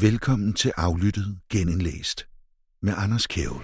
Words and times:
Velkommen 0.00 0.52
til 0.52 0.72
Aflyttet 0.76 1.38
Genindlæst 1.50 2.26
med 2.82 2.92
Anders 2.96 3.26
Kjævel. 3.26 3.60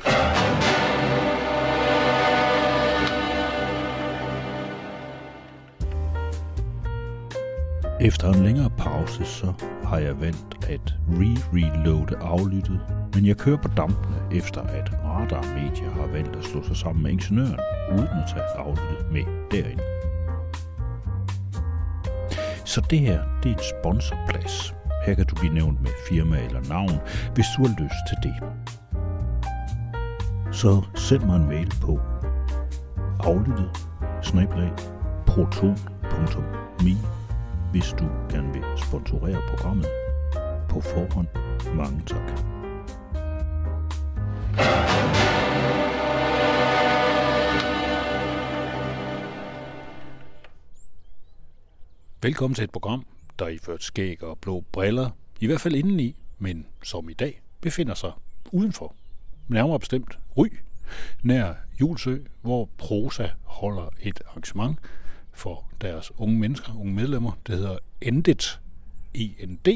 Efter 8.00 8.32
en 8.32 8.44
længere 8.44 8.70
pause, 8.78 9.24
så 9.24 9.52
har 9.84 9.98
jeg 9.98 10.20
valgt 10.20 10.64
at 10.66 10.94
re-reloade 11.08 12.16
aflyttet, 12.16 12.80
men 13.14 13.26
jeg 13.26 13.36
kører 13.36 13.62
på 13.62 13.68
dampene 13.68 14.36
efter 14.36 14.60
at 14.60 14.92
Radar 14.92 15.42
Media 15.42 15.90
har 15.90 16.06
valgt 16.06 16.36
at 16.36 16.44
slå 16.44 16.64
sig 16.64 16.76
sammen 16.76 17.02
med 17.02 17.10
ingeniøren, 17.10 17.60
uden 17.92 18.08
at 18.08 18.28
tage 18.28 18.44
aflyttet 18.44 19.12
med 19.12 19.24
derind. 19.50 19.80
Så 22.64 22.86
det 22.90 22.98
her, 22.98 23.22
det 23.42 23.50
er 23.50 23.56
en 23.56 23.62
sponsorplads. 23.82 24.77
Her 25.08 25.14
kan 25.14 25.26
du 25.26 25.34
blive 25.34 25.54
nævnt 25.54 25.82
med 25.82 25.90
firma 26.08 26.44
eller 26.44 26.68
navn, 26.68 27.00
hvis 27.34 27.46
du 27.56 27.66
har 27.66 27.74
lyst 27.82 27.94
til 28.08 28.18
det. 28.22 28.34
Så 30.54 30.82
send 30.94 31.22
mig 31.22 31.36
en 31.36 31.46
mail 31.46 31.72
på 31.80 32.00
aflyttet 33.20 33.70
proton.me 35.26 36.96
hvis 37.70 37.94
du 37.98 38.04
gerne 38.30 38.52
vil 38.52 38.62
sponsorere 38.76 39.42
programmet. 39.48 39.86
På 40.68 40.80
forhånd, 40.80 41.28
mange 41.74 42.02
tak. 42.06 42.28
Velkommen 52.22 52.54
til 52.54 52.64
et 52.64 52.70
program, 52.70 53.04
der 53.38 53.48
iført 53.48 53.82
skæg 53.82 54.22
og 54.22 54.38
blå 54.38 54.64
briller, 54.72 55.10
i 55.40 55.46
hvert 55.46 55.60
fald 55.60 55.74
indeni, 55.74 56.16
men 56.38 56.66
som 56.82 57.08
i 57.08 57.12
dag 57.12 57.40
befinder 57.60 57.94
sig 57.94 58.12
udenfor. 58.52 58.94
Nærmere 59.48 59.78
bestemt 59.78 60.18
Ry, 60.36 60.46
nær 61.22 61.54
Julsø, 61.80 62.18
hvor 62.42 62.68
Prosa 62.78 63.28
holder 63.42 63.88
et 64.00 64.20
arrangement 64.28 64.78
for 65.32 65.68
deres 65.80 66.12
unge 66.16 66.38
mennesker, 66.38 66.80
unge 66.80 66.94
medlemmer. 66.94 67.32
Det 67.46 67.54
hedder 67.54 67.78
Endet, 68.00 68.60
END 69.14 69.68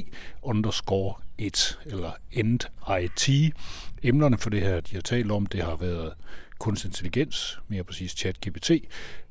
underscore 0.42 1.14
1, 1.38 1.78
eller 1.86 2.12
End 2.30 2.60
IT. 3.02 3.54
Emnerne 4.02 4.38
for 4.38 4.50
det 4.50 4.60
her, 4.60 4.80
de 4.80 4.94
har 4.94 5.02
talt 5.02 5.30
om, 5.30 5.46
det 5.46 5.62
har 5.62 5.76
været 5.76 6.12
kunstig 6.58 6.88
intelligens, 6.88 7.58
mere 7.68 7.84
præcis 7.84 8.12
chat-GPT, 8.12 8.70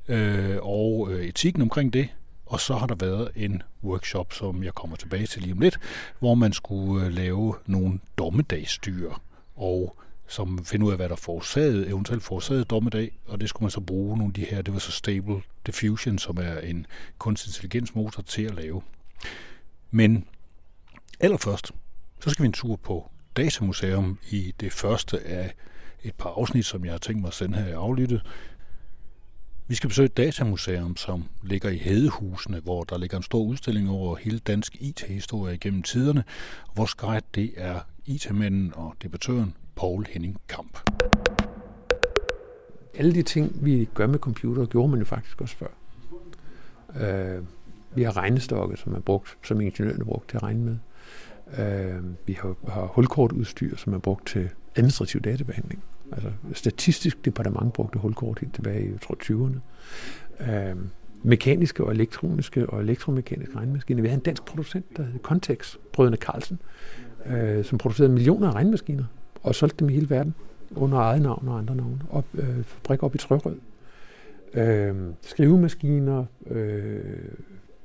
øh, 0.08 0.58
og 0.62 1.08
øh, 1.10 1.24
etikken 1.26 1.62
omkring 1.62 1.92
det, 1.92 2.08
og 2.52 2.60
så 2.60 2.74
har 2.74 2.86
der 2.86 2.94
været 2.94 3.30
en 3.36 3.62
workshop, 3.84 4.32
som 4.32 4.64
jeg 4.64 4.74
kommer 4.74 4.96
tilbage 4.96 5.26
til 5.26 5.42
lige 5.42 5.52
om 5.52 5.60
lidt, 5.60 5.78
hvor 6.18 6.34
man 6.34 6.52
skulle 6.52 7.06
øh, 7.06 7.12
lave 7.12 7.54
nogle 7.66 7.98
dommedagsdyr, 8.18 9.12
og 9.56 9.96
som 10.26 10.64
finder 10.64 10.86
ud 10.86 10.92
af, 10.92 10.98
hvad 10.98 11.08
der 11.08 11.16
forårsagede, 11.16 11.86
eventuelt 11.86 12.22
forårsagede 12.22 12.64
dommedag, 12.64 13.18
og 13.26 13.40
det 13.40 13.48
skulle 13.48 13.64
man 13.64 13.70
så 13.70 13.80
bruge 13.80 14.18
nogle 14.18 14.30
af 14.30 14.34
de 14.34 14.44
her, 14.44 14.62
det 14.62 14.74
var 14.74 14.80
så 14.80 14.92
Stable 14.92 15.42
Diffusion, 15.66 16.18
som 16.18 16.36
er 16.36 16.58
en 16.58 16.86
kunstig 17.18 17.48
intelligensmotor 17.48 18.22
til 18.22 18.42
at 18.42 18.54
lave. 18.54 18.82
Men 19.90 20.24
allerførst, 21.20 21.72
så 22.20 22.30
skal 22.30 22.42
vi 22.42 22.46
en 22.46 22.52
tur 22.52 22.76
på 22.76 23.10
Datamuseum 23.36 24.18
i 24.30 24.54
det 24.60 24.72
første 24.72 25.20
af 25.20 25.54
et 26.02 26.14
par 26.14 26.30
afsnit, 26.30 26.66
som 26.66 26.84
jeg 26.84 26.92
har 26.92 26.98
tænkt 26.98 27.20
mig 27.20 27.28
at 27.28 27.34
sende 27.34 27.58
her 27.58 27.66
i 27.66 27.72
aflyttet. 27.72 28.22
Vi 29.66 29.74
skal 29.74 29.88
besøge 29.88 30.06
et 30.06 30.16
datamuseum, 30.16 30.96
som 30.96 31.24
ligger 31.42 31.70
i 31.70 31.76
Hedehusene, 31.76 32.60
hvor 32.60 32.82
der 32.82 32.98
ligger 32.98 33.16
en 33.16 33.22
stor 33.22 33.42
udstilling 33.42 33.90
over 33.90 34.16
hele 34.16 34.38
dansk 34.38 34.76
IT-historie 34.80 35.58
gennem 35.58 35.82
tiderne, 35.82 36.24
hvor 36.74 36.96
guide 36.96 37.26
det 37.34 37.52
er 37.56 37.80
IT-manden 38.06 38.72
og 38.74 38.94
debattøren 39.02 39.54
Paul 39.76 40.06
Henning 40.10 40.40
Kamp. 40.48 40.78
Alle 42.94 43.14
de 43.14 43.22
ting, 43.22 43.64
vi 43.64 43.88
gør 43.94 44.06
med 44.06 44.18
computer, 44.18 44.66
gjorde 44.66 44.88
man 44.88 44.98
jo 44.98 45.04
faktisk 45.04 45.40
også 45.40 45.56
før. 45.56 45.68
Øh, 47.00 47.42
vi 47.94 48.02
har 48.02 48.16
regnestokke, 48.16 48.76
som 48.76 48.94
er 48.94 49.00
brugt, 49.00 49.38
som 49.44 49.60
ingeniørerne 49.60 50.04
brugte 50.04 50.28
til 50.28 50.36
at 50.36 50.42
regne 50.42 50.64
med. 50.64 50.76
Øh, 51.58 52.02
vi 52.26 52.32
har, 52.32 52.56
har 52.68 52.86
hulkortudstyr, 52.86 53.76
som 53.76 53.94
er 53.94 53.98
brugt 53.98 54.26
til 54.26 54.50
administrativ 54.76 55.20
databehandling. 55.20 55.84
Altså 56.12 56.30
statistisk 56.52 57.24
departement 57.24 57.72
brugte 57.72 57.98
hulkort 57.98 58.38
helt 58.38 58.54
tilbage 58.54 58.86
i, 58.86 58.90
jeg 58.90 59.00
tror, 59.00 59.16
20'erne. 59.22 59.58
Øh, 60.50 60.76
mekaniske 61.22 61.84
og 61.84 61.92
elektroniske 61.92 62.70
og 62.70 62.80
elektromekaniske 62.80 63.56
regnemaskiner. 63.56 64.02
Vi 64.02 64.08
havde 64.08 64.18
en 64.18 64.24
dansk 64.24 64.44
producent, 64.44 64.96
der 64.96 65.02
hed 65.02 65.20
Contex, 65.20 65.76
brødrene 65.92 66.16
Carlsen, 66.16 66.58
øh, 67.26 67.64
som 67.64 67.78
producerede 67.78 68.12
millioner 68.12 68.48
af 68.48 68.52
regnmaskiner 68.52 69.04
og 69.42 69.54
solgte 69.54 69.76
dem 69.78 69.88
i 69.88 69.92
hele 69.92 70.10
verden 70.10 70.34
under 70.76 70.98
eget 70.98 71.22
navn 71.22 71.48
og 71.48 71.58
andre 71.58 71.76
navne. 71.76 72.00
Op, 72.10 72.24
øh, 72.34 72.64
fabrik 72.64 73.02
op 73.02 73.14
i 73.14 73.18
Trørød. 73.18 73.56
Øh, 74.54 74.94
skrivemaskiner, 75.22 76.24
øh, 76.46 77.00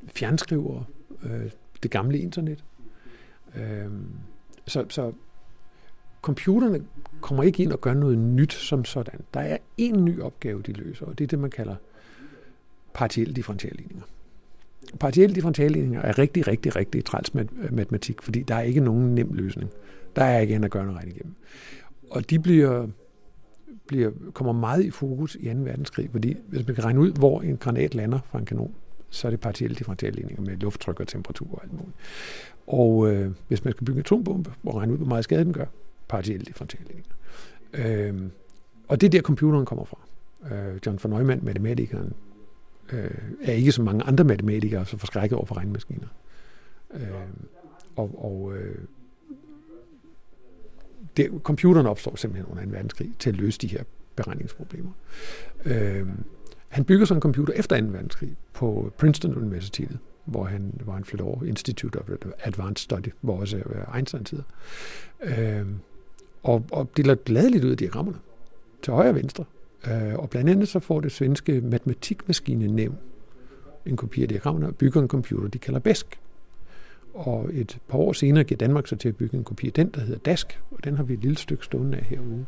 fjernskriver, 0.07 0.83
øh, 1.23 1.51
det 1.83 1.91
gamle 1.91 2.19
internet. 2.19 2.63
Øh, 3.55 3.87
så, 4.67 4.85
så 4.89 5.11
computerne 6.21 6.83
kommer 7.21 7.43
ikke 7.43 7.63
ind 7.63 7.71
og 7.71 7.81
gør 7.81 7.93
noget 7.93 8.17
nyt 8.17 8.53
som 8.53 8.85
sådan. 8.85 9.19
Der 9.33 9.39
er 9.39 9.57
en 9.77 10.05
ny 10.05 10.21
opgave, 10.21 10.61
de 10.61 10.71
løser, 10.71 11.05
og 11.05 11.17
det 11.17 11.23
er 11.23 11.27
det, 11.27 11.39
man 11.39 11.49
kalder 11.49 11.75
partielle 12.93 13.33
differentialligninger. 13.33 14.03
Partielle 14.99 15.35
differentialligninger 15.35 16.01
er 16.01 16.19
rigtig, 16.19 16.47
rigtig, 16.47 16.75
rigtig 16.75 17.05
træls 17.05 17.33
matematik, 17.71 18.21
fordi 18.21 18.41
der 18.41 18.55
er 18.55 18.61
ikke 18.61 18.79
nogen 18.79 19.15
nem 19.15 19.33
løsning. 19.33 19.69
Der 20.15 20.23
er 20.23 20.39
ikke 20.39 20.55
en 20.55 20.63
at 20.63 20.71
gøre 20.71 20.85
noget 20.85 20.99
rigtigt 20.99 21.17
igennem. 21.17 21.35
Og 22.09 22.29
de 22.29 22.39
bliver, 22.39 22.87
bliver, 23.87 24.11
kommer 24.33 24.53
meget 24.53 24.83
i 24.83 24.91
fokus 24.91 25.35
i 25.35 25.53
2. 25.53 25.59
verdenskrig, 25.59 26.09
fordi 26.11 26.37
hvis 26.47 26.67
man 26.67 26.75
kan 26.75 26.85
regne 26.85 26.99
ud, 26.99 27.11
hvor 27.11 27.41
en 27.41 27.57
granat 27.57 27.95
lander 27.95 28.19
fra 28.31 28.39
en 28.39 28.45
kanon, 28.45 28.73
så 29.09 29.27
er 29.27 29.29
det 29.29 29.39
partielle 29.39 29.75
differentialligninger 29.75 30.41
med 30.41 30.57
lufttryk 30.57 30.99
og 30.99 31.07
temperatur 31.07 31.47
og 31.51 31.63
alt 31.63 31.73
muligt. 31.73 31.95
Og 32.67 33.13
øh, 33.13 33.31
hvis 33.47 33.63
man 33.63 33.73
skal 33.73 33.85
bygge 33.85 33.97
en 33.97 33.99
atombombe 33.99 34.51
og 34.65 34.75
regne 34.75 34.93
ud, 34.93 34.97
hvor 34.97 35.07
meget 35.07 35.23
skade 35.23 35.45
den 35.45 35.53
gør, 35.53 35.65
partielle 36.07 36.45
differentialligninger. 36.45 37.11
Øh, 37.73 38.29
og 38.87 39.01
det 39.01 39.07
er 39.07 39.11
der, 39.11 39.21
computeren 39.21 39.65
kommer 39.65 39.85
fra. 39.85 39.97
Øh, 40.55 40.79
John 40.85 40.99
von 41.03 41.11
Neumann, 41.11 41.45
matematikeren, 41.45 42.13
øh, 42.91 43.11
er 43.41 43.53
ikke 43.53 43.71
som 43.71 43.85
mange 43.85 44.03
andre 44.03 44.23
matematikere 44.23 44.85
så 44.85 44.97
forskrækket 44.97 45.37
over 45.37 45.45
for 45.45 45.57
regnmaskiner. 45.57 46.07
Øh, 46.93 47.01
og 47.95 48.25
og 48.25 48.57
øh, 48.57 48.75
det, 51.17 51.31
computeren 51.43 51.87
opstår 51.87 52.15
simpelthen 52.15 52.51
under 52.51 52.65
2. 52.65 52.71
verdenskrig 52.71 53.11
til 53.19 53.29
at 53.29 53.35
løse 53.35 53.59
de 53.59 53.67
her 53.67 53.83
beregningsproblemer. 54.15 54.91
Øh, 55.65 56.07
han 56.69 56.85
bygger 56.85 57.05
så 57.05 57.13
en 57.13 57.21
computer 57.21 57.53
efter 57.53 57.81
2. 57.81 57.87
verdenskrig 57.87 58.37
på 58.53 58.93
Princeton 58.97 59.35
Universitetet, 59.35 59.99
hvor 60.25 60.43
han, 60.43 60.73
hvor 60.83 60.93
han 60.93 61.03
flyttede 61.03 61.29
over 61.29 61.43
Institute 61.43 61.99
of 61.99 62.09
Advanced 62.39 62.83
Study, 62.83 63.09
hvor 63.21 63.39
også 63.39 63.63
Einstein 63.95 64.25
sidder. 64.25 64.43
Øh, 65.21 65.65
og, 66.47 66.65
og 66.71 66.89
deler 66.97 67.15
gladeligt 67.15 67.63
ud 67.63 67.71
af 67.71 67.77
diagrammerne 67.77 68.17
til 68.81 68.93
højre 68.93 69.09
og 69.09 69.15
venstre. 69.15 69.43
Øh, 69.87 70.15
og 70.15 70.29
blandt 70.29 70.49
andet 70.49 70.67
så 70.67 70.79
får 70.79 70.99
det 70.99 71.11
svenske 71.11 71.61
matematikmaskine 71.61 72.67
nævn 72.67 72.97
en 73.85 73.97
kopi 73.97 74.21
af 74.21 74.27
diagrammerne 74.27 74.67
og 74.67 74.75
bygger 74.75 75.01
en 75.01 75.07
computer, 75.07 75.47
de 75.47 75.57
kalder 75.57 75.79
BESK. 75.79 76.19
Og 77.13 77.49
et 77.53 77.77
par 77.87 77.97
år 77.97 78.13
senere 78.13 78.43
giver 78.43 78.57
Danmark 78.57 78.87
sig 78.87 78.99
til 78.99 79.09
at 79.09 79.15
bygge 79.15 79.37
en 79.37 79.43
kopi 79.43 79.67
af 79.67 79.73
den, 79.73 79.89
der 79.89 80.01
hedder 80.01 80.19
DASK, 80.19 80.59
og 80.71 80.83
den 80.83 80.97
har 80.97 81.03
vi 81.03 81.13
et 81.13 81.19
lille 81.19 81.37
stykke 81.37 81.65
stående 81.65 81.97
af 81.97 82.03
herude. 82.03 82.45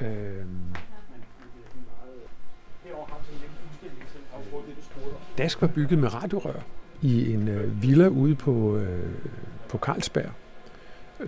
Øh, 0.00 0.46
Dask 5.38 5.60
var 5.60 5.68
bygget 5.68 5.98
med 5.98 6.14
radiorør 6.14 6.64
i 7.02 7.32
en 7.32 7.48
øh, 7.48 7.82
villa 7.82 8.08
ude 8.08 8.34
på, 8.34 8.76
øh, 8.76 9.10
på 9.68 9.78
Carlsberg. 9.78 10.30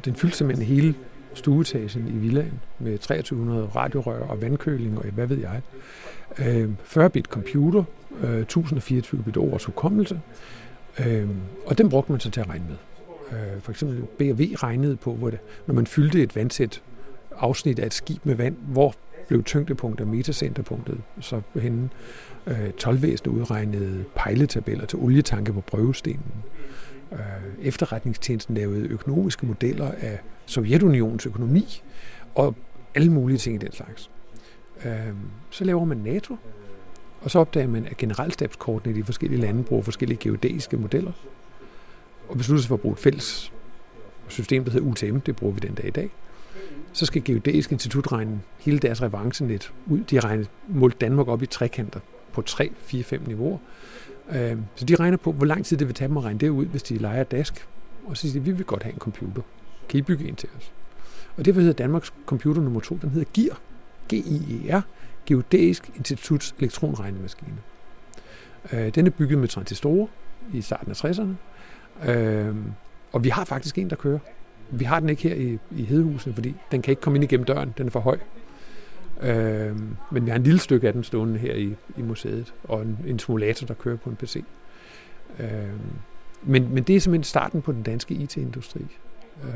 Den 0.05 0.15
fyldte 0.15 0.37
simpelthen 0.37 0.67
hele 0.67 0.95
stueetagen 1.35 2.09
i 2.09 2.19
villaen 2.19 2.61
med 2.79 2.99
2300 2.99 3.67
radiorør 3.77 4.21
og 4.21 4.43
vandkøling 4.43 4.99
og 4.99 5.05
hvad 5.05 5.27
ved 5.27 5.39
jeg. 5.39 5.63
Øh, 6.39 6.71
40 6.85 7.11
bit 7.11 7.25
computer, 7.25 7.85
øh, 8.23 8.41
1024 8.41 9.23
bit 9.23 9.37
års 9.37 9.65
hukommelse, 9.65 10.21
øh, 11.07 11.29
og 11.67 11.79
den 11.79 11.89
brugte 11.89 12.13
man 12.13 12.21
så 12.21 12.31
til 12.31 12.41
at 12.41 12.49
regne 12.49 12.65
med. 12.69 12.77
For 13.61 13.71
eksempel 13.71 14.03
B&V 14.19 14.55
regnede 14.57 14.97
på, 14.97 15.15
hvor 15.15 15.31
det, 15.31 15.39
når 15.67 15.75
man 15.75 15.87
fyldte 15.87 16.23
et 16.23 16.37
vandsæt 16.37 16.83
afsnit 17.37 17.79
af 17.79 17.87
et 17.87 17.95
skib 17.95 18.27
med 18.27 18.35
vand, 18.35 18.57
hvor 18.61 18.95
blev 19.29 19.45
tyngdepunktet 19.45 20.07
og 20.07 20.15
metacenterpunktet 20.15 21.01
så 21.21 21.41
henne. 21.55 21.89
Øh, 22.47 22.71
12 22.73 23.05
udregnede 23.29 24.05
pejletabeller 24.15 24.87
til 24.87 24.99
olietanke 24.99 25.53
på 25.53 25.61
prøvestenen. 25.61 26.33
Øh, 27.15 27.67
efterretningstjenesten 27.67 28.55
lavede 28.55 28.89
økonomiske 28.89 29.47
modeller 29.47 29.91
af 30.01 30.21
Sovjetunionens 30.47 31.27
økonomi 31.27 31.83
og 32.35 32.55
alle 32.95 33.13
mulige 33.13 33.39
ting 33.39 33.55
i 33.55 33.59
den 33.59 33.73
slags. 33.73 34.11
Øh, 34.85 35.15
så 35.51 35.65
laver 35.65 35.85
man 35.85 35.97
NATO, 35.97 36.37
og 37.21 37.31
så 37.31 37.39
opdager 37.39 37.69
man, 37.69 37.87
at 37.87 37.97
generalstabskortene 37.97 38.95
i 38.95 38.97
de 38.97 39.05
forskellige 39.05 39.41
lande 39.41 39.63
bruger 39.65 39.83
forskellige 39.83 40.19
geodæiske 40.19 40.77
modeller, 40.77 41.13
og 42.29 42.37
beslutter 42.37 42.63
sig 42.63 42.69
for 42.69 42.75
at 42.75 42.81
bruge 42.81 42.93
et 42.93 42.99
fælles 42.99 43.53
system, 44.29 44.65
der 44.65 44.73
hedder 44.73 44.87
UTM, 44.87 45.19
det 45.19 45.37
bruger 45.37 45.55
vi 45.55 45.61
den 45.61 45.75
dag 45.75 45.87
i 45.87 45.91
dag. 45.91 46.11
Så 46.93 47.07
skal 47.07 47.25
Geodæisk 47.25 47.73
Institut 47.73 48.13
regne 48.13 48.41
hele 48.59 48.79
deres 48.79 49.03
revancenet 49.03 49.73
ud. 49.87 49.99
De 49.99 50.17
har 50.17 50.25
regnet, 50.25 50.51
målt 50.69 51.01
Danmark 51.01 51.29
op 51.29 51.43
i 51.43 51.47
trekanter 51.47 52.01
på 52.33 52.43
3, 52.43 52.73
4, 52.77 53.03
5 53.03 53.23
niveauer. 53.27 53.59
Øh, 54.31 54.57
så 54.75 54.85
de 54.85 54.95
regner 54.95 55.17
på, 55.17 55.33
hvor 55.33 55.47
lang 55.47 55.65
tid 55.65 55.77
det 55.77 55.87
vil 55.87 55.95
tage 55.95 56.09
dem 56.09 56.17
at 56.17 56.25
regne 56.25 56.39
det 56.39 56.49
ud, 56.49 56.67
hvis 56.67 56.83
de 56.83 56.99
leger 56.99 57.25
dask. 57.25 57.69
Og 58.07 58.17
så 58.17 58.21
siger 58.21 58.33
de, 58.33 58.45
vi 58.45 58.53
vil 58.53 58.65
godt 58.65 58.83
have 58.83 58.93
en 58.93 58.99
computer. 58.99 59.43
Kan 59.89 59.99
I 59.99 60.03
bygge 60.03 60.29
en 60.29 60.37
til 60.37 60.49
os? 60.59 60.73
Og 61.37 61.45
det 61.45 61.55
hedder 61.55 61.73
Danmarks 61.73 62.13
computer 62.27 62.63
nummer 62.63 62.81
to, 62.81 62.99
den 63.03 63.11
hedder 63.11 63.31
GIR. 63.33 63.55
G-I-E-R. 64.13 64.81
Geodæisk 65.27 65.91
Instituts 65.97 66.55
elektronregnemaskine. 66.59 67.57
Øh, 68.73 68.95
den 68.95 69.07
er 69.07 69.11
bygget 69.11 69.39
med 69.39 69.49
transistorer 69.49 70.07
i 70.53 70.61
starten 70.61 70.91
af 70.91 71.05
60'erne. 71.05 72.11
Øhm, 72.11 72.73
og 73.13 73.25
vi 73.25 73.29
har 73.29 73.45
faktisk 73.45 73.79
en, 73.79 73.91
der 73.91 73.97
kører. 73.97 74.19
Vi 74.71 74.85
har 74.85 75.01
den 75.01 75.09
ikke 75.09 75.29
her 75.29 75.35
i, 75.35 75.59
i 75.71 75.85
Hedehusene, 75.85 76.35
fordi 76.35 76.55
den 76.71 76.83
kan 76.83 76.93
ikke 76.93 77.03
komme 77.03 77.17
ind 77.17 77.25
igennem 77.25 77.45
døren. 77.45 77.75
Den 77.79 77.87
er 77.87 77.91
for 77.91 78.01
høj. 78.01 78.19
Øh, 79.21 79.77
men 80.11 80.25
vi 80.25 80.31
har 80.31 80.37
en 80.37 80.43
lille 80.43 80.59
stykke 80.59 80.87
af 80.87 80.93
den 80.93 81.05
stående 81.05 81.39
her 81.39 81.55
i, 81.55 81.75
i 81.97 82.03
museet, 82.03 82.55
og 82.65 82.83
en, 82.83 82.99
en 83.07 83.19
simulator, 83.19 83.67
der 83.67 83.75
kører 83.75 83.97
på 83.97 84.11
en 84.11 84.17
PC. 84.17 84.45
Øh, 85.39 85.49
men, 86.43 86.75
men 86.75 86.83
det 86.83 86.97
er 86.97 87.01
simpelthen 87.01 87.25
starten 87.25 87.63
på 87.63 87.73
den 87.73 87.83
danske 87.83 88.15
IT-industri. 88.15 88.87
Øh, 89.45 89.51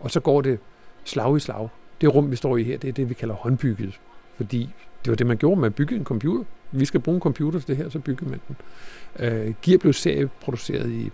og 0.00 0.10
så 0.10 0.20
går 0.20 0.40
det 0.40 0.58
slag 1.04 1.36
i 1.36 1.40
slag. 1.40 1.68
Det 2.00 2.14
rum, 2.14 2.30
vi 2.30 2.36
står 2.36 2.56
i 2.56 2.62
her, 2.62 2.78
det 2.78 2.88
er 2.88 2.92
det, 2.92 3.08
vi 3.08 3.14
kalder 3.14 3.34
håndbygget. 3.34 4.00
Fordi 4.36 4.70
det 5.04 5.10
var 5.10 5.16
det, 5.16 5.26
man 5.26 5.36
gjorde 5.36 5.60
med 5.60 5.66
at 5.66 5.74
bygge 5.74 5.96
en 5.96 6.04
computer. 6.04 6.44
Vi 6.72 6.84
skal 6.84 7.00
bruge 7.00 7.14
en 7.14 7.20
computer 7.20 7.58
til 7.58 7.68
det 7.68 7.76
her, 7.76 7.88
så 7.88 7.98
bygger 7.98 8.28
man 8.28 8.40
den. 8.48 8.56
Øh, 9.26 9.54
Gear 9.62 9.78
blev 9.78 9.92
serieproduceret 9.92 10.90
i 10.90 11.10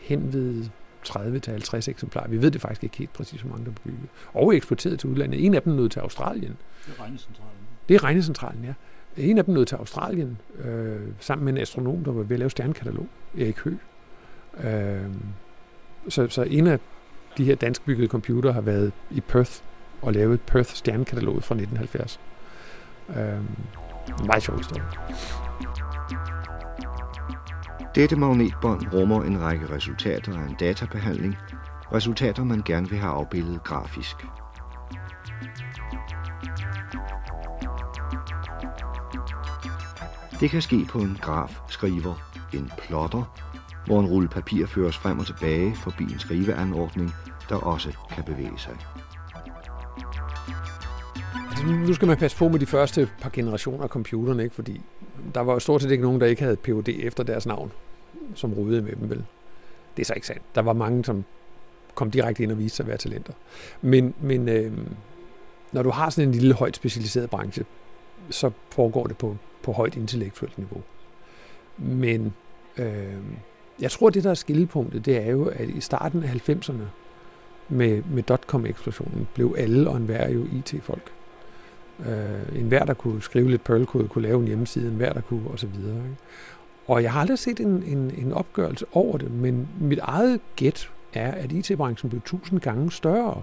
hen 0.00 0.32
ved 0.32 0.64
30-50 1.08 1.90
eksemplarer. 1.90 2.28
Vi 2.28 2.42
ved 2.42 2.50
det 2.50 2.60
faktisk 2.60 2.84
ikke 2.84 2.96
helt 2.96 3.12
præcis, 3.12 3.40
hvor 3.40 3.50
mange 3.50 3.64
der 3.64 3.70
blev 3.70 3.94
bygget. 3.94 4.10
Og 4.32 4.56
eksporteret 4.56 4.98
til 5.00 5.10
udlandet. 5.10 5.44
En 5.44 5.54
af 5.54 5.62
dem 5.62 5.72
nåede 5.72 5.88
til 5.88 6.00
Australien. 6.00 6.56
Det 6.86 6.94
er 6.98 7.02
regnecentralen. 7.02 7.50
Det 7.88 7.94
er 7.94 8.04
regnecentralen, 8.04 8.64
ja. 8.64 8.74
En 9.16 9.38
af 9.38 9.44
dem 9.44 9.54
nåede 9.54 9.66
til 9.66 9.76
Australien, 9.76 10.38
øh, 10.58 11.00
sammen 11.20 11.44
med 11.44 11.52
en 11.52 11.58
astronom, 11.58 12.04
der 12.04 12.12
var 12.12 12.22
ved 12.22 12.36
at 12.36 12.38
lave 12.38 12.50
stjernekatalog, 12.50 13.06
Erik 13.38 13.58
Høgh. 13.58 13.78
Øh, 14.64 15.10
så, 16.08 16.26
så 16.28 16.42
en 16.42 16.66
af 16.66 16.80
de 17.38 17.44
her 17.44 17.54
danskbyggede 17.54 18.08
computer 18.08 18.52
har 18.52 18.60
været 18.60 18.92
i 19.10 19.20
Perth 19.20 19.52
og 20.02 20.12
lavet 20.12 20.40
Perth 20.40 20.70
stjernekatalog 20.74 21.34
fra 21.42 21.54
1970. 21.54 22.20
Øh, 23.08 23.16
meget 24.26 24.42
sjov 24.42 24.56
historie. 24.56 24.84
Dette 27.94 28.16
magnetbånd 28.16 28.92
rummer 28.92 29.22
en 29.22 29.40
række 29.40 29.70
resultater 29.70 30.38
af 30.38 30.48
en 30.48 30.54
databehandling, 30.60 31.36
resultater 31.92 32.44
man 32.44 32.62
gerne 32.64 32.88
vil 32.88 32.98
have 32.98 33.12
afbildet 33.12 33.64
grafisk. 33.64 34.16
Det 40.40 40.50
kan 40.50 40.62
ske 40.62 40.84
på 40.88 40.98
en 40.98 41.18
graf 41.20 41.60
skriver, 41.68 42.14
en 42.52 42.70
plotter, 42.78 43.24
hvor 43.86 44.00
en 44.00 44.06
rulle 44.06 44.28
papir 44.28 44.66
føres 44.66 44.96
frem 44.96 45.18
og 45.18 45.26
tilbage 45.26 45.76
forbi 45.76 46.04
en 46.04 46.18
skriveanordning, 46.18 47.14
der 47.48 47.56
også 47.56 47.92
kan 48.10 48.24
bevæge 48.24 48.58
sig. 48.58 48.76
Altså, 51.64 51.86
nu 51.86 51.94
skal 51.94 52.08
man 52.08 52.16
passe 52.16 52.36
på 52.36 52.48
med 52.48 52.58
de 52.58 52.66
første 52.66 53.08
par 53.20 53.30
generationer 53.32 53.82
af 53.82 53.88
computerne, 53.88 54.42
ikke? 54.42 54.54
fordi 54.54 54.80
der 55.34 55.40
var 55.40 55.52
jo 55.52 55.58
stort 55.58 55.82
set 55.82 55.90
ikke 55.90 56.04
nogen, 56.04 56.20
der 56.20 56.26
ikke 56.26 56.42
havde 56.42 56.56
PhD 56.56 56.88
efter 56.88 57.22
deres 57.22 57.46
navn, 57.46 57.72
som 58.34 58.52
rodede 58.54 58.82
med 58.82 58.92
dem, 58.96 59.10
vel? 59.10 59.24
Det 59.96 60.02
er 60.02 60.06
så 60.06 60.14
ikke 60.14 60.26
sandt. 60.26 60.42
Der 60.54 60.62
var 60.62 60.72
mange, 60.72 61.04
som 61.04 61.24
kom 61.94 62.10
direkte 62.10 62.42
ind 62.42 62.52
og 62.52 62.58
viste 62.58 62.76
sig 62.76 62.84
at 62.84 62.88
være 62.88 62.96
talenter. 62.96 63.32
Men, 63.82 64.14
men 64.20 64.48
øh, 64.48 64.72
når 65.72 65.82
du 65.82 65.90
har 65.90 66.10
sådan 66.10 66.28
en 66.28 66.34
lille 66.34 66.54
højt 66.54 66.76
specialiseret 66.76 67.30
branche, 67.30 67.64
så 68.30 68.50
foregår 68.70 69.06
det 69.06 69.18
på, 69.18 69.36
på 69.62 69.72
højt 69.72 69.96
intellektuelt 69.96 70.58
niveau. 70.58 70.82
Men 71.78 72.34
øh, 72.76 73.14
jeg 73.80 73.90
tror, 73.90 74.10
det 74.10 74.24
der 74.24 74.30
er 74.30 74.34
skillepunktet, 74.34 75.06
det 75.06 75.16
er 75.16 75.30
jo, 75.30 75.44
at 75.44 75.68
i 75.68 75.80
starten 75.80 76.22
af 76.22 76.48
90'erne, 76.48 76.84
med, 77.68 78.02
med 78.02 78.22
dot-com-eksplosionen 78.22 79.28
blev 79.34 79.54
alle 79.58 79.90
og 79.90 79.96
enhver 79.96 80.30
jo 80.30 80.46
IT-folk. 80.52 81.12
Øh, 82.00 82.60
en 82.60 82.68
hver, 82.68 82.84
der 82.84 82.94
kunne 82.94 83.22
skrive 83.22 83.50
lidt 83.50 83.64
Perl-kode, 83.64 84.08
kunne 84.08 84.22
lave 84.22 84.40
en 84.40 84.46
hjemmeside, 84.46 84.88
en 84.88 84.96
hver, 84.96 85.12
der 85.12 85.20
kunne, 85.20 85.50
og 85.50 85.58
så 85.58 85.66
videre. 85.66 85.96
Ikke? 85.96 86.16
Og 86.86 87.02
jeg 87.02 87.12
har 87.12 87.20
aldrig 87.20 87.38
set 87.38 87.60
en, 87.60 87.82
en, 87.82 88.14
en 88.18 88.32
opgørelse 88.32 88.86
over 88.92 89.18
det, 89.18 89.30
men 89.30 89.68
mit 89.80 89.98
eget 89.98 90.40
gæt 90.56 90.90
er, 91.14 91.30
at 91.30 91.52
IT-branchen 91.52 92.10
blev 92.10 92.22
tusind 92.22 92.60
gange 92.60 92.92
større. 92.92 93.42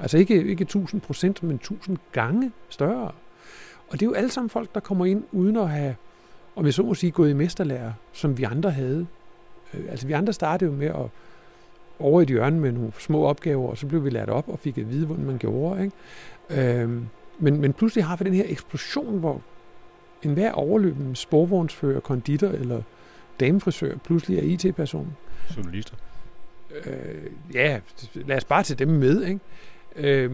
Altså 0.00 0.18
ikke, 0.18 0.44
ikke 0.44 0.62
1000 0.62 1.00
procent, 1.00 1.42
men 1.42 1.54
1000 1.54 1.98
gange 2.12 2.52
større. 2.68 3.10
Og 3.88 3.92
det 3.92 4.02
er 4.02 4.06
jo 4.06 4.12
alle 4.12 4.30
sammen 4.30 4.50
folk, 4.50 4.74
der 4.74 4.80
kommer 4.80 5.06
ind 5.06 5.24
uden 5.32 5.56
at 5.56 5.68
have, 5.68 5.94
om 6.56 6.64
jeg 6.64 6.74
så 6.74 6.82
må 6.82 6.94
sige, 6.94 7.10
gået 7.10 7.30
i 7.30 7.32
mesterlærer, 7.32 7.92
som 8.12 8.38
vi 8.38 8.42
andre 8.42 8.70
havde. 8.70 9.06
Øh, 9.74 9.80
altså 9.90 10.06
vi 10.06 10.12
andre 10.12 10.32
startede 10.32 10.70
jo 10.70 10.76
med 10.76 10.86
at 10.86 11.10
over 11.98 12.20
i 12.20 12.22
et 12.22 12.28
hjørne 12.28 12.60
med 12.60 12.72
nogle 12.72 12.92
små 12.98 13.24
opgaver, 13.24 13.68
og 13.68 13.78
så 13.78 13.86
blev 13.86 14.04
vi 14.04 14.10
lært 14.10 14.28
op 14.28 14.48
og 14.48 14.58
fik 14.58 14.78
at 14.78 14.90
vide, 14.90 15.06
hvordan 15.06 15.24
man 15.24 15.38
gjorde. 15.38 15.84
Ikke? 15.84 16.80
Øhm, 16.80 17.06
men, 17.38 17.60
men 17.60 17.72
pludselig 17.72 18.04
har 18.04 18.16
vi 18.16 18.24
den 18.24 18.34
her 18.34 18.44
eksplosion, 18.46 19.18
hvor 19.18 19.42
enhver 20.22 20.52
overløbende 20.52 21.16
sporvognsfører, 21.16 22.00
konditor 22.00 22.48
eller 22.48 22.82
damefrisør 23.40 23.96
pludselig 23.96 24.38
er 24.38 24.42
IT-person. 24.42 25.16
Journalister. 25.56 25.96
Øh, 26.86 27.30
ja, 27.54 27.80
lad 28.14 28.36
os 28.36 28.44
bare 28.44 28.62
tage 28.62 28.78
dem 28.78 28.88
med, 28.88 29.24
ikke? 29.24 29.40
Øh, 29.96 30.30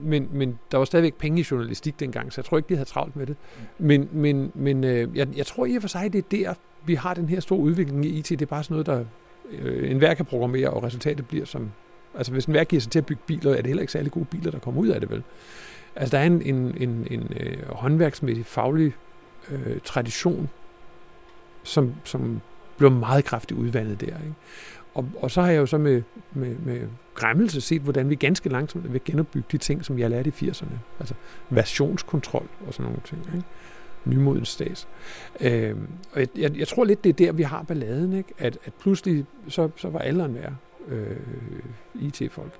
men, 0.00 0.28
men 0.32 0.58
der 0.72 0.78
var 0.78 0.84
stadigvæk 0.84 1.14
penge 1.14 1.40
i 1.40 1.44
journalistik 1.50 2.00
dengang, 2.00 2.32
så 2.32 2.40
jeg 2.40 2.44
tror 2.44 2.56
ikke, 2.56 2.68
de 2.68 2.74
havde 2.74 2.88
travlt 2.88 3.16
med 3.16 3.26
det. 3.26 3.36
Men, 3.78 4.08
men, 4.12 4.52
men 4.54 4.84
øh, 4.84 5.16
jeg, 5.16 5.28
jeg 5.36 5.46
tror 5.46 5.66
i 5.66 5.76
og 5.76 5.82
for 5.82 5.88
sig, 5.88 6.12
det 6.12 6.18
er 6.18 6.28
der, 6.30 6.54
vi 6.84 6.94
har 6.94 7.14
den 7.14 7.28
her 7.28 7.40
store 7.40 7.58
udvikling 7.58 8.04
i 8.04 8.08
IT. 8.08 8.28
Det 8.28 8.42
er 8.42 8.46
bare 8.46 8.64
sådan 8.64 8.74
noget, 8.74 8.86
der 8.86 9.04
øh, 9.50 9.90
enhver 9.90 10.14
kan 10.14 10.26
programmere, 10.26 10.70
og 10.70 10.82
resultatet 10.82 11.28
bliver 11.28 11.46
som... 11.46 11.70
Altså 12.14 12.32
hvis 12.32 12.44
enhver 12.44 12.64
giver 12.64 12.80
sig 12.80 12.92
til 12.92 12.98
at 12.98 13.06
bygge 13.06 13.22
biler, 13.26 13.50
er 13.50 13.56
det 13.56 13.66
heller 13.66 13.80
ikke 13.80 13.92
særlig 13.92 14.12
gode 14.12 14.24
biler, 14.24 14.50
der 14.50 14.58
kommer 14.58 14.80
ud 14.80 14.88
af 14.88 15.00
det, 15.00 15.10
vel? 15.10 15.22
Altså 15.96 16.16
der 16.16 16.22
er 16.22 16.26
en, 16.26 16.42
en, 16.42 16.74
en, 16.76 17.06
en 17.10 17.32
øh, 17.40 17.68
håndværksmæssig, 17.68 18.46
faglig 18.46 18.94
øh, 19.50 19.80
tradition, 19.84 20.48
som, 21.62 21.94
som 22.04 22.40
blev 22.78 22.90
meget 22.90 23.24
kraftigt 23.24 23.60
udvandet 23.60 24.00
der. 24.00 24.06
Ikke? 24.06 24.34
Og, 24.94 25.08
og 25.16 25.30
så 25.30 25.42
har 25.42 25.50
jeg 25.50 25.58
jo 25.58 25.66
så 25.66 25.78
med, 25.78 26.02
med, 26.32 26.56
med 26.58 26.88
græmmelse 27.14 27.60
set, 27.60 27.82
hvordan 27.82 28.10
vi 28.10 28.14
ganske 28.14 28.48
langsomt 28.48 28.92
vil 28.92 29.00
genopbygge 29.04 29.48
de 29.52 29.58
ting, 29.58 29.84
som 29.84 29.98
jeg 29.98 30.10
lærte 30.10 30.32
i 30.40 30.48
80'erne. 30.48 30.74
Altså 31.00 31.14
versionskontrol 31.50 32.48
og 32.66 32.74
sådan 32.74 32.84
nogle 32.84 33.00
ting. 33.04 33.26
Ikke? 33.34 33.46
Nymodens 34.04 34.48
stats. 34.48 34.88
Øh, 35.40 35.76
og 36.12 36.20
jeg, 36.20 36.28
jeg, 36.36 36.58
jeg 36.58 36.68
tror 36.68 36.84
lidt, 36.84 37.04
det 37.04 37.10
er 37.10 37.14
der, 37.14 37.32
vi 37.32 37.42
har 37.42 37.62
balladen. 37.62 38.12
Ikke? 38.12 38.34
At, 38.38 38.58
at 38.64 38.74
pludselig, 38.74 39.26
så, 39.48 39.70
så 39.76 39.88
var 39.88 39.98
alderen 39.98 40.34
værd 40.34 40.52
øh, 40.88 41.16
IT-folk. 41.94 42.52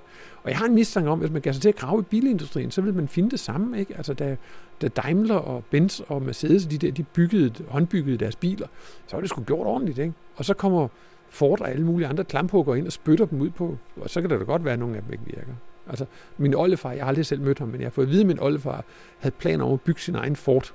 Og 0.43 0.51
jeg 0.51 0.59
har 0.59 0.67
en 0.67 0.75
mistanke 0.75 1.11
om, 1.11 1.19
at 1.19 1.23
hvis 1.23 1.33
man 1.33 1.43
gav 1.43 1.53
sig 1.53 1.63
til 1.63 1.69
at 1.69 1.77
grave 1.77 2.01
i 2.01 2.03
bilindustrien, 2.03 2.71
så 2.71 2.81
vil 2.81 2.95
man 2.95 3.09
finde 3.09 3.31
det 3.31 3.41
samme. 3.41 3.79
Ikke? 3.79 3.97
Altså, 3.97 4.15
da, 4.15 4.37
da 4.83 4.89
Daimler 4.89 5.35
og 5.35 5.65
Benz 5.71 6.01
og 6.01 6.23
Mercedes, 6.23 6.67
de 6.67 6.79
der, 6.79 6.91
de 6.91 7.03
byggede, 7.03 7.65
håndbyggede 7.69 8.17
deres 8.17 8.37
biler, 8.37 8.67
så 9.07 9.17
var 9.17 9.21
det 9.21 9.31
sgu 9.31 9.43
gjort 9.43 9.67
ordentligt. 9.67 9.99
Ikke? 9.99 10.15
Og 10.37 10.45
så 10.45 10.55
kommer 10.55 10.89
Ford 11.29 11.61
og 11.61 11.71
alle 11.71 11.85
mulige 11.85 12.09
andre 12.09 12.25
klamphugger 12.25 12.75
ind 12.75 12.87
og 12.87 12.93
spytter 12.93 13.25
dem 13.25 13.41
ud 13.41 13.51
på, 13.51 13.79
og 13.97 14.11
så 14.11 14.21
kan 14.21 14.31
det 14.31 14.41
da 14.41 14.45
godt 14.45 14.65
være, 14.65 14.73
at 14.73 14.79
nogle 14.79 14.97
af 14.97 15.03
dem 15.03 15.13
ikke 15.13 15.25
virker. 15.27 15.53
Altså, 15.89 16.07
min 16.39 16.55
oldefar, 16.55 16.93
jeg 16.93 17.03
har 17.03 17.09
aldrig 17.09 17.27
selv 17.27 17.41
mødt 17.41 17.59
ham, 17.59 17.69
men 17.69 17.81
jeg 17.81 17.87
har 17.87 17.91
fået 17.91 18.07
at 18.07 18.11
vide, 18.11 18.21
at 18.21 18.27
min 18.27 18.41
oldefar 18.41 18.85
havde 19.19 19.35
planer 19.39 19.65
om 19.65 19.73
at 19.73 19.81
bygge 19.81 20.01
sin 20.01 20.15
egen 20.15 20.37
Ford. 20.37 20.73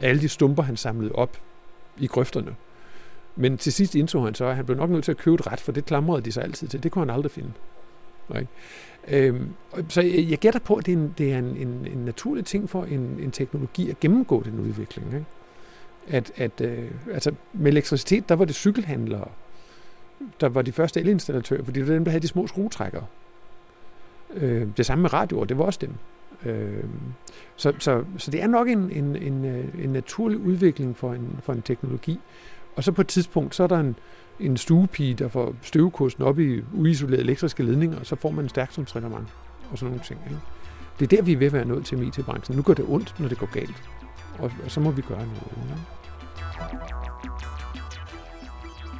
Alle 0.00 0.20
de 0.20 0.28
stumper, 0.28 0.62
han 0.62 0.76
samlede 0.76 1.12
op 1.12 1.36
i 1.98 2.06
grøfterne. 2.06 2.54
Men 3.36 3.58
til 3.58 3.72
sidst 3.72 3.94
indså 3.94 4.20
han 4.20 4.34
så, 4.34 4.44
at 4.44 4.56
han 4.56 4.66
blev 4.66 4.78
nok 4.78 4.90
nødt 4.90 5.04
til 5.04 5.12
at 5.12 5.18
købe 5.18 5.34
et 5.34 5.46
ret, 5.46 5.60
for 5.60 5.72
det 5.72 5.84
klamrede 5.84 6.22
de 6.22 6.32
sig 6.32 6.42
altid 6.42 6.68
til. 6.68 6.82
Det 6.82 6.92
kunne 6.92 7.02
han 7.02 7.14
aldrig 7.14 7.30
finde. 7.30 7.52
Ikke? 8.38 8.48
Øhm, 9.08 9.52
så 9.88 10.00
jeg, 10.00 10.26
jeg 10.30 10.38
gætter 10.38 10.60
på, 10.60 10.74
at 10.74 10.86
det 10.86 10.92
er 10.92 10.96
en, 10.96 11.14
det 11.18 11.32
er 11.32 11.38
en, 11.38 11.56
en, 11.56 11.88
en 11.92 11.98
naturlig 11.98 12.44
ting 12.44 12.70
for 12.70 12.84
en, 12.84 13.18
en 13.20 13.30
teknologi 13.30 13.90
at 13.90 14.00
gennemgå 14.00 14.42
den 14.42 14.60
udvikling. 14.60 15.06
Ikke? 15.06 15.26
At, 16.08 16.32
at 16.36 16.60
øh, 16.60 16.90
altså 17.12 17.32
med 17.52 17.72
elektricitet, 17.72 18.28
der 18.28 18.34
var 18.34 18.44
det 18.44 18.54
cykelhandlere, 18.54 19.28
der 20.40 20.48
var 20.48 20.62
de 20.62 20.72
første 20.72 21.00
elinstallatører, 21.00 21.64
fordi 21.64 21.80
det 21.80 21.88
var 21.88 21.94
dem, 21.94 22.04
der 22.04 22.10
havde 22.10 22.22
de 22.22 22.28
små 22.28 22.46
skruetrækkere. 22.46 23.04
Øh, 24.34 24.68
det 24.76 24.86
samme 24.86 25.02
med 25.02 25.12
radioer, 25.12 25.44
det 25.44 25.58
var 25.58 25.64
også 25.64 25.78
dem. 25.82 25.92
Øh, 26.44 26.84
så, 27.56 27.72
så, 27.78 28.04
så 28.18 28.30
det 28.30 28.42
er 28.42 28.46
nok 28.46 28.68
en, 28.68 28.90
en, 28.90 29.16
en, 29.16 29.44
øh, 29.44 29.84
en 29.84 29.90
naturlig 29.90 30.38
udvikling 30.38 30.96
for 30.96 31.12
en, 31.12 31.38
for 31.42 31.52
en 31.52 31.62
teknologi. 31.62 32.20
Og 32.76 32.84
så 32.84 32.92
på 32.92 33.00
et 33.00 33.06
tidspunkt, 33.06 33.54
så 33.54 33.62
er 33.62 33.66
der 33.66 33.80
en, 33.80 33.96
en 34.40 34.56
stuepige, 34.56 35.14
der 35.14 35.28
får 35.28 35.54
støvkosten 35.62 36.24
op 36.24 36.38
i 36.38 36.62
uisolerede 36.72 37.22
elektriske 37.22 37.62
ledninger, 37.62 37.98
og 37.98 38.06
så 38.06 38.16
får 38.16 38.30
man 38.30 38.44
en 38.44 38.48
stærk 38.48 38.72
som 38.72 38.84
trænermang 38.84 39.30
og 39.70 39.78
sådan 39.78 39.90
nogle 39.90 40.04
ting. 40.04 40.20
Ikke? 40.24 40.40
Det 40.98 41.12
er 41.12 41.16
der, 41.16 41.22
vi 41.22 41.32
er 41.32 41.36
ved 41.36 41.46
at 41.46 41.52
være 41.52 41.64
nået 41.64 41.84
til 41.84 42.02
IT-branchen. 42.08 42.56
Nu 42.56 42.62
går 42.62 42.74
det 42.74 42.84
ondt, 42.88 43.20
når 43.20 43.28
det 43.28 43.38
går 43.38 43.52
galt. 43.52 43.82
Og, 44.38 44.52
og 44.64 44.70
så 44.70 44.80
må 44.80 44.90
vi 44.90 45.02
gøre 45.02 45.18
noget. 45.18 45.42
Ikke? 45.56 45.82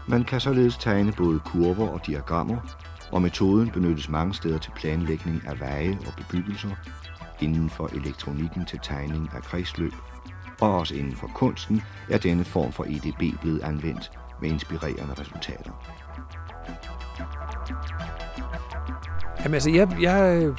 Man 0.09 0.25
kan 0.25 0.41
således 0.41 0.77
tegne 0.77 1.13
både 1.13 1.39
kurver 1.39 1.89
og 1.89 2.07
diagrammer, 2.07 2.57
og 3.13 3.23
metoden 3.23 3.71
benyttes 3.71 4.09
mange 4.09 4.35
steder 4.35 4.59
til 4.59 4.73
planlægning 4.77 5.43
af 5.47 5.61
veje 5.61 5.99
og 6.07 6.13
bebyggelser, 6.17 6.71
inden 7.41 7.71
for 7.71 7.87
elektronikken 7.87 8.65
til 8.65 8.79
tegning 8.83 9.31
af 9.35 9.43
kredsløb, 9.43 9.93
og 10.61 10.79
også 10.79 10.95
inden 10.95 11.17
for 11.17 11.31
kunsten 11.35 11.83
er 12.11 12.19
denne 12.19 12.45
form 12.45 12.73
for 12.73 12.85
EDB 12.85 13.41
blevet 13.41 13.63
anvendt 13.63 14.11
med 14.43 14.51
inspirerende 14.51 15.15
resultater. 15.21 15.71
Jamen 19.45 19.55
altså, 19.55 19.71
jeg, 19.71 19.97
jeg 20.01 20.43
øh, 20.43 20.57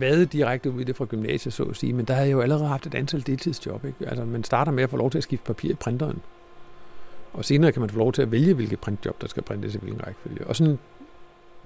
vade 0.00 0.26
direkte 0.26 0.70
ud 0.70 0.80
i 0.80 0.84
det 0.84 0.96
fra 0.96 1.04
gymnasiet, 1.04 1.54
så 1.54 1.62
at 1.62 1.76
sige, 1.76 1.92
men 1.92 2.04
der 2.04 2.14
havde 2.14 2.28
jeg 2.28 2.32
jo 2.32 2.40
allerede 2.40 2.66
haft 2.66 2.86
et 2.86 2.94
antal 2.94 3.26
deltidsjob. 3.26 3.84
Ikke? 3.84 4.08
Altså, 4.08 4.24
man 4.24 4.44
starter 4.44 4.72
med 4.72 4.82
at 4.82 4.90
få 4.90 4.96
lov 4.96 5.10
til 5.10 5.18
at 5.18 5.24
skifte 5.24 5.46
papir 5.46 5.70
i 5.70 5.74
printeren. 5.74 6.20
Og 7.32 7.44
senere 7.44 7.72
kan 7.72 7.80
man 7.80 7.90
få 7.90 7.98
lov 7.98 8.12
til 8.12 8.22
at 8.22 8.32
vælge, 8.32 8.54
hvilket 8.54 8.80
printjob, 8.80 9.20
der 9.20 9.28
skal 9.28 9.42
printes 9.42 9.74
i 9.74 9.78
hvilken 9.78 10.06
rækkefølge. 10.06 10.46
Og 10.46 10.56
sådan 10.56 10.78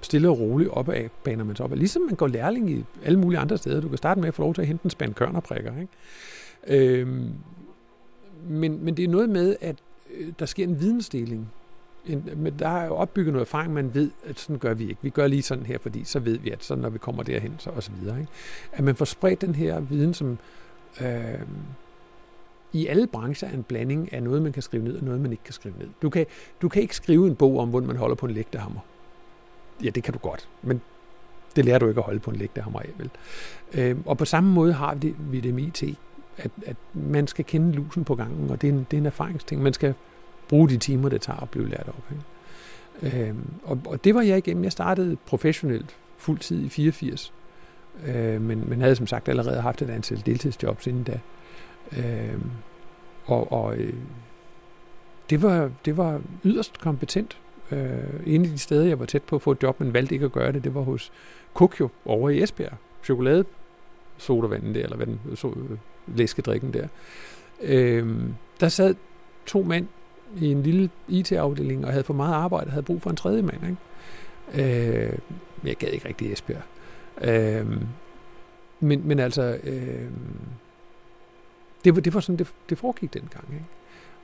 stille 0.01 0.29
og 0.29 0.39
roligt 0.39 0.69
opad 0.69 1.09
baner 1.23 1.43
man 1.43 1.55
sig 1.55 1.63
op. 1.63 1.71
Ligesom 1.75 2.01
man 2.01 2.15
går 2.15 2.27
lærling 2.27 2.71
i 2.71 2.85
alle 3.05 3.19
mulige 3.19 3.39
andre 3.39 3.57
steder. 3.57 3.81
Du 3.81 3.87
kan 3.89 3.97
starte 3.97 4.21
med 4.21 4.27
at 4.27 4.33
få 4.33 4.41
lov 4.41 4.53
til 4.53 4.61
at 4.61 4.67
hente 4.67 4.85
en 4.85 4.89
spand 4.89 5.13
kørnerprikker. 5.13 5.71
Ikke? 5.81 5.93
Øh, 6.67 7.07
men, 8.47 8.85
men 8.85 8.97
det 8.97 9.05
er 9.05 9.09
noget 9.09 9.29
med, 9.29 9.55
at 9.61 9.75
øh, 10.13 10.33
der 10.39 10.45
sker 10.45 10.63
en 10.63 10.79
vidensdeling. 10.79 11.51
En, 12.05 12.29
men 12.35 12.59
der 12.59 12.67
er 12.67 12.85
jo 12.85 12.95
opbygget 12.95 13.33
noget 13.33 13.45
erfaring, 13.45 13.73
man 13.73 13.93
ved, 13.93 14.11
at 14.25 14.39
sådan 14.39 14.59
gør 14.59 14.73
vi 14.73 14.89
ikke. 14.89 14.99
Vi 15.01 15.09
gør 15.09 15.27
lige 15.27 15.41
sådan 15.41 15.65
her, 15.65 15.77
fordi 15.77 16.03
så 16.03 16.19
ved 16.19 16.37
vi, 16.37 16.49
at 16.49 16.63
så 16.63 16.75
når 16.75 16.89
vi 16.89 16.97
kommer 16.97 17.23
derhen, 17.23 17.55
så 17.57 17.69
og 17.69 17.83
så 17.83 17.91
videre. 18.01 18.19
Ikke? 18.19 18.31
At 18.71 18.83
man 18.83 18.95
får 18.95 19.05
spredt 19.05 19.41
den 19.41 19.55
her 19.55 19.79
viden, 19.79 20.13
som 20.13 20.37
øh, 21.01 21.41
i 22.73 22.87
alle 22.87 23.07
brancher 23.07 23.47
er 23.47 23.53
en 23.53 23.63
blanding 23.63 24.13
af 24.13 24.23
noget, 24.23 24.41
man 24.41 24.51
kan 24.51 24.61
skrive 24.61 24.83
ned, 24.83 24.95
og 24.95 25.03
noget, 25.03 25.21
man 25.21 25.31
ikke 25.31 25.43
kan 25.43 25.53
skrive 25.53 25.75
ned. 25.79 25.87
Du 26.01 26.09
kan, 26.09 26.25
du 26.61 26.69
kan 26.69 26.81
ikke 26.81 26.95
skrive 26.95 27.27
en 27.27 27.35
bog 27.35 27.59
om, 27.59 27.69
hvordan 27.69 27.87
man 27.87 27.97
holder 27.97 28.15
på 28.15 28.25
en 28.25 28.31
lægtehammer. 28.31 28.79
Ja, 29.83 29.89
det 29.89 30.03
kan 30.03 30.13
du 30.13 30.19
godt, 30.19 30.49
men 30.61 30.81
det 31.55 31.65
lærer 31.65 31.79
du 31.79 31.87
ikke 31.87 31.99
at 31.99 32.05
holde 32.05 32.19
på 32.19 32.31
en 32.31 32.37
lægtehammer 32.37 32.79
af, 32.79 32.89
vel? 32.97 33.09
Øh, 33.73 33.97
og 34.05 34.17
på 34.17 34.25
samme 34.25 34.51
måde 34.51 34.73
har 34.73 34.95
vi 34.95 34.99
det, 35.07 35.15
vi 35.31 35.39
det 35.39 35.53
med 35.53 35.63
IT, 35.63 35.97
at, 36.39 36.51
at 36.65 36.75
man 36.93 37.27
skal 37.27 37.45
kende 37.45 37.71
lusen 37.71 38.03
på 38.03 38.15
gangen, 38.15 38.49
og 38.49 38.61
det 38.61 38.69
er 38.69 38.73
en, 38.73 38.87
det 38.91 38.97
er 38.97 39.01
en 39.01 39.05
erfaringsting. 39.05 39.61
Man 39.61 39.73
skal 39.73 39.93
bruge 40.49 40.69
de 40.69 40.77
timer, 40.77 41.09
det 41.09 41.21
tager 41.21 41.39
at 41.39 41.49
blive 41.49 41.69
lært 41.69 41.87
op. 41.87 42.03
Ikke? 42.11 42.23
Øhm, 43.01 43.53
og, 43.63 43.81
og 43.85 44.03
det 44.03 44.15
var 44.15 44.21
jeg 44.21 44.37
igennem. 44.37 44.63
Jeg 44.63 44.71
startede 44.71 45.17
professionelt 45.25 45.95
fuldtid 46.17 46.65
i 46.65 46.69
84, 46.69 47.33
øh, 48.05 48.41
men, 48.41 48.69
men 48.69 48.81
havde 48.81 48.95
som 48.95 49.07
sagt 49.07 49.29
allerede 49.29 49.61
haft 49.61 49.81
et 49.81 49.89
antal 49.89 50.23
deltidsjobs 50.25 50.87
inden 50.87 51.03
da. 51.03 51.19
Øh, 51.97 52.39
og 53.25 53.51
og 53.51 53.77
øh, 53.77 53.93
det, 55.29 55.41
var, 55.41 55.71
det 55.85 55.97
var 55.97 56.21
yderst 56.45 56.79
kompetent. 56.79 57.37
Øh, 57.71 57.89
en 58.25 58.45
af 58.45 58.51
de 58.51 58.57
steder, 58.57 58.85
jeg 58.85 58.99
var 58.99 59.05
tæt 59.05 59.23
på 59.23 59.35
at 59.35 59.41
få 59.41 59.51
et 59.51 59.63
job, 59.63 59.79
men 59.79 59.93
valgte 59.93 60.15
ikke 60.15 60.25
at 60.25 60.31
gøre 60.31 60.51
det, 60.51 60.63
det 60.63 60.75
var 60.75 60.81
hos 60.81 61.11
Kokyo 61.53 61.89
over 62.05 62.29
i 62.29 62.43
Esbjerg. 62.43 62.73
Chokolade 63.03 63.45
sodavanden 64.17 64.75
der, 64.75 64.83
eller 64.83 64.95
hvad 64.95 65.05
den, 65.05 65.19
øh, 65.31 65.37
så, 65.37 65.47
øh, 65.47 65.77
læskedrikken 66.15 66.73
der. 66.73 66.87
Øh, 67.61 68.07
der 68.59 68.69
sad 68.69 68.95
to 69.45 69.63
mænd 69.63 69.87
i 70.37 70.51
en 70.51 70.63
lille 70.63 70.89
IT-afdeling 71.07 71.85
og 71.85 71.91
havde 71.91 72.03
for 72.03 72.13
meget 72.13 72.33
arbejde 72.33 72.65
og 72.65 72.71
havde 72.71 72.83
brug 72.83 73.01
for 73.01 73.09
en 73.09 73.15
tredje 73.15 73.41
mand. 73.41 73.59
Ikke? 73.63 73.77
Øh, 74.53 75.17
jeg 75.63 75.75
gad 75.75 75.87
ikke 75.87 76.07
rigtig 76.07 76.33
Esbjerg. 76.33 76.61
Øh, 77.21 77.81
men, 78.79 79.07
men 79.07 79.19
altså, 79.19 79.59
øh, 79.63 80.09
det, 81.83 81.95
var, 81.95 82.01
det 82.01 82.13
var 82.13 82.19
sådan, 82.19 82.39
det, 82.39 82.53
det 82.69 82.77
foregik 82.77 83.13
dengang. 83.13 83.45
Ikke? 83.53 83.65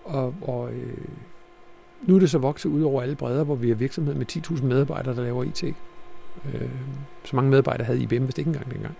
Og, 0.03 0.35
og 0.41 0.73
øh, 0.73 1.07
nu 2.01 2.15
er 2.15 2.19
det 2.19 2.29
så 2.29 2.37
vokset 2.37 2.69
ud 2.69 2.81
over 2.81 3.01
alle 3.01 3.15
bredder, 3.15 3.43
hvor 3.43 3.55
vi 3.55 3.67
har 3.67 3.75
virksomhed 3.75 4.13
med 4.13 4.25
10.000 4.31 4.63
medarbejdere, 4.63 5.15
der 5.15 5.21
laver 5.21 5.43
IT. 5.43 5.63
Øh, 5.63 6.69
så 7.23 7.35
mange 7.35 7.49
medarbejdere 7.49 7.85
havde 7.85 8.01
IBM 8.01 8.23
hvis 8.23 8.35
det 8.35 8.37
ikke 8.37 8.49
engang 8.49 8.71
dengang. 8.71 8.95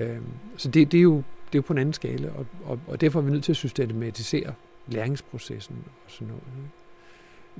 Øh, 0.00 0.18
så 0.56 0.70
det, 0.70 0.92
det, 0.92 0.98
er 0.98 1.02
jo, 1.02 1.22
det 1.54 1.58
er 1.58 1.62
jo 1.62 1.66
på 1.66 1.72
en 1.72 1.78
anden 1.78 1.92
skala, 1.92 2.30
og, 2.36 2.46
og, 2.64 2.80
og 2.86 3.00
derfor 3.00 3.20
er 3.20 3.24
vi 3.24 3.30
nødt 3.30 3.44
til 3.44 3.52
at 3.52 3.56
systematisere 3.56 4.54
læringsprocessen 4.86 5.76
og 6.04 6.10
sådan 6.10 6.28
noget. 6.28 6.42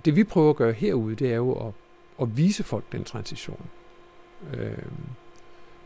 Det 0.05 0.17
vi 0.17 0.25
prøver 0.25 0.51
at 0.51 0.57
gøre 0.57 0.73
herude, 0.73 1.15
det 1.15 1.33
er 1.33 1.37
jo 1.37 1.53
at, 1.53 1.73
at 2.23 2.37
vise 2.37 2.63
folk 2.63 2.85
den 2.93 3.05
transition. 3.05 3.67
Øh, 4.55 4.79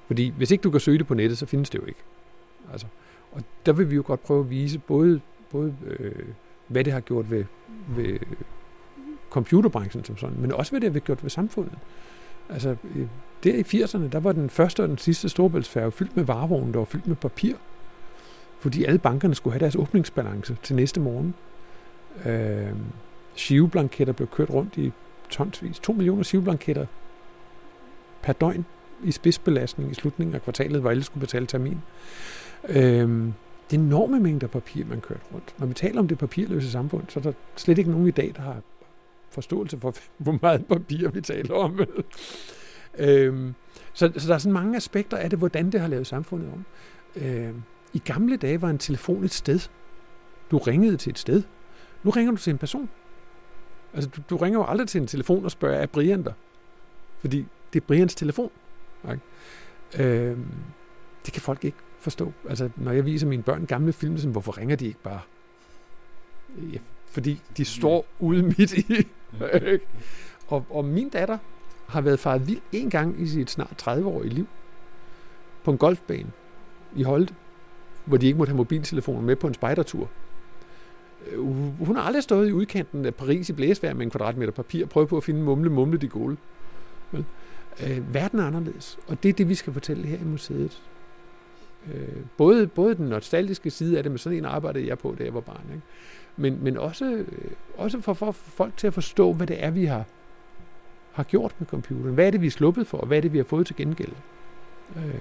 fordi 0.06 0.32
hvis 0.36 0.50
ikke 0.50 0.62
du 0.62 0.70
kan 0.70 0.80
søge 0.80 0.98
det 0.98 1.06
på 1.06 1.14
nettet, 1.14 1.38
så 1.38 1.46
findes 1.46 1.70
det 1.70 1.78
jo 1.78 1.84
ikke. 1.84 2.00
Altså, 2.72 2.86
og 3.32 3.42
der 3.66 3.72
vil 3.72 3.90
vi 3.90 3.94
jo 3.94 4.02
godt 4.06 4.22
prøve 4.22 4.40
at 4.40 4.50
vise 4.50 4.78
både, 4.78 5.20
både 5.50 5.76
øh, 5.86 6.24
hvad 6.66 6.84
det 6.84 6.92
har 6.92 7.00
gjort 7.00 7.30
ved, 7.30 7.44
ved 7.88 8.18
computerbranchen 9.30 10.04
som 10.04 10.16
sådan, 10.16 10.40
men 10.40 10.52
også 10.52 10.72
hvad 10.72 10.80
det 10.80 10.92
har 10.92 11.00
gjort 11.00 11.22
ved 11.22 11.30
samfundet. 11.30 11.78
Altså, 12.48 12.76
der 13.44 13.54
i 13.54 13.60
80'erne, 13.60 14.08
der 14.08 14.20
var 14.20 14.32
den 14.32 14.50
første 14.50 14.82
og 14.82 14.88
den 14.88 14.98
sidste 14.98 15.28
storbæltsfærge 15.28 15.92
fyldt 15.92 16.16
med 16.16 16.24
varevogne, 16.24 16.72
der 16.72 16.78
var 16.78 16.84
fyldt 16.84 17.06
med 17.06 17.16
papir. 17.16 17.54
Fordi 18.60 18.84
alle 18.84 18.98
bankerne 18.98 19.34
skulle 19.34 19.52
have 19.52 19.60
deres 19.60 19.76
åbningsbalance 19.76 20.56
til 20.62 20.76
næste 20.76 21.00
morgen. 21.00 21.34
Øh, 22.26 22.72
skiveblanketter 23.34 24.12
blev 24.12 24.28
kørt 24.28 24.50
rundt 24.50 24.76
i 24.76 24.92
tonsvis. 25.30 25.78
2 25.78 25.92
millioner 25.92 26.22
skiveblanketter 26.22 26.86
per 28.22 28.32
døgn 28.32 28.64
i 29.04 29.12
spidsbelastning 29.12 29.90
i 29.90 29.94
slutningen 29.94 30.34
af 30.34 30.42
kvartalet, 30.42 30.80
hvor 30.80 30.90
alle 30.90 31.04
skulle 31.04 31.20
betale 31.20 31.46
termin. 31.46 31.78
Øh, 32.68 33.32
det 33.70 33.76
er 33.76 33.80
enorme 33.82 34.20
mængder 34.20 34.46
papir, 34.46 34.84
man 34.84 35.00
kørte 35.00 35.20
rundt. 35.34 35.54
Når 35.58 35.66
vi 35.66 35.74
taler 35.74 36.00
om 36.00 36.08
det 36.08 36.18
papirløse 36.18 36.70
samfund, 36.70 37.04
så 37.08 37.20
er 37.20 37.22
der 37.22 37.32
slet 37.56 37.78
ikke 37.78 37.90
nogen 37.90 38.08
i 38.08 38.10
dag, 38.10 38.32
der 38.36 38.42
har 38.42 38.56
forståelse 39.30 39.78
for, 39.78 39.94
hvor 40.18 40.38
meget 40.42 40.66
papir 40.66 41.10
vi 41.10 41.20
taler 41.20 41.54
om. 41.54 41.80
øhm, 42.98 43.54
så, 43.92 44.12
så 44.16 44.28
der 44.28 44.34
er 44.34 44.38
sådan 44.38 44.52
mange 44.52 44.76
aspekter 44.76 45.16
af 45.16 45.30
det, 45.30 45.38
hvordan 45.38 45.70
det 45.70 45.80
har 45.80 45.88
lavet 45.88 46.06
samfundet 46.06 46.52
om. 46.52 46.64
Øhm, 47.16 47.62
i 47.94 47.98
gamle 47.98 48.36
dage 48.36 48.62
var 48.62 48.70
en 48.70 48.78
telefon 48.78 49.24
et 49.24 49.34
sted. 49.34 49.60
Du 50.50 50.58
ringede 50.58 50.96
til 50.96 51.10
et 51.10 51.18
sted. 51.18 51.42
Nu 52.02 52.10
ringer 52.10 52.32
du 52.32 52.36
til 52.36 52.50
en 52.50 52.58
person. 52.58 52.88
Altså, 53.94 54.10
du, 54.10 54.22
du 54.30 54.36
ringer 54.36 54.58
jo 54.58 54.64
aldrig 54.64 54.88
til 54.88 55.00
en 55.00 55.06
telefon 55.06 55.44
og 55.44 55.50
spørger, 55.50 55.76
er 55.76 55.86
Brian 55.86 56.24
der? 56.24 56.32
Fordi 57.18 57.46
det 57.72 57.80
er 57.82 57.86
Brians 57.86 58.14
telefon. 58.14 58.50
Okay? 59.04 59.18
Øh, 59.98 60.38
det 61.24 61.32
kan 61.32 61.42
folk 61.42 61.64
ikke 61.64 61.78
forstå. 61.98 62.32
Altså, 62.48 62.70
når 62.76 62.92
jeg 62.92 63.04
viser 63.04 63.26
mine 63.26 63.42
børn 63.42 63.66
gamle 63.66 63.92
film, 63.92 64.18
så 64.18 64.28
hvorfor 64.28 64.58
ringer 64.58 64.76
de 64.76 64.86
ikke 64.86 65.02
bare? 65.02 65.20
Ja, 66.72 66.78
fordi 67.06 67.40
de 67.56 67.64
står 67.64 68.06
ude 68.18 68.42
midt 68.42 68.72
i. 68.72 69.06
og, 70.48 70.66
og 70.70 70.84
min 70.84 71.08
datter 71.08 71.38
har 71.88 72.00
været 72.00 72.20
faret 72.20 72.48
vild 72.48 72.60
en 72.72 72.90
gang 72.90 73.20
i 73.20 73.26
sit 73.26 73.50
snart 73.50 73.88
30-årige 73.88 74.34
liv 74.34 74.46
på 75.64 75.70
en 75.70 75.78
golfbane 75.78 76.30
i 76.96 77.02
Holte, 77.02 77.34
hvor 78.08 78.16
de 78.16 78.26
ikke 78.26 78.38
måtte 78.38 78.50
have 78.50 78.56
mobiltelefoner 78.56 79.20
med 79.20 79.36
på 79.36 79.46
en 79.46 79.54
spejdertur. 79.54 80.08
Øh, 81.30 81.38
hun 81.78 81.96
har 81.96 82.02
aldrig 82.02 82.22
stået 82.22 82.48
i 82.48 82.52
udkanten 82.52 83.06
af 83.06 83.14
Paris 83.14 83.48
i 83.48 83.52
blæsvær 83.52 83.94
med 83.94 84.02
en 84.02 84.10
kvadratmeter 84.10 84.52
papir 84.52 84.84
og 84.84 84.88
prøvet 84.88 85.08
på 85.08 85.16
at 85.16 85.24
finde 85.24 85.42
mumle, 85.42 85.70
mumle 85.70 85.98
de 85.98 86.08
gode. 86.08 86.36
Vel? 87.12 87.24
Øh, 87.86 88.14
verden 88.14 88.38
er 88.38 88.44
anderledes, 88.44 88.98
og 89.06 89.22
det 89.22 89.28
er 89.28 89.32
det, 89.32 89.48
vi 89.48 89.54
skal 89.54 89.72
fortælle 89.72 90.06
her 90.06 90.18
i 90.18 90.24
museet. 90.24 90.82
Øh, 91.94 92.08
både, 92.36 92.66
både 92.66 92.94
den 92.94 93.06
nostalgiske 93.06 93.70
side 93.70 93.96
af 93.96 94.02
det, 94.02 94.12
med 94.12 94.18
sådan 94.18 94.38
en 94.38 94.44
arbejdede 94.44 94.86
jeg 94.86 94.98
på, 94.98 95.14
da 95.18 95.24
jeg 95.24 95.34
var 95.34 95.40
barn. 95.40 95.64
Ikke? 95.70 95.82
Men, 96.36 96.64
men 96.64 96.76
også, 96.76 97.04
øh, 97.04 97.26
også 97.76 98.00
for, 98.00 98.14
for 98.14 98.32
folk 98.32 98.76
til 98.76 98.86
at 98.86 98.94
forstå, 98.94 99.32
hvad 99.32 99.46
det 99.46 99.64
er, 99.64 99.70
vi 99.70 99.84
har, 99.84 100.04
har 101.12 101.22
gjort 101.22 101.54
med 101.58 101.66
computeren. 101.66 102.14
Hvad 102.14 102.26
er 102.26 102.30
det, 102.30 102.40
vi 102.40 102.46
er 102.46 102.50
sluppet 102.50 102.86
for, 102.86 102.98
og 102.98 103.06
hvad 103.06 103.16
er 103.16 103.20
det, 103.20 103.32
vi 103.32 103.38
har 103.38 103.44
fået 103.44 103.66
til 103.66 103.76
gengæld? 103.76 104.12
Øh, 104.96 105.14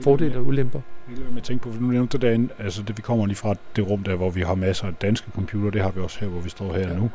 fordele 0.00 0.38
og 0.38 0.46
ulemper. 0.46 0.80
Jeg 1.08 1.34
vil 1.34 1.42
tænke 1.42 1.62
på, 1.62 1.72
for 1.72 1.80
nu 1.80 1.86
nævnte 1.86 2.12
det 2.12 2.22
derinde, 2.22 2.48
altså 2.58 2.82
det, 2.82 2.96
vi 2.96 3.02
kommer 3.02 3.26
lige 3.26 3.36
fra 3.36 3.54
det 3.76 3.88
rum 3.90 4.02
der, 4.02 4.14
hvor 4.16 4.30
vi 4.30 4.40
har 4.40 4.54
masser 4.54 4.86
af 4.86 4.94
danske 4.94 5.30
computer, 5.34 5.70
det 5.70 5.82
har 5.82 5.90
vi 5.90 6.00
også 6.00 6.20
her, 6.20 6.28
hvor 6.28 6.40
vi 6.40 6.48
står 6.48 6.72
her 6.72 6.88
ja. 6.88 6.94
nu. 6.94 7.10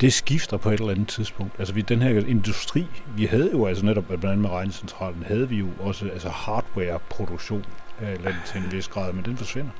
Det 0.00 0.12
skifter 0.12 0.56
på 0.56 0.70
et 0.70 0.80
eller 0.80 0.92
andet 0.92 1.08
tidspunkt. 1.08 1.52
Altså 1.58 1.74
vi, 1.74 1.80
den 1.80 2.02
her 2.02 2.26
industri, 2.26 2.86
vi 3.16 3.24
havde 3.24 3.50
jo 3.52 3.66
altså 3.66 3.84
netop, 3.84 4.04
blandt 4.04 4.24
andet 4.24 4.38
med 4.38 4.50
regnecentralen, 4.50 5.22
havde 5.22 5.48
vi 5.48 5.56
jo 5.56 5.68
også 5.80 6.08
altså 6.08 6.28
hardware-produktion 6.28 7.64
af 8.00 8.24
landet 8.24 8.42
til 8.46 8.60
en 8.60 8.72
vis 8.72 8.88
grad, 8.88 9.12
men 9.12 9.24
den 9.24 9.36
forsvinder. 9.36 9.70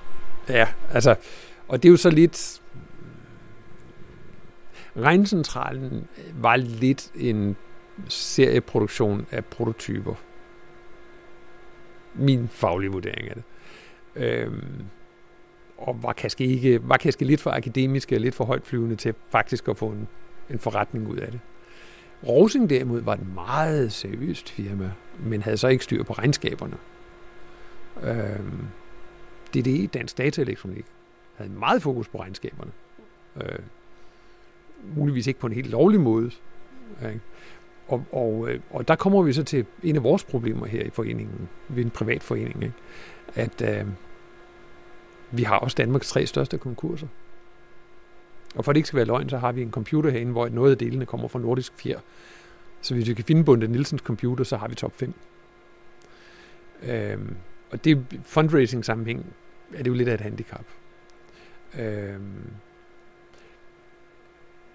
Ja, 0.48 0.66
altså, 0.92 1.14
og 1.68 1.82
det 1.82 1.88
er 1.88 1.90
jo 1.90 1.96
så 1.96 2.10
lidt... 2.10 2.60
Regnecentralen 4.96 6.06
var 6.34 6.56
lidt 6.56 7.10
en 7.14 7.56
serieproduktion 8.08 9.26
af 9.30 9.44
prototyper. 9.44 10.14
Min 12.14 12.48
faglige 12.48 12.90
vurdering 12.90 13.28
af 13.28 13.34
det. 13.34 13.44
Øhm, 14.16 14.84
og 15.78 16.02
var 16.02 16.12
kanskje, 16.12 16.46
ikke, 16.46 16.88
var 16.88 16.96
kanskje 16.96 17.26
lidt 17.26 17.40
for 17.40 17.50
akademisk 17.50 18.12
og 18.12 18.20
lidt 18.20 18.34
for 18.34 18.44
højt 18.44 18.66
flyvende 18.66 18.96
til 18.96 19.14
faktisk 19.28 19.68
at 19.68 19.76
få 19.76 19.88
en, 19.88 20.08
en 20.50 20.58
forretning 20.58 21.08
ud 21.08 21.16
af 21.16 21.30
det. 21.30 21.40
Rosing 22.26 22.70
derimod 22.70 23.00
var 23.00 23.14
et 23.14 23.34
meget 23.34 23.92
seriøst 23.92 24.50
firma, 24.50 24.92
men 25.18 25.42
havde 25.42 25.56
så 25.56 25.68
ikke 25.68 25.84
styr 25.84 26.02
på 26.02 26.12
regnskaberne. 26.12 26.76
Øhm, 28.02 28.66
DDE, 29.54 29.86
Dansk 29.86 30.18
Dataelektronik, 30.18 30.84
havde 31.34 31.50
meget 31.50 31.82
fokus 31.82 32.08
på 32.08 32.20
regnskaberne. 32.20 32.70
Øh, 33.42 33.58
muligvis 34.96 35.26
ikke 35.26 35.40
på 35.40 35.46
en 35.46 35.52
helt 35.52 35.70
lovlig 35.70 36.00
måde. 36.00 36.30
Ikke? 37.02 37.20
Og, 37.88 38.04
og, 38.12 38.48
øh, 38.50 38.60
og 38.70 38.88
der 38.88 38.94
kommer 38.94 39.22
vi 39.22 39.32
så 39.32 39.42
til 39.44 39.66
en 39.82 39.96
af 39.96 40.02
vores 40.02 40.24
problemer 40.24 40.66
her 40.66 40.82
i 40.82 40.90
foreningen, 40.90 41.48
ved 41.68 41.84
en 41.84 41.90
privat 41.90 42.22
forening, 42.22 42.62
ikke? 42.62 42.74
at 43.34 43.62
øh, 43.62 43.86
vi 45.30 45.42
har 45.42 45.58
også 45.58 45.74
Danmarks 45.74 46.08
tre 46.08 46.26
største 46.26 46.58
konkurser. 46.58 47.06
Og 48.54 48.64
for 48.64 48.72
at 48.72 48.74
det 48.74 48.78
ikke 48.78 48.86
skal 48.86 48.96
være 48.96 49.06
løgn, 49.06 49.28
så 49.28 49.38
har 49.38 49.52
vi 49.52 49.62
en 49.62 49.70
computer 49.70 50.10
herinde, 50.10 50.32
hvor 50.32 50.48
noget 50.48 50.70
af 50.70 50.78
delene 50.78 51.06
kommer 51.06 51.28
fra 51.28 51.38
Nordisk 51.38 51.72
Fjer. 51.76 51.98
Så 52.80 52.94
hvis 52.94 53.08
vi 53.08 53.14
kan 53.14 53.24
finde 53.24 53.44
Bunde 53.44 53.68
Nielsens 53.68 54.02
computer, 54.02 54.44
så 54.44 54.56
har 54.56 54.68
vi 54.68 54.74
top 54.74 54.92
5. 54.96 55.14
Øh, 56.82 57.18
og 57.70 57.84
det 57.84 58.06
fundraising 58.24 58.84
sammenhæng 58.84 59.26
er 59.74 59.82
det 59.82 59.86
jo 59.86 59.94
lidt 59.94 60.08
af 60.08 60.14
et 60.14 60.20
handicap. 60.20 60.64
Øh, 61.78 62.20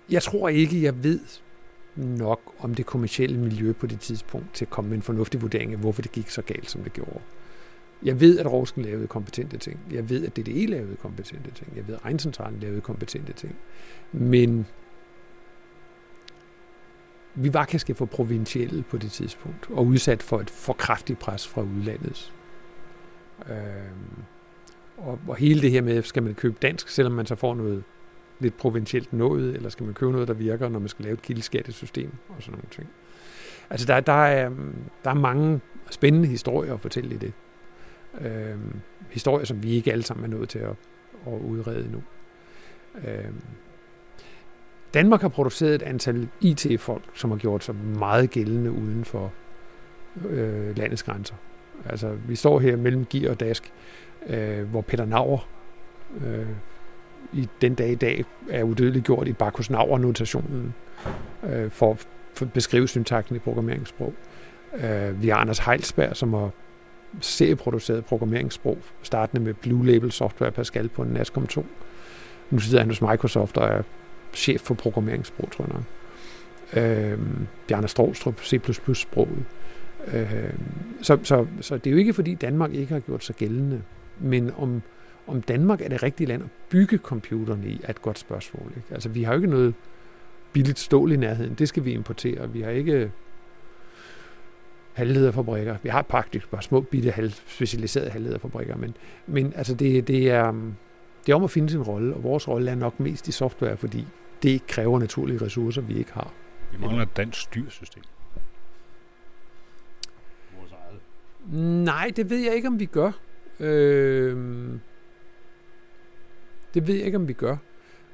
jeg 0.09 0.23
tror 0.23 0.49
ikke, 0.49 0.83
jeg 0.83 1.03
ved 1.03 1.19
nok 1.99 2.39
om 2.59 2.75
det 2.75 2.85
kommercielle 2.85 3.39
miljø 3.39 3.73
på 3.73 3.87
det 3.87 3.99
tidspunkt 3.99 4.53
til 4.53 4.65
at 4.65 4.69
komme 4.69 4.89
med 4.89 4.97
en 4.97 5.01
fornuftig 5.01 5.41
vurdering 5.41 5.73
af, 5.73 5.79
hvorfor 5.79 6.01
det 6.01 6.11
gik 6.11 6.29
så 6.29 6.41
galt, 6.41 6.69
som 6.69 6.83
det 6.83 6.93
gjorde. 6.93 7.19
Jeg 8.03 8.19
ved, 8.19 8.39
at 8.39 8.51
Rosken 8.51 8.83
lavede 8.83 9.07
kompetente 9.07 9.57
ting. 9.57 9.79
Jeg 9.91 10.09
ved, 10.09 10.25
at 10.25 10.37
DDE 10.37 10.65
lavede 10.65 10.95
kompetente 10.95 11.51
ting. 11.51 11.73
Jeg 11.75 11.87
ved, 11.87 11.95
at 11.95 12.01
Egencentralen 12.03 12.59
lavede 12.59 12.81
kompetente 12.81 13.33
ting. 13.33 13.55
Men 14.11 14.65
vi 17.35 17.53
var 17.53 17.65
kanskje 17.65 17.95
for 17.95 18.05
provincielle 18.05 18.83
på 18.83 18.97
det 18.97 19.11
tidspunkt, 19.11 19.67
og 19.69 19.85
udsat 19.85 20.23
for 20.23 20.39
et 20.39 20.49
for 20.49 20.73
kraftigt 20.73 21.19
pres 21.19 21.47
fra 21.47 21.61
udlandet. 21.61 22.33
Øhm, 23.49 24.23
og, 24.97 25.19
og 25.27 25.35
hele 25.35 25.61
det 25.61 25.71
her 25.71 25.81
med, 25.81 26.03
skal 26.03 26.23
man 26.23 26.35
købe 26.35 26.57
dansk, 26.61 26.89
selvom 26.89 27.13
man 27.13 27.25
så 27.25 27.35
får 27.35 27.55
noget 27.55 27.83
lidt 28.39 28.57
provincielt 28.57 29.13
noget, 29.13 29.55
eller 29.55 29.69
skal 29.69 29.85
man 29.85 29.93
købe 29.93 30.11
noget, 30.11 30.27
der 30.27 30.33
virker, 30.33 30.69
når 30.69 30.79
man 30.79 30.89
skal 30.89 31.05
lave 31.05 31.13
et 31.13 31.21
kildeskattesystem 31.21 32.11
og 32.29 32.35
sådan 32.39 32.51
nogle 32.51 32.69
ting. 32.71 32.89
Altså 33.69 33.87
der, 33.87 33.99
der, 33.99 34.13
er, 34.13 34.45
øhm, 34.45 34.75
der 35.03 35.09
er 35.09 35.13
mange 35.13 35.61
spændende 35.89 36.27
historier 36.27 36.73
at 36.73 36.79
fortælle 36.79 37.15
i 37.15 37.17
det. 37.17 37.33
Øhm, 38.21 38.79
historier, 39.09 39.45
som 39.45 39.63
vi 39.63 39.71
ikke 39.71 39.91
alle 39.91 40.03
sammen 40.03 40.25
er 40.25 40.37
nået 40.37 40.49
til 40.49 40.59
at, 40.59 40.75
at 41.27 41.33
udrede 41.33 41.91
nu. 41.91 42.03
Øhm, 43.07 43.41
Danmark 44.93 45.21
har 45.21 45.29
produceret 45.29 45.75
et 45.75 45.81
antal 45.81 46.27
IT-folk, 46.41 47.03
som 47.13 47.31
har 47.31 47.37
gjort 47.37 47.63
sig 47.63 47.75
meget 47.75 48.29
gældende 48.29 48.71
uden 48.71 49.05
for 49.05 49.33
øh, 50.29 50.77
landets 50.77 51.03
grænser. 51.03 51.35
Altså, 51.85 52.17
vi 52.27 52.35
står 52.35 52.59
her 52.59 52.75
mellem 52.75 53.05
gear 53.05 53.31
og 53.31 53.39
Dask, 53.39 53.73
øh, 54.27 54.69
hvor 54.69 54.81
Peter 54.81 55.05
Nauer 55.05 55.49
øh, 56.25 56.47
i 57.33 57.49
den 57.61 57.75
dag 57.75 57.89
i 57.89 57.95
dag 57.95 58.25
er 58.49 58.63
udødeligt 58.63 59.05
gjort 59.05 59.27
i 59.27 59.33
Bacchus 59.33 59.69
Nauer-notationen 59.69 60.73
øh, 61.43 61.71
for 61.71 61.97
at 62.41 62.51
beskrive 62.53 62.87
syntaksen 62.87 63.35
i 63.35 63.39
programmeringssprog. 63.39 64.13
Øh, 64.73 65.23
vi 65.23 65.29
har 65.29 65.37
Anders 65.37 65.59
Heilsberg, 65.59 66.17
som 66.17 66.33
har 66.33 66.49
serieproduceret 67.21 68.05
programmeringssprog, 68.05 68.77
startende 69.01 69.43
med 69.43 69.53
Blue 69.53 69.85
Label 69.85 70.11
Software 70.11 70.51
Pascal 70.51 70.89
på 70.89 71.01
en 71.01 71.09
NASCOM 71.09 71.47
2. 71.47 71.65
Nu 72.49 72.59
sidder 72.59 72.79
han 72.79 72.89
hos 72.89 73.01
Microsoft 73.01 73.57
og 73.57 73.67
er 73.67 73.81
chef 74.33 74.61
for 74.61 74.73
programmeringssprog, 74.73 75.51
tror 75.51 75.65
jeg 75.65 75.73
nok. 75.73 75.83
Øh, 76.73 77.19
Bjarne 77.67 77.87
Stråstrup, 77.87 78.41
C++-sproget. 78.43 79.45
Øh, 80.13 80.53
så, 81.01 81.17
så, 81.23 81.45
så 81.61 81.77
det 81.77 81.87
er 81.87 81.91
jo 81.91 81.97
ikke, 81.97 82.13
fordi 82.13 82.33
Danmark 82.33 82.73
ikke 82.73 82.93
har 82.93 82.99
gjort 82.99 83.23
sig 83.23 83.35
gældende, 83.35 83.81
men 84.19 84.51
om, 84.57 84.81
om 85.29 85.41
Danmark 85.41 85.81
er 85.81 85.89
det 85.89 86.03
rigtige 86.03 86.27
land 86.27 86.43
at 86.43 86.49
bygge 86.69 86.97
computerne 86.97 87.67
i, 87.67 87.81
er 87.83 87.89
et 87.89 88.01
godt 88.01 88.19
spørgsmål. 88.19 88.71
Ikke? 88.75 88.87
Altså, 88.91 89.09
vi 89.09 89.23
har 89.23 89.33
jo 89.33 89.37
ikke 89.37 89.49
noget 89.49 89.73
billigt 90.53 90.79
stål 90.79 91.11
i 91.11 91.15
nærheden. 91.15 91.53
Det 91.53 91.67
skal 91.67 91.85
vi 91.85 91.91
importere. 91.91 92.49
Vi 92.49 92.61
har 92.61 92.69
ikke 92.69 93.11
halvlederfabrikker. 94.93 95.75
Vi 95.83 95.89
har 95.89 96.01
praktisk 96.01 96.49
bare 96.49 96.61
små, 96.61 96.81
bitte, 96.81 97.11
halv, 97.11 97.31
specialiserede 97.31 98.09
halvlederfabrikker, 98.09 98.75
men, 98.75 98.97
men 99.27 99.53
altså 99.55 99.73
det, 99.73 100.07
det, 100.07 100.31
er, 100.31 100.51
det 101.25 101.31
er 101.31 101.35
om 101.35 101.43
at 101.43 101.51
finde 101.51 101.69
sin 101.69 101.81
rolle, 101.81 102.13
og 102.13 102.23
vores 102.23 102.47
rolle 102.47 102.71
er 102.71 102.75
nok 102.75 102.99
mest 102.99 103.27
i 103.27 103.31
software, 103.31 103.77
fordi 103.77 104.07
det 104.43 104.67
kræver 104.67 104.99
naturlige 104.99 105.41
ressourcer, 105.41 105.81
vi 105.81 105.97
ikke 105.97 106.13
har. 106.13 106.33
Vi 106.71 106.77
mangler 106.77 107.01
et 107.01 107.17
dansk 107.17 107.55
eget. 110.75 111.85
Nej, 111.85 112.11
det 112.15 112.29
ved 112.29 112.37
jeg 112.37 112.55
ikke, 112.55 112.67
om 112.67 112.79
vi 112.79 112.85
gør. 112.85 113.11
Øh, 113.59 114.37
det 116.73 116.87
ved 116.87 116.95
jeg 116.95 117.05
ikke, 117.05 117.17
om 117.17 117.27
vi 117.27 117.33
gør. 117.33 117.57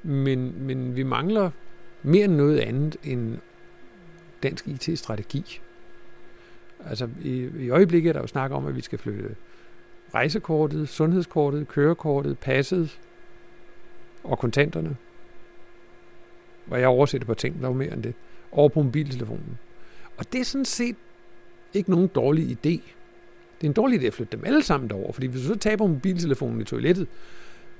Men, 0.02 0.66
men 0.66 0.96
vi 0.96 1.02
mangler 1.02 1.50
mere 2.02 2.24
end 2.24 2.34
noget 2.34 2.58
andet 2.58 2.96
end 3.04 3.38
dansk 4.42 4.68
IT-strategi. 4.68 5.60
Altså 6.84 7.08
i, 7.22 7.48
i 7.58 7.70
øjeblikket 7.70 8.08
er 8.08 8.12
der 8.12 8.20
jo 8.20 8.26
snak 8.26 8.50
om, 8.50 8.66
at 8.66 8.76
vi 8.76 8.80
skal 8.80 8.98
flytte 8.98 9.36
rejsekortet, 10.14 10.88
sundhedskortet, 10.88 11.68
kørekortet, 11.68 12.38
passet 12.38 13.00
og 14.24 14.38
kontanterne. 14.38 14.96
Og 16.70 16.80
jeg 16.80 16.88
oversætter 16.88 17.26
på 17.26 17.34
ting, 17.34 17.60
der 17.60 17.68
er 17.68 17.72
mere 17.72 17.92
end 17.92 18.02
det. 18.02 18.14
Over 18.52 18.68
på 18.68 18.82
mobiltelefonen. 18.82 19.58
Og 20.16 20.32
det 20.32 20.40
er 20.40 20.44
sådan 20.44 20.64
set 20.64 20.96
ikke 21.74 21.90
nogen 21.90 22.08
dårlig 22.08 22.50
idé. 22.50 22.80
Det 23.60 23.62
er 23.62 23.66
en 23.66 23.72
dårlig 23.72 24.00
idé 24.00 24.06
at 24.06 24.14
flytte 24.14 24.36
dem 24.36 24.44
alle 24.44 24.62
sammen 24.62 24.90
derover, 24.90 25.12
fordi 25.12 25.26
hvis 25.26 25.42
du 25.42 25.46
så 25.46 25.58
taber 25.58 25.86
mobiltelefonen 25.86 26.60
i 26.60 26.64
toilettet, 26.64 27.06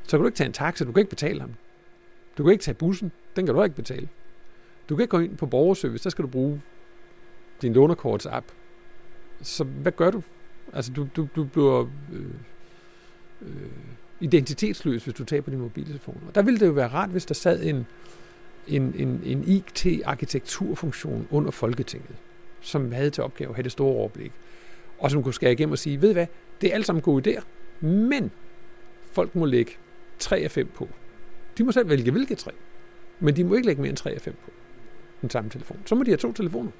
så 0.06 0.10
kan 0.10 0.20
du 0.20 0.26
ikke 0.26 0.36
tage 0.36 0.46
en 0.46 0.52
taxa, 0.52 0.84
du 0.84 0.92
kan 0.92 1.00
ikke 1.00 1.10
betale 1.10 1.40
ham. 1.40 1.54
Du 2.38 2.42
kan 2.44 2.52
ikke 2.52 2.62
tage 2.62 2.74
bussen, 2.74 3.12
den 3.36 3.46
kan 3.46 3.54
du 3.54 3.62
ikke 3.62 3.76
betale. 3.76 4.08
Du 4.88 4.96
kan 4.96 5.02
ikke 5.02 5.10
gå 5.10 5.18
ind 5.18 5.36
på 5.36 5.46
borgerservice, 5.46 6.04
der 6.04 6.10
skal 6.10 6.22
du 6.22 6.28
bruge 6.28 6.62
din 7.62 7.72
lånerkorts 7.72 8.26
app. 8.26 8.46
Så 9.42 9.64
hvad 9.64 9.92
gør 9.92 10.10
du? 10.10 10.22
Altså, 10.72 10.92
du, 10.92 11.08
du, 11.16 11.28
du 11.36 11.44
bliver 11.44 11.86
øh, 12.12 12.24
øh, 13.42 13.70
identitetsløs, 14.20 15.04
hvis 15.04 15.14
du 15.14 15.24
taber 15.24 15.50
din 15.50 15.60
mobiltelefon. 15.60 16.22
Og 16.28 16.34
der 16.34 16.42
ville 16.42 16.60
det 16.60 16.66
jo 16.66 16.72
være 16.72 16.88
rart, 16.88 17.10
hvis 17.10 17.26
der 17.26 17.34
sad 17.34 17.62
en, 17.62 17.86
en, 18.68 18.94
en, 18.96 19.20
en 19.24 19.44
IT-arkitekturfunktion 19.46 21.28
under 21.30 21.50
Folketinget, 21.50 22.16
som 22.60 22.92
havde 22.92 23.10
til 23.10 23.22
opgave 23.22 23.48
at 23.48 23.54
have 23.54 23.62
det 23.62 23.72
store 23.72 23.94
overblik, 23.94 24.32
og 24.98 25.10
som 25.10 25.22
kunne 25.22 25.34
skære 25.34 25.52
igennem 25.52 25.72
og 25.72 25.78
sige, 25.78 26.02
ved 26.02 26.12
hvad, 26.12 26.26
det 26.60 26.70
er 26.70 26.74
alt 26.74 26.86
sammen 26.86 27.02
gode 27.02 27.30
idéer, 27.30 27.42
men 27.86 28.30
folk 29.12 29.34
må 29.34 29.44
lægge 29.44 29.72
3 30.18 30.36
af 30.36 30.50
5 30.50 30.68
på. 30.74 30.88
De 31.58 31.64
må 31.64 31.72
selv 31.72 31.88
vælge 31.88 32.10
hvilke 32.10 32.34
tre, 32.34 32.52
men 33.20 33.36
de 33.36 33.44
må 33.44 33.54
ikke 33.54 33.66
lægge 33.66 33.82
mere 33.82 33.88
end 33.88 33.96
3 33.96 34.10
af 34.10 34.20
5 34.20 34.34
på 34.44 34.50
den 35.20 35.30
samme 35.30 35.50
telefon. 35.50 35.78
Så 35.86 35.94
må 35.94 36.02
de 36.02 36.10
have 36.10 36.16
to 36.16 36.32
telefoner. 36.32 36.70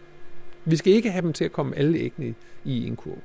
Vi 0.65 0.77
skal 0.77 0.93
ikke 0.93 1.11
have 1.11 1.23
dem 1.23 1.33
til 1.33 1.45
at 1.45 1.53
komme 1.53 1.77
alle 1.77 1.99
æggene 1.99 2.35
i 2.65 2.87
en 2.87 2.97
kurv. 2.97 3.19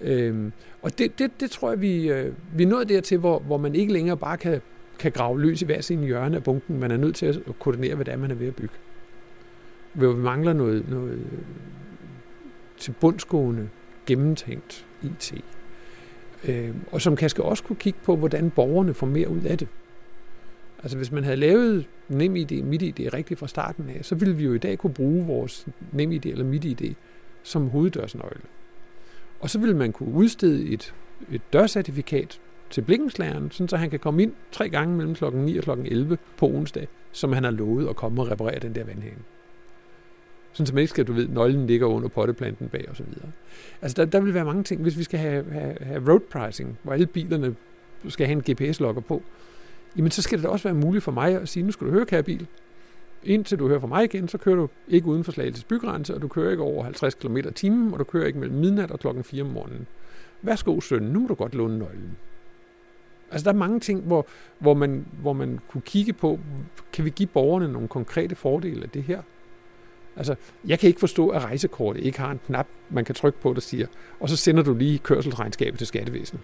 Øhm, 0.00 0.52
og 0.82 0.98
det, 0.98 1.18
det, 1.18 1.40
det 1.40 1.50
tror 1.50 1.70
jeg, 1.70 1.80
vi, 1.80 2.10
øh, 2.10 2.32
vi 2.54 2.62
er 2.62 2.66
nået 2.66 2.88
dertil, 2.88 3.18
hvor, 3.18 3.38
hvor 3.38 3.56
man 3.56 3.74
ikke 3.74 3.92
længere 3.92 4.16
bare 4.16 4.36
kan, 4.36 4.60
kan 4.98 5.12
grave 5.12 5.40
løs 5.40 5.62
i 5.62 5.64
hver 5.64 5.80
sin 5.80 6.04
hjørne 6.04 6.36
af 6.36 6.44
bunken. 6.44 6.80
Man 6.80 6.90
er 6.90 6.96
nødt 6.96 7.16
til 7.16 7.26
at 7.26 7.58
koordinere, 7.58 7.94
hvad 7.94 8.04
det 8.04 8.12
er, 8.12 8.16
man 8.16 8.30
er 8.30 8.34
ved 8.34 8.46
at 8.46 8.56
bygge. 8.56 8.74
Hvor 9.92 10.12
vi 10.12 10.22
mangler 10.22 10.52
noget, 10.52 10.88
noget 10.88 11.12
øh, 11.12 11.38
til 12.76 12.94
bundsgående, 13.00 13.68
gennemtænkt 14.06 14.86
IT 15.02 15.34
øh, 16.44 16.74
og 16.92 17.00
som 17.00 17.16
kan 17.16 17.30
også 17.38 17.64
kunne 17.64 17.76
kigge 17.76 17.98
på, 18.04 18.16
hvordan 18.16 18.50
borgerne 18.50 18.94
får 18.94 19.06
mere 19.06 19.28
ud 19.28 19.42
af 19.42 19.58
det. 19.58 19.68
Altså 20.82 20.96
hvis 20.96 21.12
man 21.12 21.24
havde 21.24 21.36
lavet 21.36 21.86
NemID, 22.08 22.62
MitID 22.62 23.14
rigtigt 23.14 23.40
fra 23.40 23.48
starten 23.48 23.90
af, 23.90 24.04
så 24.04 24.14
ville 24.14 24.36
vi 24.36 24.44
jo 24.44 24.54
i 24.54 24.58
dag 24.58 24.78
kunne 24.78 24.94
bruge 24.94 25.26
vores 25.26 25.66
NemID 25.92 26.26
eller 26.26 26.44
MitID 26.44 26.94
som 27.42 27.68
hoveddørsnøgle. 27.70 28.40
Og 29.40 29.50
så 29.50 29.58
ville 29.58 29.76
man 29.76 29.92
kunne 29.92 30.14
udstede 30.14 30.68
et, 30.68 30.94
et 31.32 31.42
dørcertifikat 31.52 32.40
til 32.70 32.82
blikkenslæren, 32.82 33.50
så 33.50 33.76
han 33.76 33.90
kan 33.90 33.98
komme 33.98 34.22
ind 34.22 34.32
tre 34.52 34.68
gange 34.68 34.96
mellem 34.96 35.14
klokken 35.14 35.44
9 35.44 35.56
og 35.56 35.64
klokken 35.64 35.86
11 35.86 36.18
på 36.36 36.46
onsdag, 36.46 36.88
som 37.12 37.32
han 37.32 37.44
har 37.44 37.50
lovet 37.50 37.88
at 37.88 37.96
komme 37.96 38.22
og 38.22 38.30
reparere 38.30 38.58
den 38.58 38.74
der 38.74 38.84
vandhane. 38.84 39.22
Sådan 40.52 40.66
så 40.66 40.74
man 40.74 40.80
ikke 40.80 40.90
skal, 40.90 41.06
du 41.06 41.12
ved, 41.12 41.28
nøglen 41.28 41.66
ligger 41.66 41.86
under 41.86 42.08
potteplanten 42.08 42.68
bag 42.68 42.84
og 42.88 42.96
så 42.96 43.02
videre. 43.02 43.28
Altså 43.82 43.96
der, 43.96 44.04
der 44.10 44.20
vil 44.20 44.34
være 44.34 44.44
mange 44.44 44.62
ting, 44.62 44.82
hvis 44.82 44.98
vi 44.98 45.02
skal 45.02 45.20
have, 45.20 45.44
have, 45.52 45.76
have 45.80 46.12
road 46.12 46.20
pricing, 46.20 46.78
hvor 46.82 46.92
alle 46.92 47.06
bilerne 47.06 47.54
skal 48.08 48.26
have 48.26 48.42
en 48.46 48.54
GPS-logger 48.54 49.00
på, 49.00 49.22
jamen 49.96 50.10
så 50.10 50.22
skal 50.22 50.38
det 50.38 50.44
da 50.44 50.48
også 50.48 50.68
være 50.68 50.74
muligt 50.74 51.04
for 51.04 51.12
mig 51.12 51.34
at 51.34 51.48
sige, 51.48 51.62
nu 51.62 51.72
skal 51.72 51.86
du 51.86 51.92
høre, 51.92 52.06
kære 52.06 52.22
bil, 52.22 52.46
indtil 53.24 53.58
du 53.58 53.68
hører 53.68 53.80
fra 53.80 53.86
mig 53.86 54.04
igen, 54.04 54.28
så 54.28 54.38
kører 54.38 54.56
du 54.56 54.68
ikke 54.88 55.06
uden 55.06 55.24
for 55.24 55.32
Slagelses 55.32 55.64
bygrænse, 55.64 56.14
og 56.14 56.22
du 56.22 56.28
kører 56.28 56.50
ikke 56.50 56.62
over 56.62 56.84
50 56.84 57.14
km 57.14 57.36
i 57.36 57.42
timen, 57.54 57.92
og 57.92 57.98
du 57.98 58.04
kører 58.04 58.26
ikke 58.26 58.38
mellem 58.38 58.58
midnat 58.58 58.90
og 58.90 59.00
klokken 59.00 59.24
4 59.24 59.42
om 59.42 59.48
morgenen. 59.48 59.86
Værsgo, 60.42 60.80
søn, 60.80 61.02
nu 61.02 61.20
må 61.20 61.26
du 61.26 61.34
godt 61.34 61.54
låne 61.54 61.78
nøglen. 61.78 62.16
Altså, 63.30 63.44
der 63.44 63.50
er 63.50 63.58
mange 63.58 63.80
ting, 63.80 64.00
hvor, 64.00 64.26
hvor, 64.58 64.74
man, 64.74 65.06
hvor 65.22 65.32
man 65.32 65.58
kunne 65.68 65.80
kigge 65.80 66.12
på, 66.12 66.38
kan 66.92 67.04
vi 67.04 67.10
give 67.10 67.26
borgerne 67.26 67.72
nogle 67.72 67.88
konkrete 67.88 68.34
fordele 68.34 68.82
af 68.82 68.90
det 68.90 69.02
her? 69.02 69.22
Altså, 70.18 70.34
jeg 70.66 70.78
kan 70.78 70.88
ikke 70.88 71.00
forstå, 71.00 71.28
at 71.28 71.44
rejsekortet 71.44 72.04
ikke 72.04 72.18
har 72.18 72.30
en 72.30 72.40
knap, 72.46 72.66
man 72.90 73.04
kan 73.04 73.14
trykke 73.14 73.40
på, 73.40 73.52
der 73.52 73.60
siger, 73.60 73.86
og 74.20 74.28
så 74.28 74.36
sender 74.36 74.62
du 74.62 74.74
lige 74.74 74.98
kørselsregnskabet 74.98 75.78
til 75.78 75.86
skattevæsenet. 75.86 76.42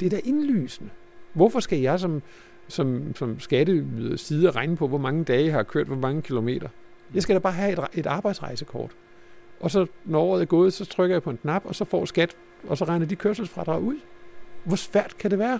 Det 0.00 0.06
er 0.06 0.10
da 0.10 0.20
indlysende. 0.24 0.90
Hvorfor 1.32 1.60
skal 1.60 1.78
jeg 1.78 2.00
som, 2.00 2.22
som, 2.68 3.14
som 3.16 3.40
skatteyder 3.40 4.16
sidde 4.16 4.48
og 4.48 4.56
regne 4.56 4.76
på, 4.76 4.88
hvor 4.88 4.98
mange 4.98 5.24
dage 5.24 5.44
jeg 5.44 5.52
har 5.52 5.62
kørt, 5.62 5.86
hvor 5.86 5.96
mange 5.96 6.22
kilometer? 6.22 6.68
Jeg 7.14 7.22
skal 7.22 7.34
da 7.34 7.38
bare 7.38 7.52
have 7.52 7.72
et, 7.72 7.78
et 7.92 8.06
arbejdsrejsekort. 8.06 8.90
Og 9.60 9.70
så, 9.70 9.86
når 10.04 10.20
året 10.20 10.42
er 10.42 10.46
gået, 10.46 10.72
så 10.72 10.84
trykker 10.84 11.14
jeg 11.14 11.22
på 11.22 11.30
en 11.30 11.36
knap, 11.36 11.62
og 11.64 11.74
så 11.74 11.84
får 11.84 12.04
skat, 12.04 12.36
og 12.68 12.78
så 12.78 12.84
regner 12.84 13.06
de 13.06 13.16
kørselsfradrag 13.16 13.82
ud. 13.82 13.96
Hvor 14.64 14.76
svært 14.76 15.18
kan 15.18 15.30
det 15.30 15.38
være? 15.38 15.58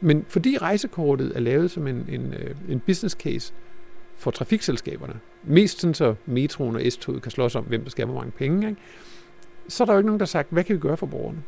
Men 0.00 0.24
fordi 0.28 0.58
rejsekortet 0.58 1.32
er 1.36 1.40
lavet 1.40 1.70
som 1.70 1.86
en, 1.86 2.04
en, 2.08 2.34
øh, 2.34 2.54
en 2.68 2.80
business 2.80 3.14
case 3.14 3.52
for 4.22 4.30
trafikselskaberne, 4.30 5.14
mest 5.42 5.80
sådan 5.80 5.94
så 5.94 6.14
metroen 6.26 6.76
og 6.76 6.82
S-toget 6.90 7.22
kan 7.22 7.30
slås 7.30 7.54
om, 7.54 7.64
hvem 7.64 7.82
der 7.82 7.90
skal 7.90 8.06
have 8.06 8.12
hvor 8.12 8.20
mange 8.20 8.32
penge, 8.32 8.68
ikke? 8.68 8.80
så 9.68 9.84
er 9.84 9.86
der 9.86 9.92
jo 9.92 9.98
ikke 9.98 10.06
nogen, 10.06 10.20
der 10.20 10.24
har 10.24 10.28
sagt, 10.28 10.48
hvad 10.50 10.64
kan 10.64 10.76
vi 10.76 10.80
gøre 10.80 10.96
for 10.96 11.06
borgerne? 11.06 11.42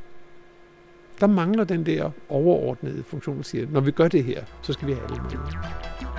Der 1.21 1.27
mangler 1.27 1.65
den 1.65 1.87
der 1.87 2.11
overordnede 2.29 3.03
funktion, 3.03 3.37
der 3.37 3.43
siger, 3.43 3.67
når 3.71 3.81
vi 3.81 3.91
gør 3.91 4.09
det 4.09 4.25
her, 4.25 4.45
så 4.63 4.73
skal 4.73 4.89
vi 4.89 4.93
have 4.93 5.05
alle 5.05 5.23
med. 5.23 6.13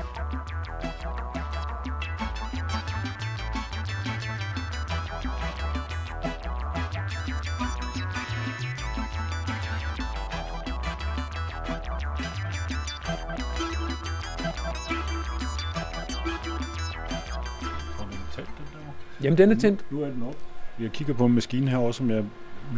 Jamen, 19.23 19.37
den 19.37 19.51
er 19.51 19.55
tændt. 19.55 19.91
Nu 19.91 20.01
er 20.01 20.05
den 20.05 20.23
op. 20.23 20.35
Jeg 20.79 20.91
kigger 20.91 21.13
på 21.13 21.25
en 21.25 21.33
maskine 21.33 21.71
her 21.71 21.77
også, 21.77 21.97
som 21.97 22.09
jeg 22.09 22.23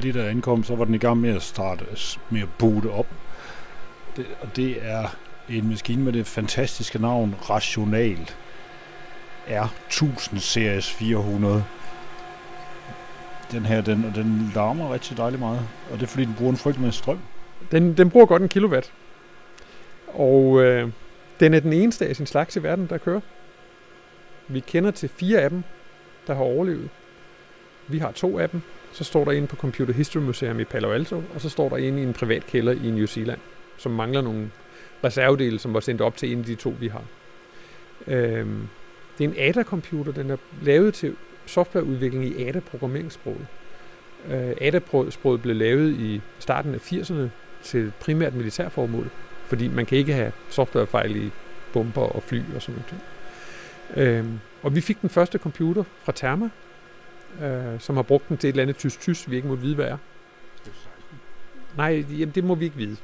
lige 0.02 0.14
da 0.14 0.20
jeg 0.20 0.30
ankom, 0.30 0.64
så 0.64 0.76
var 0.76 0.86
den 0.86 0.96
i 0.96 0.98
gang 0.98 1.18
med 1.18 1.36
at 1.36 1.42
starte, 1.42 1.86
med 2.30 2.42
at 2.42 2.50
boote 2.60 2.88
op. 2.88 3.08
Det, 4.18 4.26
og 4.42 4.56
det 4.56 4.78
er 4.82 5.08
en 5.50 5.70
maskine 5.70 6.04
med 6.04 6.14
det 6.14 6.28
fantastiske 6.28 7.00
navn 7.00 7.36
Rational 7.50 8.30
R1000 9.48 10.40
Series 10.40 10.92
400. 10.92 11.64
Den 13.52 13.66
her, 13.66 13.82
den, 13.82 14.06
og 14.06 14.16
den 14.16 14.52
larmer 14.56 14.94
rigtig 14.94 15.18
dejligt 15.18 15.40
meget, 15.40 15.60
og 15.92 16.00
det 16.00 16.04
er 16.04 16.08
fordi, 16.08 16.26
den 16.26 16.34
bruger 16.38 16.52
en 16.52 16.58
frygtelig 16.58 16.86
med 16.86 16.92
strøm. 16.92 17.20
Den, 17.72 17.98
den 17.98 18.10
bruger 18.10 18.26
godt 18.26 18.42
en 18.42 18.50
kilowatt. 18.50 18.94
Og 20.08 20.64
øh, 20.64 20.90
den 21.40 21.54
er 21.54 21.60
den 21.60 21.74
eneste 21.74 22.08
af 22.08 22.16
sin 22.16 22.26
slags 22.26 22.56
i 22.56 22.64
verden, 22.64 22.88
der 22.90 22.98
kører. 22.98 23.22
Vi 24.48 24.60
kender 24.60 24.92
til 24.92 25.10
fire 25.10 25.40
af 25.40 25.50
dem, 25.50 25.64
der 26.28 26.34
har 26.34 26.44
overlevet. 26.44 26.90
Vi 27.88 27.98
har 27.98 28.12
to 28.12 28.40
af 28.40 28.50
dem. 28.50 28.62
Så 28.92 29.04
står 29.04 29.26
der 29.26 29.32
en 29.32 29.48
på 29.48 29.56
Computer 29.56 29.94
History 29.94 30.22
Museum 30.22 30.60
i 30.60 30.64
Palo 30.64 30.92
Alto, 30.92 31.24
og 31.36 31.42
så 31.42 31.50
står 31.50 31.70
der 31.70 31.78
en 31.78 31.98
i 31.98 32.04
en 32.04 32.14
privat 32.14 32.46
kælder 32.46 32.72
i 32.72 32.92
New 32.92 33.06
Zealand, 33.06 33.40
som 33.78 33.92
mangler 33.92 34.22
nogle 34.22 34.50
reservedele, 35.04 35.60
som 35.60 35.74
var 35.74 35.80
sendt 35.80 36.02
op 36.02 36.18
til 36.18 36.32
en 36.32 36.40
af 36.40 36.46
de 36.46 36.56
to, 36.56 36.76
vi 36.80 36.88
har. 36.88 37.04
Øhm, 38.08 38.68
det 39.18 39.26
er 39.26 39.30
en 39.30 39.36
ADA-computer, 39.38 40.12
den 40.12 40.30
er 40.30 40.38
lavet 40.62 40.94
til 40.94 41.16
softwareudvikling 41.46 42.26
i 42.26 42.48
ADA-programmeringssproget. 42.48 43.48
Øh, 44.32 44.52
ADA-sproget 44.62 45.42
blev 45.42 45.56
lavet 45.56 45.90
i 45.90 46.22
starten 46.40 46.74
af 46.74 46.92
80'erne 46.94 47.30
til 47.64 47.92
primært 48.00 48.34
militærformål, 48.34 49.10
fordi 49.46 49.68
man 49.68 49.86
kan 49.86 49.98
ikke 49.98 50.14
have 50.14 50.32
softwarefejl 50.50 51.16
i 51.16 51.32
bomber 51.74 52.02
og 52.02 52.24
fly 52.24 52.42
og 52.56 52.62
sådan 52.62 52.82
noget. 52.92 53.04
Øhm, 53.96 54.40
og 54.68 54.76
vi 54.76 54.82
fik 54.82 55.02
den 55.02 55.10
første 55.10 55.38
computer 55.38 55.84
fra 56.04 56.12
Therma, 56.16 56.50
øh, 57.42 57.80
som 57.80 57.96
har 57.96 58.04
brugt 58.04 58.30
den 58.30 58.38
til 58.38 58.48
et 58.48 58.54
eller 58.54 58.62
andet 58.62 58.78
tysk-tysk, 58.78 59.30
vi 59.30 59.36
ikke 59.36 59.48
må 59.48 59.56
vide, 59.56 59.76
hvad 59.76 59.86
er. 59.86 59.98
Nej, 61.78 62.06
jamen, 62.10 62.36
det 62.36 62.44
må 62.44 62.56
vi 62.56 62.66
ikke 62.66 62.78
vide. 62.78 62.98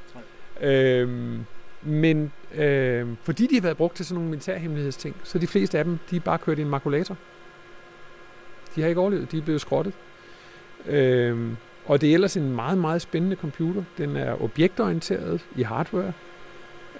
Øhm, 0.61 1.45
men 1.81 2.31
øh, 2.55 3.07
fordi 3.21 3.47
de 3.47 3.55
har 3.55 3.61
været 3.61 3.77
brugt 3.77 3.95
til 3.95 4.05
sådan 4.05 4.15
nogle 4.15 4.29
militærhemmelighedsting, 4.29 5.15
så 5.23 5.39
de 5.39 5.47
fleste 5.47 5.77
af 5.77 5.83
dem, 5.83 5.99
de 6.11 6.15
er 6.15 6.19
bare 6.19 6.37
kørt 6.37 6.59
i 6.59 6.61
en 6.61 6.69
makulator. 6.69 7.17
De 8.75 8.81
har 8.81 8.87
ikke 8.87 9.01
overlevet, 9.01 9.31
de 9.31 9.37
er 9.37 9.41
blevet 9.41 9.61
skrottet. 9.61 9.93
Øhm, 10.85 11.57
og 11.85 12.01
det 12.01 12.09
er 12.09 12.13
ellers 12.13 12.37
en 12.37 12.55
meget, 12.55 12.77
meget 12.77 13.01
spændende 13.01 13.35
computer. 13.35 13.83
Den 13.97 14.15
er 14.15 14.41
objektorienteret 14.41 15.45
i 15.55 15.63
hardware. 15.63 16.13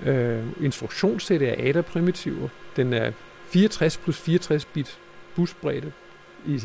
Øh, 0.06 0.44
instruktionssættet 0.62 1.50
er 1.50 1.70
ADA-primitiver. 1.70 2.50
Den 2.76 2.94
er 2.94 3.12
64 3.54 3.98
plus 3.98 4.18
64 4.18 4.66
bit 4.66 5.00
busbredde 5.36 5.92
i 6.46 6.64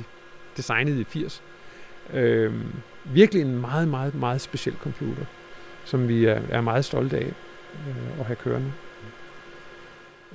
designet 0.57 0.99
i 0.99 1.05
80. 1.05 1.43
Øh, 2.13 2.55
virkelig 3.05 3.43
en 3.43 3.61
meget, 3.61 3.89
meget, 3.89 4.15
meget 4.15 4.41
speciel 4.41 4.77
computer, 4.77 5.25
som 5.85 6.09
vi 6.09 6.25
er, 6.25 6.41
er 6.51 6.61
meget 6.61 6.85
stolte 6.85 7.17
af 7.17 7.33
øh, 7.89 8.21
at 8.21 8.27
have 8.27 8.37
kørende. 8.37 8.73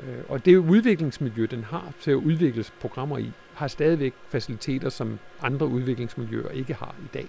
Øh, 0.03 0.23
og 0.29 0.45
det 0.45 0.57
udviklingsmiljø, 0.57 1.45
den 1.51 1.63
har 1.63 1.93
til 2.01 2.11
at 2.11 2.15
udvikle 2.15 2.65
programmer 2.81 3.17
i, 3.17 3.31
har 3.53 3.67
stadigvæk 3.67 4.13
faciliteter, 4.29 4.89
som 4.89 5.19
andre 5.41 5.65
udviklingsmiljøer 5.65 6.49
ikke 6.49 6.73
har 6.73 6.95
i 7.05 7.07
dag. 7.13 7.27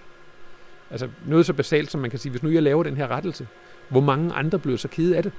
Altså 0.91 1.09
noget 1.25 1.45
så 1.45 1.53
basalt, 1.53 1.91
som 1.91 2.01
man 2.01 2.09
kan 2.09 2.19
sige, 2.19 2.29
hvis 2.29 2.43
nu 2.43 2.49
jeg 2.49 2.63
laver 2.63 2.83
den 2.83 2.97
her 2.97 3.07
rettelse, 3.07 3.47
hvor 3.89 4.01
mange 4.01 4.33
andre 4.33 4.59
bliver 4.59 4.77
så 4.77 4.87
kede 4.87 5.17
af 5.17 5.23
det, 5.23 5.31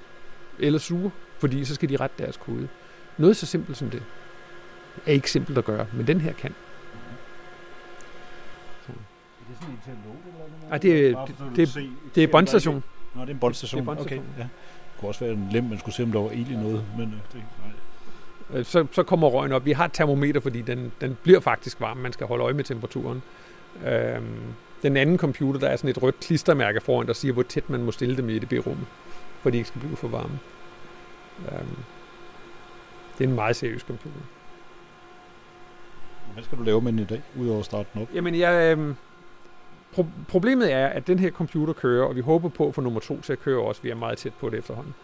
eller 0.59 0.79
sure, 0.79 1.11
fordi 1.39 1.65
så 1.65 1.75
skal 1.75 1.89
de 1.89 1.97
rette 1.97 2.25
deres 2.25 2.37
kode. 2.37 2.69
Noget 3.19 3.37
så 3.37 3.47
simpelt 3.47 3.77
som 3.77 3.91
det 3.91 4.03
er 5.07 5.13
ikke 5.13 5.31
simpelt 5.31 5.59
at 5.59 5.65
gøre, 5.65 5.87
men 5.93 6.07
den 6.07 6.21
her 6.21 6.33
kan. 6.33 6.55
Er 8.89 8.95
det 9.49 9.57
sådan 9.61 9.95
en 9.95 10.01
lukke 10.07 10.21
eller 10.27 10.39
noget? 10.39 10.73
Ej, 10.73 10.79
det 10.79 11.11
er, 11.11 11.27
det, 11.57 11.75
det, 11.75 11.91
det 12.15 12.25
er 12.25 12.29
båndstation. 12.29 12.85
Nå, 13.15 13.21
det 13.21 13.29
er 13.29 13.33
en 13.33 13.39
båndstation. 13.39 13.87
Det 13.87 13.99
er. 13.99 14.01
Okay, 14.01 14.17
ja. 14.17 14.43
Det 14.43 15.01
kunne 15.01 15.09
også 15.09 15.21
være 15.25 15.33
en 15.35 15.49
lem, 15.53 15.65
man 15.65 15.79
skulle 15.79 15.95
se, 15.95 16.03
om 16.03 16.13
der 16.13 16.21
var 16.21 16.31
ild 16.31 16.51
i 16.51 16.55
noget, 16.57 16.85
men 16.99 17.07
øh, 17.07 17.13
det, 17.33 17.43
nej. 18.51 18.59
Øh, 18.59 18.65
Så, 18.65 18.87
så 18.93 19.03
kommer 19.03 19.29
røgen 19.29 19.53
op. 19.53 19.65
Vi 19.65 19.73
har 19.73 19.85
et 19.85 19.93
termometer, 19.93 20.41
fordi 20.41 20.61
den, 20.63 20.93
den 21.01 21.17
bliver 21.23 21.41
faktisk 21.41 21.81
varm. 21.81 21.97
Man 21.97 22.13
skal 22.13 22.27
holde 22.27 22.45
øje 22.45 22.53
med 22.55 22.65
temperaturen. 22.65 23.23
Øhm, 23.87 24.25
den 24.83 24.97
anden 24.97 25.19
computer, 25.19 25.61
der 25.61 25.69
er 25.69 25.77
sådan 25.77 25.91
et 25.91 26.03
rødt 26.03 26.21
klistermærke 26.21 26.81
foran, 26.81 27.07
der 27.07 27.13
siger, 27.13 27.33
hvor 27.33 27.43
tæt 27.43 27.71
man 27.71 27.83
må 27.83 27.93
stille 27.93 28.17
dem 28.17 28.29
i 28.29 28.37
EDB-rummet, 28.37 28.87
for 29.43 29.51
de 29.51 29.57
ikke 29.57 29.69
skal 29.69 29.81
blive 29.81 29.97
for 29.97 30.09
varme. 30.09 30.39
Øhm, 31.53 31.77
det 33.19 33.25
er 33.25 33.29
en 33.29 33.35
meget 33.35 33.57
seriøs 33.57 33.81
computer. 33.83 34.21
Hvad 36.35 36.45
skal 36.45 36.59
du 36.59 36.63
lave 36.63 36.81
med 36.81 36.93
den 36.93 37.01
i 37.01 37.05
dag, 37.05 37.23
udover 37.37 37.59
at 37.59 37.65
starte 37.65 37.89
den 37.95 38.03
op? 38.03 38.09
Jamen, 38.15 38.35
jeg, 38.35 38.73
øhm, 38.79 38.95
pro- 39.99 40.07
problemet 40.29 40.73
er, 40.73 40.87
at 40.87 41.07
den 41.07 41.19
her 41.19 41.31
computer 41.31 41.73
kører, 41.73 42.05
og 42.07 42.17
vi 42.17 42.21
håber 42.21 42.49
på 42.49 42.69
at 42.69 42.75
få 42.75 42.81
nummer 42.81 43.01
to 43.01 43.21
til 43.21 43.33
at 43.33 43.41
køre 43.41 43.61
også. 43.63 43.83
Vi 43.83 43.91
er 43.91 43.95
meget 43.95 44.19
tæt 44.19 44.33
på 44.35 44.51
det 44.51 44.59
efterhånden. 44.59 44.95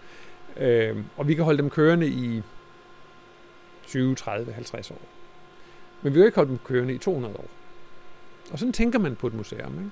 Øhm, 0.56 1.04
og 1.16 1.28
vi 1.28 1.34
kan 1.34 1.44
holde 1.44 1.58
dem 1.58 1.70
kørende 1.70 2.06
i 2.06 2.42
20, 3.86 4.14
30, 4.14 4.52
50 4.52 4.90
år. 4.90 5.00
Men 6.02 6.14
vi 6.14 6.18
vil 6.18 6.26
ikke 6.26 6.36
holde 6.36 6.50
dem 6.50 6.58
kørende 6.64 6.94
i 6.94 6.98
200 6.98 7.36
år. 7.36 7.46
Og 8.50 8.58
sådan 8.58 8.72
tænker 8.72 8.98
man 8.98 9.16
på 9.16 9.26
et 9.26 9.34
museum. 9.34 9.78
Ikke? 9.78 9.90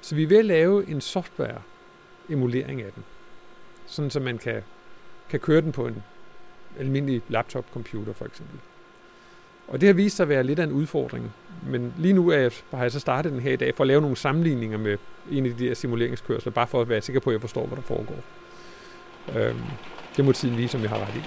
Så 0.00 0.14
vi 0.14 0.22
er 0.22 0.26
ved 0.26 0.38
at 0.38 0.44
lave 0.44 0.88
en 0.88 1.00
software-emulering 1.00 2.82
af 2.82 2.92
den. 2.92 3.04
Sådan, 3.86 4.10
så 4.10 4.20
man 4.20 4.38
kan, 4.38 4.62
kan 5.30 5.40
køre 5.40 5.60
den 5.60 5.72
på 5.72 5.86
en 5.86 6.02
almindelig 6.78 7.22
laptop-computer 7.28 8.12
for 8.12 8.24
eksempel. 8.24 8.58
Og 9.68 9.80
det 9.80 9.86
har 9.86 9.94
vist 9.94 10.16
sig 10.16 10.24
at 10.24 10.28
være 10.28 10.44
lidt 10.44 10.58
af 10.58 10.64
en 10.64 10.72
udfordring. 10.72 11.32
Men 11.66 11.94
lige 11.98 12.14
nu 12.14 12.28
er 12.28 12.38
jeg, 12.38 12.52
har 12.70 12.82
jeg 12.82 12.92
så 12.92 13.00
startet 13.00 13.32
den 13.32 13.40
her 13.40 13.52
i 13.52 13.56
dag 13.56 13.74
for 13.74 13.84
at 13.84 13.88
lave 13.88 14.00
nogle 14.00 14.16
sammenligninger 14.16 14.78
med 14.78 14.98
en 15.30 15.46
af 15.46 15.52
de 15.56 15.66
der 15.66 15.74
simuleringskørsler, 15.74 16.52
bare 16.52 16.66
for 16.66 16.80
at 16.80 16.88
være 16.88 17.00
sikker 17.00 17.20
på, 17.20 17.30
at 17.30 17.34
jeg 17.34 17.40
forstår, 17.40 17.66
hvad 17.66 17.76
der 17.76 17.82
foregår. 17.82 18.24
Øhm, 19.36 19.60
det 20.16 20.24
må 20.24 20.32
tiden 20.32 20.56
vise, 20.56 20.76
om 20.76 20.82
jeg 20.82 20.90
har 20.90 20.98
ret 20.98 21.16
i. 21.16 21.22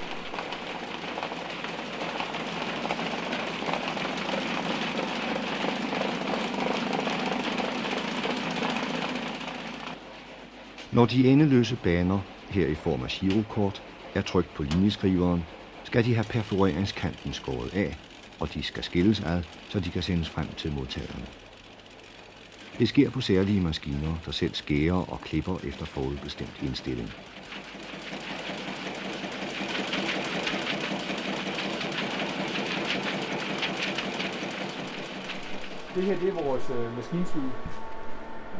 Når 10.96 11.06
de 11.06 11.28
endeløse 11.28 11.78
baner, 11.84 12.20
her 12.50 12.68
i 12.68 12.76
form 12.76 13.04
af 13.04 13.10
girokort, 13.10 13.84
er 14.16 14.22
trykt 14.22 14.54
på 14.54 14.64
linjeskriveren, 14.64 15.44
skal 15.84 16.06
de 16.06 16.14
have 16.16 16.26
perforeringskanten 16.30 17.34
skåret 17.34 17.74
af, 17.74 17.98
og 18.40 18.54
de 18.54 18.64
skal 18.64 18.84
skilles 18.84 19.20
ad, 19.20 19.44
så 19.70 19.80
de 19.80 19.90
kan 19.90 20.02
sendes 20.02 20.30
frem 20.30 20.48
til 20.58 20.72
modtagerne. 20.72 21.26
Det 22.80 22.90
sker 22.90 23.10
på 23.10 23.22
særlige 23.22 23.62
maskiner, 23.62 24.18
der 24.26 24.32
selv 24.32 24.54
skærer 24.54 25.12
og 25.12 25.22
klipper 25.22 25.58
efter 25.64 25.86
forudbestemt 25.86 26.62
indstilling. 26.64 27.12
Det 35.96 36.04
her 36.04 36.20
det 36.20 36.30
er 36.30 36.44
vores 36.44 36.70
øh, 36.70 36.96
maskinfly. 36.96 37.40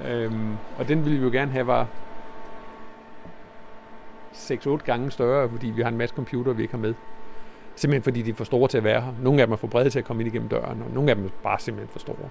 Øhm, 0.06 0.58
og 0.78 0.88
den 0.88 1.06
ville 1.06 1.18
vi 1.18 1.24
jo 1.24 1.32
gerne 1.32 1.52
have 1.52 1.68
var 1.68 1.88
6-8 4.52 4.78
gange 4.78 5.12
større, 5.12 5.50
fordi 5.50 5.68
vi 5.68 5.82
har 5.82 5.90
en 5.90 5.98
masse 5.98 6.16
computer, 6.16 6.54
vi 6.54 6.62
ikke 6.62 6.74
har 6.74 6.82
med. 6.82 6.94
Simpelthen 7.76 8.04
fordi 8.04 8.22
de 8.22 8.30
er 8.30 8.34
for 8.34 8.44
store 8.44 8.68
til 8.68 8.78
at 8.78 8.84
være 8.84 9.02
her. 9.02 9.14
Nogle 9.22 9.42
af 9.42 9.48
dem 9.48 9.52
er 9.54 9.58
for 9.58 9.68
brede 9.68 9.90
til 9.90 10.00
at 10.00 10.06
komme 10.06 10.24
ind 10.24 10.34
igennem 10.34 10.50
døren, 10.50 10.82
og 10.82 10.92
nogle 10.94 11.10
af 11.10 11.16
dem 11.16 11.26
er 11.26 11.30
bare 11.44 11.60
simpelthen 11.60 11.92
for 11.92 12.00
store. 12.00 12.30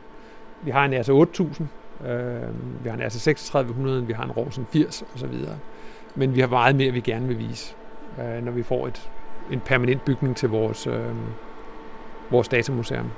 Vi 0.62 0.70
har 0.70 0.84
en 0.84 1.00
RS 1.00 1.08
8000, 1.08 1.68
øh, 2.06 2.84
vi 2.84 2.88
har 2.88 2.96
en 2.96 3.06
RS 3.06 3.12
3600, 3.12 4.06
vi 4.06 4.12
har 4.12 4.24
en 4.24 4.32
Rosen 4.32 4.66
80 4.70 5.04
osv. 5.14 5.34
Men 6.14 6.34
vi 6.34 6.40
har 6.40 6.48
meget 6.48 6.76
mere, 6.76 6.90
vi 6.90 7.00
gerne 7.00 7.28
vil 7.28 7.38
vise, 7.38 7.74
øh, 8.20 8.44
når 8.44 8.52
vi 8.52 8.62
får 8.62 8.86
et, 8.86 9.10
en 9.50 9.60
permanent 9.60 10.04
bygning 10.04 10.36
til 10.36 10.48
vores, 10.48 10.86
øh, 10.86 11.14
vores 12.30 12.48
datamuseum. 12.48 13.10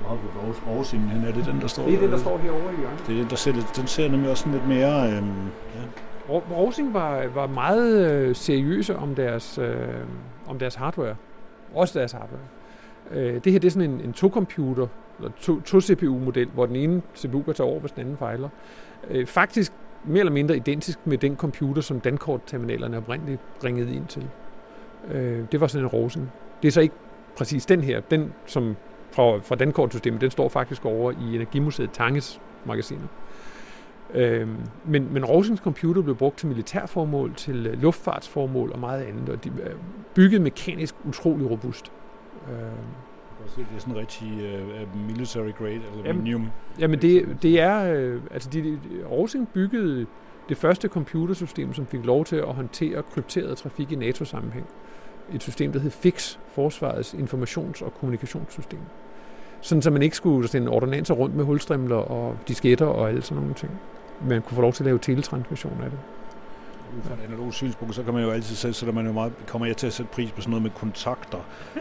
Du 0.00 0.70
oversinden 0.70 1.08
hen? 1.08 1.24
Er 1.24 1.32
det 1.32 1.46
den, 1.46 1.60
der 1.60 1.66
står 1.66 1.84
Det 1.84 1.94
er 1.94 2.00
den, 2.00 2.12
der 2.12 2.18
står 2.18 2.38
herovre 2.38 2.74
i 2.74 2.76
hjørnet. 2.76 3.04
Det 3.06 3.14
er 3.14 3.20
den, 3.20 3.30
der 3.30 3.36
ser 3.36 3.52
lidt, 3.52 3.76
den 3.76 3.86
ser 3.86 4.08
nemlig 4.08 4.30
også 4.30 4.42
sådan 4.42 4.52
lidt 4.52 4.68
mere... 4.68 5.12
Øhm, 5.12 5.48
ja. 5.74 5.80
Rosing 6.28 6.94
var, 6.94 7.26
var 7.26 7.46
meget 7.46 8.12
øh, 8.12 8.36
seriøse 8.36 8.96
om 8.96 9.14
deres, 9.14 9.58
øh, 9.58 9.76
om 10.46 10.58
deres 10.58 10.74
hardware. 10.74 11.16
Også 11.74 11.98
deres 11.98 12.12
hardware. 12.12 12.40
Øh, 13.10 13.44
det 13.44 13.52
her 13.52 13.58
det 13.58 13.64
er 13.64 13.70
sådan 13.70 13.90
en, 13.90 14.00
en 14.00 14.12
to-computer, 14.12 14.86
eller 15.18 15.30
to-CPU-model, 15.64 16.48
hvor 16.48 16.66
den 16.66 16.76
ene 16.76 17.02
CPU 17.14 17.42
kan 17.42 17.54
tage 17.54 17.66
over, 17.66 17.80
hvis 17.80 17.92
den 17.92 18.00
anden 18.00 18.16
fejler. 18.16 18.48
Øh, 19.10 19.26
faktisk 19.26 19.72
mere 20.04 20.20
eller 20.20 20.32
mindre 20.32 20.56
identisk 20.56 20.98
med 21.04 21.18
den 21.18 21.36
computer, 21.36 21.82
som 21.82 22.00
Dankort-terminalerne 22.00 22.96
oprindeligt 22.96 23.40
ringede 23.64 23.94
ind 23.94 24.06
til. 24.06 24.26
Øh, 25.10 25.44
det 25.52 25.60
var 25.60 25.66
sådan 25.66 25.84
en 25.84 25.88
Rosing. 25.88 26.32
Det 26.62 26.68
er 26.68 26.72
så 26.72 26.80
ikke 26.80 26.94
præcis 27.36 27.66
den 27.66 27.80
her. 27.80 28.00
Den, 28.00 28.32
som 28.46 28.76
fra, 29.10 29.38
fra 29.38 29.54
Dankort-systemet, 29.54 30.20
den 30.20 30.30
står 30.30 30.48
faktisk 30.48 30.84
over 30.84 31.10
i 31.10 31.34
Energimuseet 31.34 31.90
Tanges 31.92 32.40
magasiner. 32.64 33.06
Øh, 34.14 34.48
men, 34.84 35.12
men 35.12 35.24
Rosings 35.24 35.60
computer 35.60 36.02
blev 36.02 36.16
brugt 36.16 36.38
til 36.38 36.48
militærformål, 36.48 37.34
til 37.34 37.66
øh, 37.66 37.82
luftfartsformål 37.82 38.72
og 38.72 38.78
meget 38.78 39.02
andet, 39.02 39.28
og 39.28 39.44
de 39.44 39.52
er 39.62 39.70
bygget 40.14 40.40
mekanisk 40.40 40.94
utrolig 41.04 41.50
robust. 41.50 41.92
Øh, 42.50 42.56
det 43.56 43.66
er 43.76 43.80
sådan 43.80 43.96
rigtig 43.96 44.28
uh, 44.32 45.06
military 45.06 45.50
grade 45.58 45.80
aluminium. 45.92 46.40
Jamen, 46.40 46.52
jamen 46.78 47.02
det, 47.02 47.42
det 47.42 47.60
er, 47.60 47.78
altså 48.30 48.50
de, 48.50 48.62
de, 48.62 48.78
Rosing 49.10 49.48
byggede 49.48 50.06
det 50.48 50.56
første 50.56 50.88
computersystem, 50.88 51.74
som 51.74 51.86
fik 51.86 52.04
lov 52.04 52.24
til 52.24 52.36
at 52.36 52.54
håndtere 52.54 53.02
krypteret 53.02 53.58
trafik 53.58 53.92
i 53.92 53.94
NATO-sammenhæng. 53.94 54.66
Et 55.34 55.42
system, 55.42 55.72
der 55.72 55.80
hed 55.80 55.90
FIX, 55.90 56.36
Forsvarets 56.48 57.14
informations- 57.14 57.84
og 57.84 57.94
kommunikationssystem. 58.00 58.80
Sådan, 59.60 59.82
så 59.82 59.90
man 59.90 60.02
ikke 60.02 60.16
skulle 60.16 60.48
sende 60.48 60.68
ordonanser 60.68 61.14
rundt 61.14 61.34
med 61.34 61.44
hulstrimler 61.44 61.96
og 61.96 62.36
disketter 62.48 62.86
og 62.86 63.08
alle 63.08 63.22
sådan 63.22 63.42
nogle 63.42 63.54
ting 63.54 63.80
man 64.20 64.42
kunne 64.42 64.54
få 64.54 64.60
lov 64.62 64.72
til 64.72 64.82
at 64.82 64.86
lave 64.86 64.98
teletransmission 64.98 65.80
af 65.84 65.90
det. 65.90 65.98
Ud 66.96 67.02
fra 67.02 67.14
et 67.14 67.18
analogt 67.26 67.54
synspunkt, 67.54 67.94
så 67.94 68.02
kan 68.02 68.14
man 68.14 68.22
jo 68.22 68.30
altid 68.30 68.56
sætte, 68.56 68.74
så 68.74 68.86
der 68.86 68.92
man 68.92 69.06
jo 69.06 69.12
meget, 69.12 69.32
kommer 69.46 69.66
jeg 69.66 69.76
til 69.76 69.86
at 69.86 69.92
sætte 69.92 70.12
pris 70.12 70.32
på 70.32 70.40
sådan 70.40 70.50
noget 70.50 70.62
med 70.62 70.70
kontakter, 70.70 71.38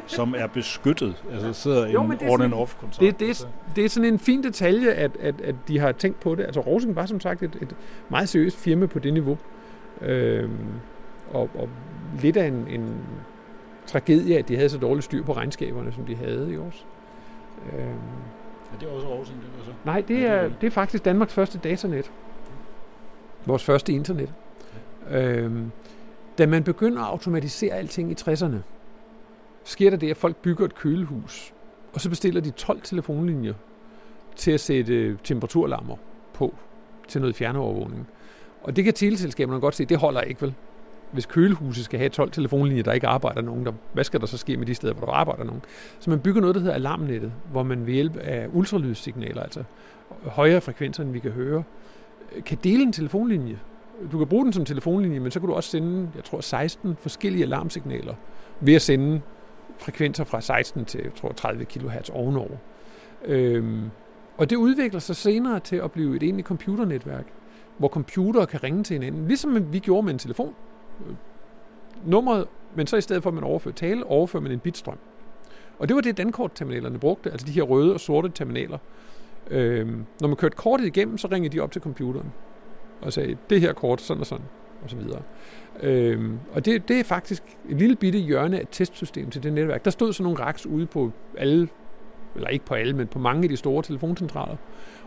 som 0.08 0.36
er 0.38 0.48
beskyttet. 0.48 1.24
Altså 1.32 1.54
sidder 1.54 1.88
jo, 1.88 2.04
en 2.04 2.30
on 2.30 2.42
and 2.42 2.54
off 2.54 2.76
kontakt. 2.80 3.00
Det, 3.00 3.20
det, 3.20 3.48
det, 3.76 3.86
er 3.86 3.90
sådan 3.90 4.14
en 4.14 4.20
fin 4.20 4.44
detalje, 4.44 4.92
at, 4.92 5.12
at, 5.20 5.42
at 5.42 5.56
de 5.68 5.80
har 5.80 5.92
tænkt 5.92 6.20
på 6.20 6.36
det. 6.36 6.44
Altså 6.44 6.60
Rosing 6.60 6.96
var 6.96 7.06
som 7.06 7.20
sagt 7.20 7.44
et, 7.44 7.58
et 7.62 7.76
meget 8.10 8.30
seriøst 8.30 8.58
firma 8.58 8.86
på 8.86 9.00
det 9.00 9.14
niveau. 9.14 9.38
Øhm, 10.02 10.52
og, 11.32 11.50
og 11.56 11.70
lidt 12.22 12.38
af 12.38 12.48
en, 12.48 12.68
en 12.68 12.96
tragedie, 13.86 14.38
at 14.38 14.48
de 14.48 14.56
havde 14.56 14.70
så 14.70 14.78
dårligt 14.78 15.06
styr 15.06 15.24
på 15.24 15.34
regnskaberne, 15.34 15.92
som 15.92 16.06
de 16.06 16.16
havde 16.16 16.54
i 16.54 16.58
år. 16.58 16.74
Øhm, 17.74 17.90
er 18.74 18.80
det 18.80 18.88
også 18.88 19.08
Rosing? 19.08 19.38
Det 19.42 19.48
altså? 19.58 19.72
Nej, 19.86 20.04
det 20.08 20.26
er, 20.26 20.50
det 20.62 20.68
er 20.68 20.72
faktisk 20.72 21.06
Danmarks 21.06 21.34
første 21.34 21.58
datanet. 21.58 22.12
Vores 23.46 23.64
første 23.64 23.94
internet. 23.94 24.34
Øhm, 25.12 25.72
da 26.38 26.46
man 26.46 26.64
begynder 26.64 27.02
at 27.02 27.08
automatisere 27.08 27.74
alting 27.74 28.12
i 28.12 28.16
60'erne, 28.22 28.58
sker 29.64 29.90
der 29.90 29.98
det, 29.98 30.10
at 30.10 30.18
folk 30.18 30.36
bygger 30.36 30.66
et 30.66 30.76
kølehus, 30.76 31.54
og 31.94 32.02
så 32.02 32.10
bestiller 32.10 32.42
de 32.42 32.52
12 32.52 32.82
telefonlinjer 32.82 33.54
til 34.36 34.52
at 34.52 34.60
sætte 34.60 35.18
temperaturlammer 35.24 35.96
på 36.34 36.56
til 37.08 37.22
noget 37.22 37.36
fjernovervågning. 37.36 38.08
Og 38.64 38.76
det 38.76 38.84
kan 38.84 38.94
teleselskaberne 38.94 39.60
godt 39.60 39.76
se, 39.76 39.86
det 39.86 39.98
holder 39.98 40.22
ikke 40.22 40.42
vel 40.42 40.54
hvis 41.14 41.26
kølehuset 41.26 41.86
skal 41.86 42.00
have 42.00 42.10
12 42.10 42.32
telefonlinjer, 42.32 42.84
der 42.84 42.92
ikke 42.94 43.08
arbejder 43.08 43.42
nogen, 43.42 43.66
der, 43.66 43.72
hvad 43.94 44.04
skal 44.04 44.20
der 44.20 44.26
så 44.26 44.38
ske 44.38 44.58
med 44.58 44.66
de 44.66 44.76
steder, 44.76 44.94
hvor 44.94 45.06
der 45.06 45.14
arbejder 45.14 45.44
nogen? 45.44 45.62
Så 46.00 46.10
man 46.10 46.20
bygger 46.20 46.42
noget, 46.42 46.56
der 46.56 46.62
hedder 46.62 46.76
alarmnettet, 46.76 47.32
hvor 47.52 47.64
man 47.64 47.86
ved 47.86 47.94
hjælp 47.94 48.18
af 48.18 48.48
ultralydssignaler, 48.54 49.44
altså 49.44 49.64
højere 50.26 50.62
frekvenser, 50.62 51.04
end 51.04 51.12
vi 51.12 51.20
kan 51.20 51.32
høre, 51.32 51.64
kan 52.46 52.58
dele 52.64 52.84
en 52.84 52.94
telefonlinje. 52.94 53.60
Du 54.12 54.18
kan 54.18 54.28
bruge 54.28 54.44
den 54.44 54.54
som 54.54 54.66
telefonlinje, 54.66 55.20
men 55.20 55.32
så 55.32 55.40
kan 55.40 55.50
du 55.50 55.56
også 55.56 55.70
sende, 55.70 56.10
jeg 56.16 56.24
tror, 56.24 56.42
16 56.42 56.96
forskellige 57.00 57.44
alarmsignaler 57.44 58.14
ved 58.60 58.74
at 58.74 58.82
sende 58.82 59.22
frekvenser 59.78 60.24
fra 60.24 60.42
16 60.42 60.86
til, 60.86 61.02
jeg 61.04 61.14
tror, 61.16 61.32
30 61.32 61.66
kHz 61.66 62.10
ovenover. 62.10 62.58
Øhm, 63.26 63.90
og 64.38 64.50
det 64.50 64.56
udvikler 64.56 65.00
sig 65.00 65.16
senere 65.16 65.60
til 65.60 65.76
at 65.76 65.92
blive 65.92 66.16
et 66.16 66.24
egentligt 66.24 66.48
computernetværk, 66.48 67.26
hvor 67.78 67.88
computere 67.88 68.46
kan 68.46 68.64
ringe 68.64 68.84
til 68.84 68.94
hinanden, 68.94 69.28
ligesom 69.28 69.74
vi 69.74 69.80
gjorde 69.80 70.06
med 70.06 70.14
en 70.14 70.20
telefon 70.20 70.56
øh, 71.08 71.16
nummeret, 72.06 72.48
men 72.76 72.88
så 72.88 72.98
i 72.98 73.02
stedet 73.02 73.24
for, 73.24 73.30
at 73.30 73.34
man 73.34 73.44
overfører 73.44 73.76
tale, 73.76 74.06
overfører 74.06 74.44
man 74.44 74.52
en 74.52 74.60
bitstrøm. 74.60 74.98
Og 75.80 75.88
det 75.88 75.96
var 75.96 76.02
det, 76.02 76.18
dankortterminalerne 76.18 77.00
brugte, 77.00 77.32
altså 77.32 77.48
de 77.48 77.52
her 77.52 77.64
røde 77.64 77.94
og 77.94 78.00
sorte 78.00 78.30
terminaler. 78.30 78.78
Øhm, 79.50 80.06
når 80.22 80.28
man 80.28 80.38
kørte 80.38 80.56
kortet 80.56 80.86
igennem, 80.86 81.18
så 81.18 81.28
ringede 81.32 81.58
de 81.58 81.62
op 81.62 81.72
til 81.72 81.82
computeren 81.82 82.34
og 83.02 83.14
sagde, 83.14 83.38
det 83.50 83.62
her 83.62 83.74
kort, 83.74 84.02
sådan 84.02 84.22
og 84.22 84.28
sådan, 84.28 84.46
og 84.84 84.90
så 84.90 84.96
videre. 84.96 85.22
Øh, 85.82 86.32
og 86.52 86.66
det, 86.66 86.88
det 86.88 87.00
er 87.00 87.04
faktisk 87.04 87.44
et 87.70 87.78
lille 87.78 87.96
bitte 87.96 88.20
hjørne 88.20 88.58
af 88.58 88.62
et 88.62 88.68
testsystem 88.72 89.30
til 89.30 89.44
det 89.44 89.54
netværk. 89.54 89.86
Der 89.86 89.92
stod 89.92 90.14
sådan 90.14 90.24
nogle 90.24 90.40
raks 90.40 90.66
ude 90.66 90.86
på 90.86 91.12
alle, 91.38 91.68
eller 92.36 92.48
ikke 92.48 92.66
på 92.66 92.74
alle, 92.74 92.94
men 92.94 93.08
på 93.08 93.20
mange 93.20 93.44
af 93.44 93.50
de 93.50 93.58
store 93.58 93.84
telefoncentraler. 93.84 94.56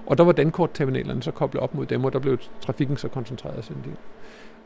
Og 0.07 0.19
der 0.19 0.25
var 0.25 0.33
dankortterminalerne 0.33 1.23
så 1.23 1.31
koblet 1.31 1.63
op 1.63 1.75
mod 1.75 1.87
dem, 1.87 2.05
og 2.05 2.13
der 2.13 2.19
blev 2.19 2.39
trafikken 2.61 2.97
så 2.97 3.09
koncentreret 3.09 3.65
sådan 3.65 3.83
det. 3.83 3.95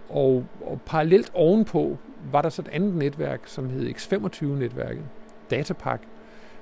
Og, 0.09 0.45
og 0.61 0.81
parallelt 0.87 1.31
ovenpå 1.35 1.99
var 2.33 2.43
der 2.43 2.49
så 2.49 2.63
et 2.63 2.69
andet 2.69 2.95
netværk, 2.95 3.41
som 3.47 3.71
hed 3.71 3.89
X25-netværket, 3.89 5.03
Datapak, 5.51 6.03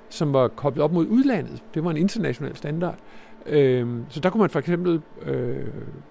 som 0.09 0.33
var 0.33 0.49
koblet 0.49 0.85
op 0.85 0.93
mod 0.93 1.07
udlandet. 1.07 1.63
Det 1.75 1.85
var 1.85 1.91
en 1.91 1.97
international 1.97 2.57
standard. 2.57 2.99
Øh, 3.47 3.89
så 4.09 4.21
der 4.21 4.31
kunne 4.31 4.41
man 4.41 4.51
for 4.51 4.59
eksempel 4.59 5.03
øh, 5.23 5.67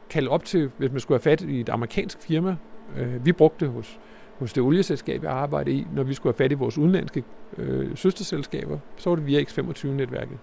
kalde 0.10 0.30
op 0.30 0.46
til, 0.46 0.72
hvis 0.78 0.92
man 0.92 1.00
skulle 1.00 1.16
have 1.16 1.32
fat 1.32 1.42
i 1.42 1.60
et 1.60 1.70
amerikansk 1.70 2.20
firma. 2.20 2.56
Øh, 2.98 3.26
vi 3.26 3.32
brugte 3.32 3.66
det 3.66 3.74
hos, 3.74 4.00
hos 4.40 4.54
det 4.54 4.64
olieselskab, 4.64 5.24
jeg 5.24 5.32
arbejdede 5.32 5.76
i, 5.76 5.88
når 5.94 6.04
vi 6.04 6.14
skulle 6.14 6.34
have 6.34 6.46
fat 6.46 6.52
i 6.52 6.56
vores 6.56 6.78
udenlandske 6.78 7.24
øh, 7.58 7.98
søsterselskaber, 7.98 8.80
så 8.98 9.10
var 9.10 9.16
det 9.16 9.26
via 9.26 9.42
X25-netværket. 9.42 10.38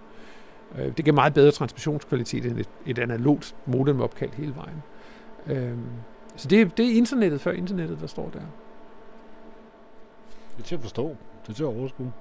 Øh, 0.78 0.96
det 0.96 1.04
gav 1.04 1.14
meget 1.14 1.34
bedre 1.34 1.50
transmissionskvalitet 1.50 2.46
end 2.46 2.58
et, 2.58 2.68
et 2.86 2.98
analogt 2.98 3.56
modemopkald 3.66 4.30
hele 4.32 4.54
vejen. 4.56 4.82
Øh, 5.46 5.78
så 6.36 6.48
det, 6.48 6.76
det 6.76 6.86
er 6.86 6.96
internettet 6.96 7.40
før 7.40 7.52
internettet, 7.52 8.00
der 8.00 8.06
står 8.06 8.30
der. 8.32 8.40
Det 10.56 10.62
er 10.62 10.66
til 10.66 10.74
at 10.74 10.80
forstå. 10.80 11.16
Det 11.42 11.48
er 11.48 11.54
til 11.54 11.62
at 11.62 11.68
overskue. 11.68 12.12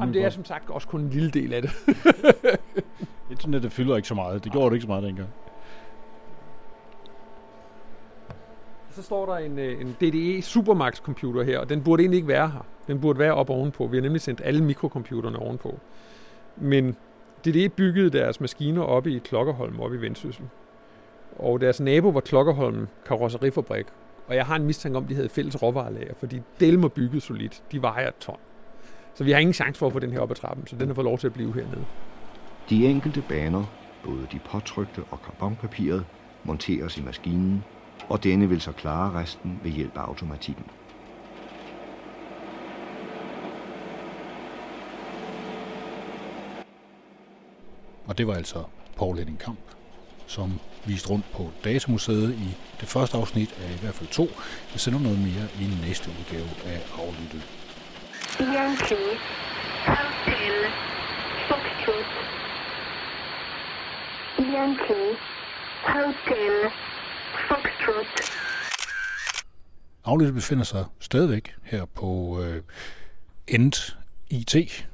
Jamen, 0.00 0.14
det 0.14 0.24
er 0.24 0.30
som 0.30 0.44
sagt 0.44 0.70
også 0.70 0.88
kun 0.88 1.00
en 1.00 1.10
lille 1.10 1.30
del 1.30 1.52
af 1.54 1.62
det. 1.62 1.70
internettet 3.30 3.72
fylder 3.72 3.96
ikke 3.96 4.08
så 4.08 4.14
meget. 4.14 4.44
Det 4.44 4.52
gjorde 4.52 4.66
det 4.66 4.74
ikke 4.74 4.82
så 4.82 4.88
meget 4.88 5.02
dengang. 5.02 5.28
Så 8.90 9.02
står 9.02 9.26
der 9.26 9.36
en, 9.36 9.58
øh, 9.58 9.80
en 9.80 9.96
DDE 10.00 10.42
Supermax 10.42 10.96
computer 10.96 11.42
her, 11.42 11.58
og 11.58 11.68
den 11.68 11.82
burde 11.82 12.02
egentlig 12.02 12.16
ikke 12.16 12.28
være 12.28 12.48
her. 12.48 12.66
Den 12.86 13.00
burde 13.00 13.18
være 13.18 13.34
op 13.34 13.50
ovenpå. 13.50 13.86
Vi 13.86 13.96
har 13.96 14.02
nemlig 14.02 14.20
sendt 14.20 14.40
alle 14.44 14.64
mikrocomputerne 14.64 15.38
ovenpå. 15.38 15.78
Men 16.56 16.96
DDE 17.44 17.68
byggede 17.68 18.10
deres 18.10 18.40
maskiner 18.40 18.82
oppe 18.82 19.12
i 19.12 19.18
Klokkerholm, 19.18 19.80
oppe 19.80 19.96
i 19.96 20.00
Vendsyssel. 20.00 20.44
Og 21.38 21.60
deres 21.60 21.80
nabo 21.80 22.08
var 22.08 22.20
Klokkerholm 22.20 22.88
Karosserifabrik. 23.06 23.86
Og 24.28 24.34
jeg 24.34 24.46
har 24.46 24.56
en 24.56 24.64
mistanke 24.64 24.96
om, 24.96 25.04
at 25.04 25.10
de 25.10 25.14
havde 25.14 25.28
fælles 25.28 25.62
råvarelager, 25.62 26.14
fordi 26.18 26.40
del 26.60 26.78
må 26.78 26.88
bygget 26.88 27.22
solidt. 27.22 27.62
De 27.72 27.82
vejer 27.82 28.08
et 28.08 28.16
ton. 28.20 28.36
Så 29.14 29.24
vi 29.24 29.30
har 29.32 29.38
ingen 29.38 29.54
chance 29.54 29.78
for 29.78 29.86
at 29.86 29.92
få 29.92 29.98
den 29.98 30.12
her 30.12 30.20
op 30.20 30.30
ad 30.30 30.36
trappen, 30.36 30.66
så 30.66 30.76
den 30.76 30.88
har 30.88 30.94
fået 30.94 31.04
lov 31.04 31.18
til 31.18 31.26
at 31.26 31.32
blive 31.32 31.54
hernede. 31.54 31.84
De 32.70 32.86
enkelte 32.86 33.22
baner, 33.28 33.64
både 34.04 34.26
de 34.32 34.38
påtrykte 34.38 35.04
og 35.10 35.22
karbonpapiret, 35.22 36.04
monteres 36.44 36.98
i 36.98 37.02
maskinen, 37.02 37.64
og 38.08 38.24
denne 38.24 38.48
vil 38.48 38.60
så 38.60 38.72
klare 38.72 39.12
resten 39.12 39.60
ved 39.62 39.70
hjælp 39.70 39.96
af 39.96 40.00
automatikken. 40.00 40.64
Og 48.06 48.18
det 48.18 48.26
var 48.26 48.34
altså 48.34 48.64
Paul 48.96 49.18
Henning 49.18 49.38
Kamp, 49.38 49.58
som 50.26 50.60
vist 50.86 51.10
rundt 51.10 51.32
på 51.32 51.50
Datamuseet 51.64 52.34
i 52.34 52.56
det 52.80 52.88
første 52.88 53.16
afsnit 53.16 53.54
af 53.60 53.74
i 53.74 53.78
hvert 53.80 53.94
fald 53.94 54.08
to. 54.08 54.22
Jeg 54.72 54.80
sender 54.80 55.00
noget 55.00 55.18
mere 55.18 55.44
i 55.60 55.86
næste 55.86 56.10
udgave 56.10 56.48
af 56.66 56.80
Aflyttet. 56.98 57.61
Yankee, 58.40 59.18
Hotel, 59.86 60.56
Foxtrot. 61.48 62.10
Yankee, 64.38 65.16
Hotel, 65.82 66.70
Foxtrot. 67.48 68.06
Aflyttet 70.04 70.34
befinder 70.34 70.64
sig 70.64 70.84
stadigvæk 71.00 71.54
her 71.62 71.84
på 71.84 72.40
øh, 72.42 72.62
End 73.48 73.94
IT, 74.30 74.86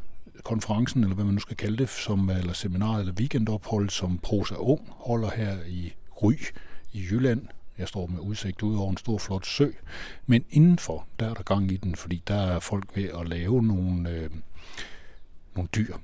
konferencen, 0.44 1.02
eller 1.02 1.14
hvad 1.14 1.24
man 1.24 1.34
nu 1.34 1.40
skal 1.40 1.56
kalde 1.56 1.76
det, 1.76 1.88
som, 1.88 2.30
øh, 2.30 2.38
eller 2.38 2.52
seminar 2.52 2.98
eller 2.98 3.12
weekendophold, 3.12 3.90
som 3.90 4.18
Prosa 4.18 4.54
Ung 4.54 4.88
holder 4.90 5.30
her 5.30 5.56
i 5.66 5.92
Ry 6.22 6.32
i 6.92 7.00
Jylland. 7.10 7.46
Jeg 7.78 7.88
står 7.88 8.06
med 8.06 8.18
udsigt 8.18 8.62
ud 8.62 8.76
over 8.76 8.90
en 8.90 8.96
stor 8.96 9.18
flot 9.18 9.46
sø. 9.46 9.70
Men 10.26 10.44
indenfor, 10.50 11.06
der 11.20 11.30
er 11.30 11.34
der 11.34 11.42
gang 11.42 11.72
i 11.72 11.76
den, 11.76 11.94
fordi 11.94 12.22
der 12.28 12.34
er 12.34 12.58
folk 12.58 12.96
ved 12.96 13.08
at 13.20 13.28
lave 13.28 13.62
nogle, 13.62 14.10
øh, 14.10 14.30
nogle 15.54 15.68
dyr, 15.76 15.96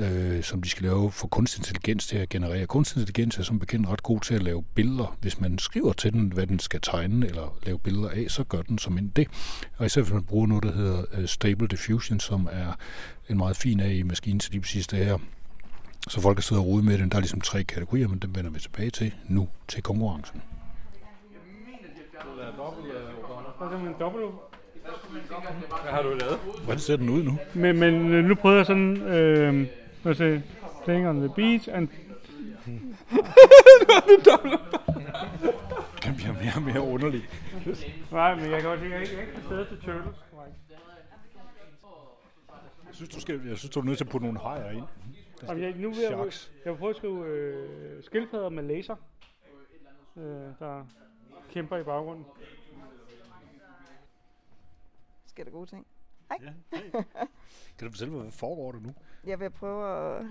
øh, 0.00 0.42
som 0.42 0.62
de 0.62 0.68
skal 0.68 0.82
lave 0.82 1.12
for 1.12 1.26
kunstig 1.26 1.60
intelligens 1.60 2.06
til 2.06 2.16
at 2.16 2.28
generere. 2.28 2.66
Kunstig 2.66 3.00
intelligens 3.00 3.38
er 3.38 3.42
som 3.42 3.58
bekendt 3.58 3.88
ret 3.88 4.02
god 4.02 4.20
til 4.20 4.34
at 4.34 4.42
lave 4.42 4.62
billeder. 4.62 5.16
Hvis 5.20 5.40
man 5.40 5.58
skriver 5.58 5.92
til 5.92 6.12
den, 6.12 6.32
hvad 6.32 6.46
den 6.46 6.58
skal 6.58 6.80
tegne 6.80 7.26
eller 7.26 7.58
lave 7.66 7.78
billeder 7.78 8.08
af, 8.08 8.26
så 8.28 8.44
gør 8.44 8.62
den 8.62 8.78
som 8.78 8.98
en 8.98 9.08
det. 9.08 9.28
Og 9.76 9.86
især 9.86 10.02
hvis 10.02 10.12
man 10.12 10.24
bruger 10.24 10.46
noget, 10.46 10.64
der 10.64 10.72
hedder 10.72 11.04
øh, 11.12 11.28
Stable 11.28 11.68
Diffusion, 11.68 12.20
som 12.20 12.48
er 12.52 12.72
en 13.28 13.36
meget 13.36 13.56
fin 13.56 13.80
AI-maskine 13.80 14.38
til 14.38 14.50
lige 14.52 14.60
præcis 14.60 14.86
det 14.86 15.04
her. 15.04 15.18
Så 16.08 16.20
folk 16.20 16.36
kan 16.36 16.42
sidde 16.42 16.60
og 16.60 16.66
rode 16.66 16.82
med 16.82 16.98
den. 16.98 17.10
Der 17.10 17.16
er 17.16 17.20
ligesom 17.20 17.40
tre 17.40 17.64
kategorier, 17.64 18.08
men 18.08 18.18
dem 18.18 18.34
vender 18.34 18.50
vi 18.50 18.60
tilbage 18.60 18.90
til 18.90 19.14
nu 19.28 19.48
til 19.68 19.82
konkurrencen. 19.82 20.42
Hvad 25.82 25.92
har 25.92 26.02
du 26.02 26.08
lavet? 26.08 26.38
Hvordan 26.64 26.78
ser 26.78 26.96
den 26.96 27.08
ud 27.08 27.22
nu? 27.22 27.38
Men, 27.54 27.78
men 27.78 28.12
øh, 28.12 28.24
nu 28.24 28.34
prøver 28.34 28.56
jeg 28.56 28.66
sådan, 28.66 28.96
øh, 28.96 29.66
at 30.04 30.16
se, 30.16 30.42
playing 30.84 31.08
on 31.08 31.16
the 31.20 31.28
beach, 31.36 31.68
and 31.72 31.88
Den 36.04 36.16
bliver 36.16 36.32
mere 36.32 36.52
og 36.56 36.62
mere 36.62 36.80
underlig. 36.80 37.22
nej, 38.12 38.34
men 38.34 38.50
jeg 38.50 38.60
kan 38.60 38.70
også 38.70 38.84
ikke, 38.84 38.96
jeg 38.96 39.04
er 39.04 39.10
ikke, 39.10 39.16
jeg 39.50 39.56
er 39.56 39.60
ikke 39.60 39.70
til 39.70 39.80
Turtles. 39.84 40.16
Jeg 42.86 42.94
synes, 42.94 43.10
du, 43.10 43.20
skal, 43.20 43.40
jeg 43.48 43.58
synes, 43.58 43.70
du 43.70 43.80
er 43.80 43.84
nødt 43.84 43.98
til 43.98 44.04
at 44.04 44.10
putte 44.10 44.26
nogle 44.26 44.40
hajer 44.40 44.70
ind. 44.70 44.84
Jamen, 45.48 45.62
jeg, 45.62 45.74
nu 45.76 45.88
vil 45.88 45.98
jeg, 46.10 46.32
jeg 46.64 46.72
vil 46.72 46.78
prøve 46.78 46.90
at 46.90 46.96
skrive 46.96 47.26
øh, 47.26 48.02
skildpadder 48.02 48.48
med 48.48 48.62
laser, 48.62 48.96
øh, 50.16 50.22
der 50.58 50.86
kæmper 51.52 51.76
i 51.76 51.82
baggrunden. 51.82 52.24
Sker 55.26 55.44
der 55.44 55.50
gode 55.50 55.66
ting? 55.66 55.86
Ja, 56.42 56.52
hey. 56.72 56.90
Kan 57.78 57.86
du 57.86 57.90
fortælle 57.90 58.12
mig, 58.12 58.22
hvad 58.22 58.32
foregår 58.32 58.72
der 58.72 58.80
nu? 58.80 58.94
Jeg 59.26 59.40
vil 59.40 59.50
prøve 59.50 60.16
at... 60.18 60.26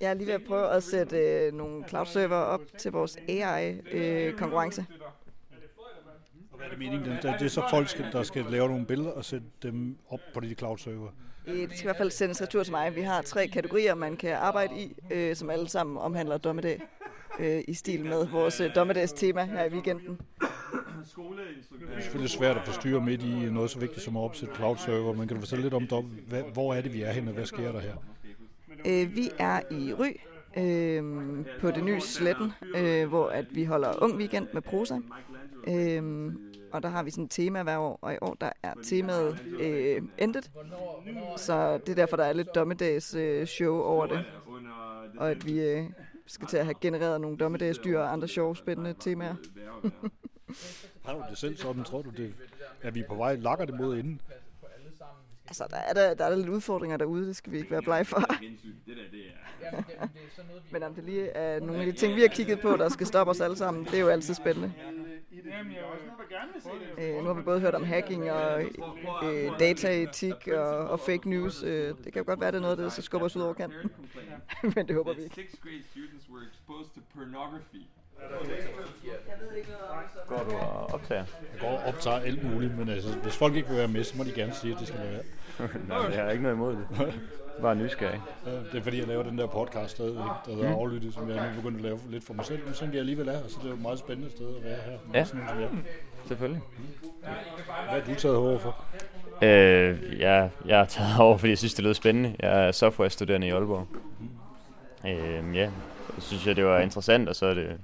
Jeg 0.00 0.10
er 0.10 0.14
lige 0.14 0.26
ved 0.26 0.34
at 0.34 0.44
prøve 0.44 0.68
at 0.68 0.82
sætte 0.82 1.18
øh, 1.18 1.52
nogle 1.52 1.88
cloud 1.88 2.06
server 2.06 2.36
op 2.36 2.60
til 2.78 2.92
vores 2.92 3.16
AI-konkurrence. 3.28 4.86
Og 6.50 6.56
hvad 6.56 6.66
er 6.66 6.70
det 6.70 6.78
meningen? 6.78 7.10
Det, 7.10 7.22
det 7.22 7.42
er 7.42 7.48
så 7.48 7.66
folk, 7.70 7.88
skal, 7.88 8.12
der 8.12 8.22
skal 8.22 8.44
lave 8.44 8.68
nogle 8.68 8.86
billeder 8.86 9.10
og 9.10 9.24
sætte 9.24 9.46
dem 9.62 9.98
op 10.08 10.20
på 10.34 10.40
de 10.40 10.54
cloud 10.54 10.78
server. 10.78 11.10
Øh, 11.46 11.54
det 11.54 11.70
skal 11.70 11.82
i 11.82 11.86
hvert 11.86 11.96
fald 11.96 12.10
sendes 12.10 12.42
retur 12.42 12.62
til 12.62 12.72
mig. 12.72 12.96
Vi 12.96 13.00
har 13.00 13.22
tre 13.22 13.48
kategorier, 13.48 13.94
man 13.94 14.16
kan 14.16 14.32
arbejde 14.34 14.74
i, 14.80 14.96
øh, 15.10 15.36
som 15.36 15.50
alle 15.50 15.68
sammen 15.68 15.98
omhandler 15.98 16.38
dommedag. 16.38 16.82
Øh, 17.38 17.62
I 17.68 17.74
stil 17.74 18.04
med 18.04 18.26
vores 18.26 18.60
øh, 18.60 18.74
dommedags 18.74 19.12
tema 19.12 19.44
her 19.44 19.64
i 19.64 19.68
weekenden. 19.72 20.20
Det 21.80 21.96
er 21.96 22.00
selvfølgelig 22.00 22.30
svært 22.30 22.56
at 22.56 22.64
forstyrre 22.64 23.00
midt 23.00 23.22
i 23.22 23.50
noget 23.50 23.70
så 23.70 23.78
vigtigt 23.78 24.02
som 24.02 24.16
at 24.16 24.20
opsætte 24.20 24.54
cloud 24.54 24.76
server, 24.76 25.12
men 25.12 25.28
kan 25.28 25.34
du 25.36 25.40
fortælle 25.40 25.62
lidt 25.62 25.74
om, 25.74 26.04
hvad, 26.28 26.42
hvor 26.52 26.74
er 26.74 26.80
det, 26.80 26.92
vi 26.92 27.02
er 27.02 27.12
henne, 27.12 27.30
og 27.30 27.34
hvad 27.34 27.46
sker 27.46 27.72
der 27.72 27.80
her? 27.80 27.94
Øh, 28.86 29.16
vi 29.16 29.30
er 29.38 29.60
i 29.70 29.92
Ry 29.92 30.12
øh, 30.56 31.44
på 31.60 31.70
det 31.70 31.84
nye 31.84 32.00
Sletten, 32.00 32.52
øh, 32.76 33.08
hvor 33.08 33.28
at 33.28 33.46
vi 33.50 33.64
holder 33.64 34.02
ung 34.02 34.16
weekend 34.16 34.48
med 34.52 34.62
prosa. 34.62 34.98
Øh, 35.68 36.32
og 36.72 36.82
der 36.82 36.88
har 36.88 37.02
vi 37.02 37.10
sådan 37.10 37.24
et 37.24 37.30
tema 37.30 37.62
hver 37.62 37.78
år, 37.78 37.98
og 38.02 38.14
i 38.14 38.16
år 38.20 38.36
der 38.40 38.50
er 38.62 38.74
temaet 38.84 39.44
øh, 39.60 40.02
Endet. 40.18 40.50
Så 41.36 41.78
det 41.78 41.88
er 41.88 41.94
derfor, 41.94 42.16
der 42.16 42.24
er 42.24 42.32
lidt 42.32 42.54
dommedags 42.54 43.14
øh, 43.14 43.46
show 43.46 43.76
over 43.76 44.06
det. 44.06 44.24
Og 45.18 45.30
at 45.30 45.46
vi 45.46 45.60
øh, 45.60 45.84
skal 46.26 46.48
til 46.48 46.56
at 46.56 46.64
have 46.64 46.74
genereret 46.80 47.20
nogle 47.20 47.36
dommedagsdyr 47.36 47.98
og 47.98 48.12
andre 48.12 48.28
sjove, 48.28 48.56
spændende 48.56 48.94
temaer. 49.00 49.34
Har 51.06 51.14
du 51.14 51.24
det 51.30 51.38
selv 51.38 51.56
sådan? 51.56 51.84
Tror 51.84 52.02
du, 52.02 52.10
det, 52.10 52.34
er 52.82 52.90
vi 52.90 53.02
på 53.08 53.14
vej? 53.14 53.34
Lakker 53.36 53.64
det 53.64 53.74
mod 53.74 53.96
inden? 53.98 54.20
Altså, 55.48 55.66
der 55.70 55.76
er 55.76 55.92
der, 55.92 56.14
der 56.14 56.24
er 56.24 56.28
der 56.30 56.36
lidt 56.36 56.48
udfordringer 56.48 56.96
derude, 56.96 57.26
det 57.26 57.36
skal 57.36 57.52
vi 57.52 57.58
ikke 57.58 57.70
være 57.70 57.82
blege 57.82 58.04
for. 58.04 58.22
Men 60.72 60.82
om 60.82 60.94
det 60.94 61.04
lige 61.04 61.28
er 61.28 61.60
nogle 61.60 61.80
af 61.80 61.86
de 61.86 61.92
ting, 61.92 62.14
vi 62.16 62.20
har 62.20 62.28
kigget 62.28 62.60
på, 62.60 62.76
der 62.76 62.88
skal 62.88 63.06
stoppe 63.06 63.30
os 63.30 63.40
alle 63.40 63.56
sammen, 63.56 63.84
det 63.84 63.94
er 63.94 63.98
jo 64.00 64.08
altid 64.08 64.34
spændende. 64.34 64.72
Øh, 66.98 67.14
nu 67.18 67.24
har 67.24 67.34
vi 67.34 67.42
både 67.42 67.60
hørt 67.60 67.74
om 67.74 67.84
hacking 67.84 68.30
og 68.32 68.62
øh, 69.24 69.58
dataetik 69.58 70.48
og, 70.48 70.68
og 70.88 71.00
fake 71.00 71.30
news. 71.30 71.62
Øh, 71.62 71.88
det 72.04 72.12
kan 72.12 72.22
jo 72.22 72.24
godt 72.26 72.40
være, 72.40 72.50
det 72.50 72.56
er 72.56 72.62
noget, 72.62 72.78
der 72.78 72.88
skal 72.88 73.04
skubbe 73.04 73.24
os 73.24 73.36
ud 73.36 73.42
over 73.42 73.54
kanten. 73.54 73.90
Men 74.76 74.88
det 74.88 74.96
håber 74.96 75.14
vi 75.14 75.22
ikke. 75.22 75.34
Går 80.28 80.46
du 80.50 80.56
og 80.56 80.94
optager? 80.94 81.24
Jeg 81.52 81.60
går 81.60 81.68
og 81.68 81.80
optager 81.86 82.16
alt 82.20 82.52
muligt, 82.52 82.78
men 82.78 82.88
altså, 82.88 83.14
hvis 83.18 83.36
folk 83.36 83.54
ikke 83.54 83.68
vil 83.68 83.78
være 83.78 83.88
med, 83.88 84.04
så 84.04 84.16
må 84.16 84.24
de 84.24 84.32
gerne 84.32 84.54
sige, 84.54 84.72
at 84.72 84.78
det 84.80 84.88
skal 84.88 85.00
være. 85.00 85.22
Nej, 85.88 85.98
jeg 86.14 86.24
har 86.24 86.30
ikke 86.30 86.42
noget 86.42 86.56
imod 86.56 86.72
det. 86.72 87.14
Bare 87.62 87.74
nysgerrig. 87.76 88.20
Ja, 88.46 88.50
Det 88.50 88.74
er 88.74 88.82
fordi, 88.82 88.98
jeg 88.98 89.06
laver 89.08 89.22
den 89.22 89.38
der 89.38 89.46
podcast 89.46 89.90
stadigvæk, 89.90 90.22
der 90.46 90.54
hedder 90.54 90.74
Aflyttet, 90.74 91.14
som 91.14 91.30
jeg 91.30 91.36
nu 91.36 91.56
begyndt 91.62 91.76
at 91.76 91.82
lave 91.82 91.98
lidt 92.08 92.24
for 92.24 92.34
mig 92.34 92.44
selv, 92.44 92.64
men 92.64 92.74
sådan 92.74 92.92
jeg 92.94 93.00
alligevel 93.00 93.28
er, 93.28 93.42
og 93.44 93.50
så 93.50 93.56
det 93.58 93.64
er 93.64 93.68
jo 93.68 93.74
et 93.74 93.82
meget 93.82 93.98
spændende 93.98 94.30
sted 94.30 94.56
at 94.56 94.64
være 94.64 94.76
her. 94.86 94.98
Ja. 95.14 95.24
Sådan, 95.24 95.42
som 95.48 95.60
jeg. 95.60 95.68
Selvfølgelig. 96.26 96.62
Hvad 97.90 98.00
er 98.00 98.04
du 98.04 98.14
taget 98.14 98.36
over 98.36 98.58
for? 98.58 98.84
Øh, 99.42 100.20
ja, 100.20 100.48
jeg 100.66 100.78
har 100.78 100.84
taget 100.84 101.18
over, 101.20 101.36
fordi 101.38 101.50
jeg 101.50 101.58
synes, 101.58 101.74
det 101.74 101.84
lød 101.84 101.94
spændende. 101.94 102.36
Jeg 102.40 102.66
er 102.66 102.72
softwarestuderende 102.72 103.46
i 103.46 103.50
Aalborg. 103.50 103.86
Øh, 105.06 105.56
ja, 105.56 105.70
så 106.18 106.26
synes 106.26 106.46
jeg, 106.46 106.56
det 106.56 106.64
var 106.64 106.78
interessant, 106.78 107.28
og 107.28 107.36
så 107.36 107.46
er 107.46 107.54
det 107.54 107.76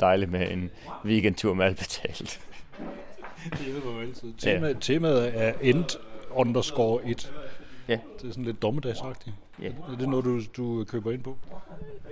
dejligt 0.00 0.30
med 0.30 0.50
en 0.50 0.70
weekendtur 1.04 1.54
med 1.54 1.64
alt 1.66 1.78
betalt. 1.78 2.40
Det 3.50 3.58
hjælper 3.58 3.92
jo 3.92 4.00
altid. 4.00 4.32
Tema, 4.38 4.72
Temaet 4.80 5.42
er 5.42 5.52
end 5.62 5.98
underscore 6.30 7.00
1. 7.04 7.32
Ja. 7.88 7.98
Det 8.22 8.28
er 8.28 8.32
sådan 8.32 8.44
lidt 8.44 8.62
dommedagsagtigt. 8.62 9.36
Ja. 9.62 9.66
Er 9.66 9.96
det 9.98 10.08
noget, 10.08 10.24
du, 10.24 10.40
du 10.56 10.84
køber 10.84 11.12
ind 11.12 11.22
på? 11.22 11.38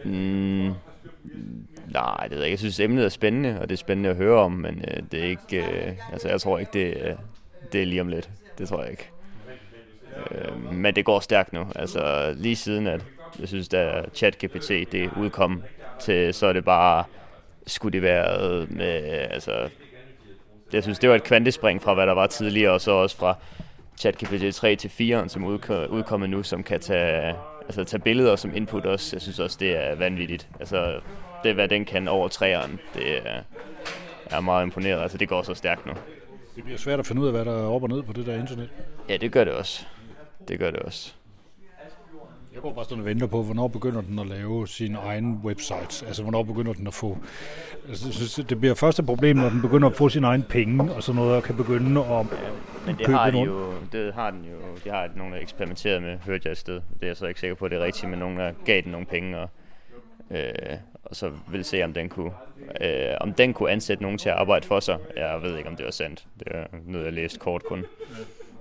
Mm, 0.04 0.72
nej, 1.92 2.22
det 2.22 2.30
ved 2.30 2.38
jeg 2.38 2.46
ikke. 2.46 2.52
Jeg 2.52 2.58
synes, 2.58 2.80
emnet 2.80 3.04
er 3.04 3.08
spændende, 3.08 3.60
og 3.60 3.68
det 3.68 3.74
er 3.74 3.78
spændende 3.78 4.10
at 4.10 4.16
høre 4.16 4.40
om, 4.40 4.52
men 4.52 4.84
øh, 4.88 5.02
det 5.12 5.20
er 5.20 5.24
ikke... 5.24 5.66
Øh, 5.66 5.92
altså, 6.12 6.28
jeg 6.28 6.40
tror 6.40 6.58
ikke, 6.58 6.72
det, 6.72 7.08
øh, 7.08 7.14
det 7.72 7.82
er 7.82 7.86
lige 7.86 8.00
om 8.00 8.08
lidt. 8.08 8.30
Det 8.58 8.68
tror 8.68 8.82
jeg 8.82 8.90
ikke. 8.90 9.10
Øh, 10.30 10.72
men 10.72 10.96
det 10.96 11.04
går 11.04 11.20
stærkt 11.20 11.52
nu. 11.52 11.66
Altså, 11.74 12.34
lige 12.36 12.56
siden, 12.56 12.86
at 12.86 13.04
jeg 13.40 13.48
synes, 13.48 13.68
da 13.68 14.02
ChatGPT 14.14 14.68
det 14.68 15.10
udkom 15.16 15.62
til, 16.00 16.34
så 16.34 16.46
er 16.46 16.52
det 16.52 16.64
bare 16.64 17.04
skulle 17.66 17.92
det 17.92 18.02
være 18.02 18.66
med, 18.66 18.86
altså, 19.30 19.68
jeg 20.72 20.82
synes, 20.82 20.98
det 20.98 21.10
var 21.10 21.16
et 21.16 21.24
kvantespring 21.24 21.82
fra, 21.82 21.94
hvad 21.94 22.06
der 22.06 22.12
var 22.12 22.26
tidligere, 22.26 22.72
og 22.72 22.80
så 22.80 22.90
også 22.90 23.16
fra 23.16 23.34
ChatGPT 23.98 24.54
3 24.54 24.76
til 24.76 24.90
4, 24.90 25.28
som 25.28 25.44
er 25.44 25.48
udkommet 25.90 26.30
nu, 26.30 26.42
som 26.42 26.62
kan 26.62 26.80
tage, 26.80 27.36
altså, 27.64 27.84
tage 27.84 28.00
billeder 28.00 28.36
som 28.36 28.56
input 28.56 28.86
også. 28.86 29.16
Jeg 29.16 29.22
synes 29.22 29.38
også, 29.38 29.56
det 29.60 29.76
er 29.76 29.94
vanvittigt. 29.94 30.48
Altså, 30.60 31.00
det, 31.44 31.54
hvad 31.54 31.68
den 31.68 31.84
kan 31.84 32.08
over 32.08 32.28
træeren, 32.28 32.80
det 32.94 33.16
er, 33.16 33.42
er 34.30 34.40
meget 34.40 34.64
imponeret. 34.64 35.02
Altså, 35.02 35.18
det 35.18 35.28
går 35.28 35.42
så 35.42 35.54
stærkt 35.54 35.86
nu. 35.86 35.92
Det 36.56 36.64
bliver 36.64 36.78
svært 36.78 36.98
at 36.98 37.06
finde 37.06 37.22
ud 37.22 37.26
af, 37.26 37.32
hvad 37.32 37.44
der 37.44 37.62
er 37.62 37.66
op 37.66 37.82
og 37.82 37.88
ned 37.88 38.02
på 38.02 38.12
det 38.12 38.26
der 38.26 38.34
internet. 38.34 38.68
Ja, 39.08 39.16
det 39.16 39.32
gør 39.32 39.44
det 39.44 39.52
også. 39.52 39.84
Det 40.48 40.58
gør 40.58 40.70
det 40.70 40.80
også. 40.80 41.14
Jeg 42.54 42.62
går 42.62 42.72
bare 42.72 42.84
sådan 42.84 42.98
og 42.98 43.04
venter 43.04 43.26
på, 43.26 43.42
hvornår 43.42 43.68
begynder 43.68 44.00
den 44.00 44.18
at 44.18 44.26
lave 44.26 44.68
sine 44.68 44.98
egne 44.98 45.38
websites. 45.44 46.02
Altså, 46.02 46.22
hvornår 46.22 46.42
begynder 46.42 46.72
den 46.72 46.86
at 46.86 46.94
få... 46.94 47.18
Altså, 47.88 48.06
jeg 48.06 48.14
synes, 48.14 48.34
det 48.48 48.60
bliver 48.60 48.74
første 48.74 49.02
problem, 49.02 49.36
når 49.36 49.48
den 49.48 49.60
begynder 49.62 49.88
at 49.88 49.94
få 49.94 50.08
sine 50.08 50.26
egne 50.26 50.42
penge 50.42 50.94
og 50.94 51.02
sådan 51.02 51.20
noget, 51.20 51.36
og 51.36 51.42
kan 51.42 51.56
begynde 51.56 52.00
at 52.00 52.26
Men 52.86 52.96
det 52.96 53.06
købe 53.06 53.18
har, 53.18 53.30
de 53.30 53.38
jo, 53.38 53.72
det 53.92 54.14
har 54.14 54.30
den 54.30 54.44
jo, 54.44 54.56
det 54.84 54.92
har 54.92 55.08
nogen, 55.16 55.32
der 55.32 55.38
eksperimenteret 55.38 56.02
med, 56.02 56.18
hørte 56.18 56.42
jeg 56.44 56.52
et 56.52 56.58
sted. 56.58 56.74
Det 56.74 57.02
er 57.02 57.06
jeg 57.06 57.16
så 57.16 57.26
ikke 57.26 57.40
sikker 57.40 57.54
på, 57.54 57.64
at 57.64 57.70
det 57.70 57.80
er 57.80 57.84
rigtigt, 57.84 58.10
men 58.10 58.18
nogen, 58.18 58.38
der 58.38 58.52
gav 58.64 58.80
den 58.80 58.92
nogle 58.92 59.06
penge, 59.06 59.38
og, 59.38 59.48
øh, 60.30 60.76
og 61.04 61.16
så 61.16 61.30
ville 61.50 61.64
se, 61.64 61.82
om 61.82 61.92
den 61.92 62.08
kunne, 62.08 62.32
øh, 62.80 63.14
om 63.20 63.32
den 63.32 63.52
kunne 63.52 63.70
ansætte 63.70 64.02
nogen 64.02 64.18
til 64.18 64.28
at 64.28 64.34
arbejde 64.34 64.66
for 64.66 64.80
sig. 64.80 64.98
Jeg 65.16 65.38
ved 65.42 65.56
ikke, 65.56 65.68
om 65.68 65.76
det 65.76 65.84
var 65.84 65.90
sandt. 65.90 66.26
Det 66.38 66.48
er 66.50 66.64
noget, 66.86 67.04
jeg 67.04 67.12
læste 67.12 67.38
kort 67.38 67.64
kun. 67.64 67.84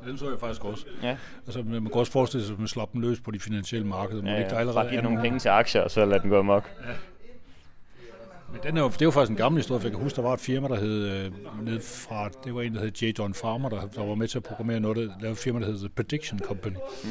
Den 0.07 0.17
så 0.17 0.29
jeg 0.29 0.39
faktisk 0.39 0.65
også. 0.65 0.85
Ja. 1.03 1.17
Altså, 1.45 1.63
man 1.63 1.81
kan 1.83 1.93
også 1.93 2.11
forestille 2.11 2.45
sig, 2.45 2.53
at 2.53 2.59
man 2.59 2.67
slår 2.67 2.89
dem 2.93 3.01
løs 3.01 3.19
på 3.19 3.31
de 3.31 3.39
finansielle 3.39 3.87
markeder. 3.87 4.21
Må 4.21 4.27
Ja, 4.27 4.33
det 4.35 4.39
ikke 4.43 4.53
ja. 4.53 4.59
allerede 4.59 4.83
Bare 4.85 4.89
give 4.89 5.01
nogle 5.01 5.21
penge 5.21 5.39
til 5.39 5.49
aktier, 5.49 5.81
og 5.81 5.91
så 5.91 6.05
lad 6.05 6.19
den 6.19 6.29
gå 6.29 6.39
amok. 6.39 6.69
Men 8.51 8.61
den 8.63 8.77
er 8.77 8.81
jo, 8.81 8.87
det 8.87 9.01
er 9.01 9.05
jo 9.05 9.11
faktisk 9.11 9.31
en 9.31 9.37
gammel 9.37 9.59
historie, 9.59 9.81
for 9.81 9.87
jeg 9.87 9.91
kan 9.95 10.03
huske, 10.03 10.15
der 10.15 10.21
var 10.21 10.33
et 10.33 10.39
firma, 10.39 10.67
der 10.67 10.75
hed, 10.75 11.07
øh, 11.07 11.31
ned 11.65 11.79
fra, 11.81 12.29
det 12.43 12.55
var 12.55 12.61
en, 12.61 12.73
der 12.75 12.79
hed 12.79 12.91
J. 13.01 13.13
John 13.19 13.33
Farmer, 13.33 13.69
der, 13.69 13.87
der 13.95 14.05
var 14.05 14.15
med 14.15 14.27
til 14.27 14.37
at 14.37 14.43
programmere 14.43 14.79
noget, 14.79 14.97
der 14.97 15.03
lavede 15.03 15.31
et 15.31 15.37
firma, 15.37 15.59
der 15.59 15.65
hed 15.65 15.77
The 15.77 15.89
Prediction 15.89 16.39
Company. 16.39 16.75
Mm. 17.03 17.09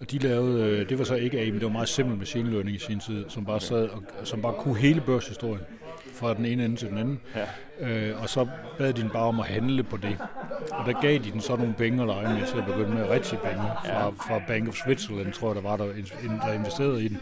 Og 0.00 0.10
de 0.10 0.18
lavede, 0.18 0.62
øh, 0.64 0.88
det 0.88 0.98
var 0.98 1.04
så 1.04 1.14
ikke 1.14 1.38
AI, 1.38 1.50
men 1.50 1.60
det 1.60 1.66
var 1.66 1.72
meget 1.72 1.88
simpel 1.88 2.16
machine 2.18 2.50
learning 2.50 2.76
i 2.76 2.78
sin 2.78 3.00
tid, 3.00 3.24
som 3.28 3.44
bare 3.44 3.60
sad 3.60 3.88
og 3.88 4.02
som 4.24 4.42
bare 4.42 4.54
kunne 4.58 4.76
hele 4.76 5.00
børshistorien 5.00 5.60
fra 6.18 6.34
den 6.34 6.44
ene 6.44 6.64
ende 6.64 6.76
til 6.76 6.88
den 6.88 6.98
anden. 6.98 7.20
Ja. 7.36 7.44
Øh, 7.88 8.22
og 8.22 8.28
så 8.28 8.48
bad 8.78 8.92
de 8.92 9.02
den 9.02 9.10
bare 9.10 9.22
om 9.24 9.40
at 9.40 9.46
handle 9.46 9.82
på 9.82 9.96
det. 9.96 10.18
Og 10.70 10.86
der 10.86 11.00
gav 11.00 11.12
de 11.18 11.30
den 11.32 11.40
så 11.40 11.56
nogle 11.56 11.74
penge 11.78 12.02
at 12.02 12.08
lege 12.08 12.38
med 12.38 12.46
til 12.46 12.58
at 12.58 12.64
begynde 12.66 12.90
med 12.94 13.08
rigtig 13.08 13.38
penge. 13.38 13.62
Fra, 13.84 14.10
fra 14.10 14.40
Bank 14.48 14.68
of 14.68 14.74
Switzerland, 14.74 15.32
tror 15.32 15.48
jeg, 15.48 15.56
der 15.56 15.62
var 15.62 15.76
der, 15.76 15.86
der 16.46 16.52
investerede 16.52 17.04
i 17.04 17.08
den. 17.08 17.18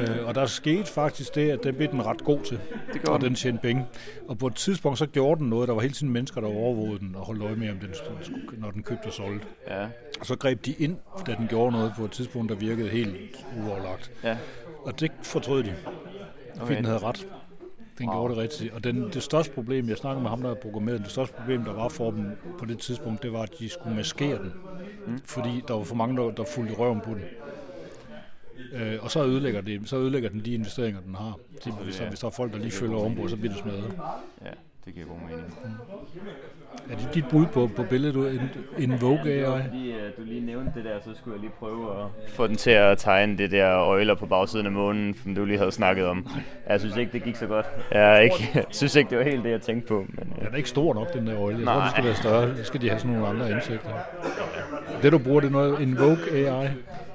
Øh, 0.00 0.26
og 0.26 0.34
der 0.34 0.46
skete 0.46 0.86
faktisk 0.86 1.34
det, 1.34 1.50
at 1.50 1.64
den 1.64 1.74
blev 1.74 1.88
den 1.90 2.06
ret 2.06 2.24
god 2.24 2.40
til. 2.40 2.58
Det 2.92 3.08
og 3.08 3.20
den. 3.20 3.34
tjente 3.34 3.62
penge. 3.62 3.86
Og 4.28 4.38
på 4.38 4.46
et 4.46 4.54
tidspunkt 4.54 4.98
så 4.98 5.06
gjorde 5.06 5.40
den 5.40 5.48
noget. 5.50 5.68
Der 5.68 5.74
var 5.74 5.80
hele 5.80 5.94
tiden 5.94 6.12
mennesker, 6.12 6.40
der 6.40 6.48
overvågede 6.48 6.98
den 6.98 7.14
og 7.14 7.26
holdt 7.26 7.42
øje 7.42 7.56
med, 7.56 7.70
om 7.70 7.76
den 7.78 7.90
når 8.58 8.70
den 8.70 8.82
købte 8.82 9.06
og 9.06 9.12
solgte. 9.12 9.46
Ja. 9.68 9.86
Og 10.20 10.26
så 10.26 10.36
greb 10.36 10.64
de 10.64 10.72
ind, 10.72 10.96
da 11.26 11.34
den 11.38 11.46
gjorde 11.48 11.72
noget 11.72 11.92
på 11.98 12.04
et 12.04 12.10
tidspunkt, 12.10 12.50
der 12.50 12.56
virkede 12.56 12.88
helt 12.88 13.16
uoverlagt. 13.60 14.10
Ja. 14.24 14.36
Og 14.84 15.00
det 15.00 15.10
fortrød 15.22 15.62
de. 15.62 15.74
Fordi 15.84 16.62
Okay. 16.62 16.76
den 16.76 16.84
havde 16.84 16.98
ret. 16.98 17.26
Den 17.98 18.10
gjorde 18.10 18.34
det 18.34 18.42
rigtigt. 18.42 18.74
Og 18.74 18.84
den, 18.84 19.10
det 19.12 19.22
største 19.22 19.52
problem, 19.52 19.88
jeg 19.88 19.96
snakkede 19.96 20.22
med 20.22 20.30
ham, 20.30 20.40
der 20.40 20.48
havde 20.48 20.60
programmeret 20.62 21.00
det 21.00 21.10
største 21.10 21.34
problem, 21.34 21.64
der 21.64 21.72
var 21.72 21.88
for 21.88 22.10
dem 22.10 22.30
på 22.58 22.64
det 22.64 22.78
tidspunkt, 22.78 23.22
det 23.22 23.32
var, 23.32 23.42
at 23.42 23.52
de 23.58 23.68
skulle 23.68 23.96
maskere 23.96 24.38
den. 24.38 24.52
Mm. 25.06 25.18
Fordi 25.24 25.62
der 25.68 25.74
var 25.74 25.84
for 25.84 25.94
mange, 25.94 26.16
der, 26.16 26.30
der 26.30 26.44
fulgte 26.44 26.72
i 26.72 26.76
røven 26.76 27.00
på 27.00 27.10
den. 27.10 27.22
Øh, 28.72 28.98
og 29.00 29.10
så 29.10 29.24
ødelægger, 29.24 29.60
det, 29.60 29.88
så 29.88 29.96
ødelægger 29.96 30.28
den 30.28 30.44
de 30.44 30.54
investeringer, 30.54 31.00
den 31.00 31.14
har. 31.14 31.38
Så, 31.60 31.70
hvis, 31.70 31.96
der, 31.96 32.08
hvis 32.08 32.20
der 32.20 32.26
er 32.26 32.30
folk, 32.30 32.52
der 32.52 32.58
lige 32.58 32.70
følger 32.70 32.96
ovenpå, 32.96 33.28
så 33.28 33.36
bliver 33.36 33.52
det 33.52 33.62
smadret. 33.62 33.98
Ja, 34.44 34.50
det 34.88 34.94
giver 34.94 35.06
god 35.06 35.16
mening. 35.28 35.54
Er 36.90 36.96
det 36.96 37.08
dit 37.14 37.24
bud 37.30 37.46
på, 37.46 37.70
på 37.76 37.82
billedet, 37.82 38.14
du 38.14 38.26
en, 38.26 38.50
en 38.78 39.00
Vogue 39.00 39.30
AI? 39.32 39.62
Fordi 39.62 39.92
øh, 39.92 40.16
du 40.16 40.22
lige 40.22 40.40
nævnte 40.40 40.72
det 40.74 40.84
der, 40.84 41.00
så 41.04 41.10
skulle 41.14 41.34
jeg 41.34 41.40
lige 41.40 41.52
prøve 41.58 41.90
at 41.90 42.30
få 42.32 42.46
den 42.46 42.56
til 42.56 42.70
at 42.70 42.98
tegne 42.98 43.38
det 43.38 43.50
der 43.50 43.78
øjler 43.78 44.14
på 44.14 44.26
bagsiden 44.26 44.66
af 44.66 44.72
månen, 44.72 45.14
som 45.22 45.34
du 45.34 45.44
lige 45.44 45.58
havde 45.58 45.72
snakket 45.72 46.06
om. 46.06 46.26
Jeg 46.68 46.80
synes 46.80 46.96
ikke, 46.96 47.12
det 47.12 47.22
gik 47.22 47.36
så 47.36 47.46
godt. 47.46 47.66
Jeg 47.92 48.24
ikke, 48.24 48.64
synes 48.70 48.96
ikke, 48.96 49.10
det 49.10 49.18
var 49.18 49.24
helt 49.24 49.44
det, 49.44 49.50
jeg 49.50 49.60
tænkte 49.60 49.88
på. 49.88 50.04
Men, 50.08 50.32
øh, 50.38 50.44
Den 50.44 50.52
er 50.52 50.56
ikke 50.56 50.68
stor 50.68 50.94
nok, 50.94 51.12
den 51.12 51.26
der 51.26 51.40
øjle. 51.40 51.58
Jeg 51.58 51.66
tror, 51.66 51.74
Nej. 51.74 51.82
den 51.84 51.90
skal 51.90 52.04
være 52.04 52.14
større. 52.14 52.56
Så 52.56 52.64
skal 52.64 52.80
de 52.80 52.88
have 52.88 53.00
sådan 53.00 53.12
nogle 53.16 53.28
andre 53.28 53.50
ansigter. 53.50 53.90
Det, 55.02 55.12
du 55.12 55.18
bruger, 55.18 55.40
det 55.40 55.46
er 55.48 55.52
noget, 55.52 55.82
en 55.82 55.98
Vogue 55.98 56.30
AI. 56.32 56.68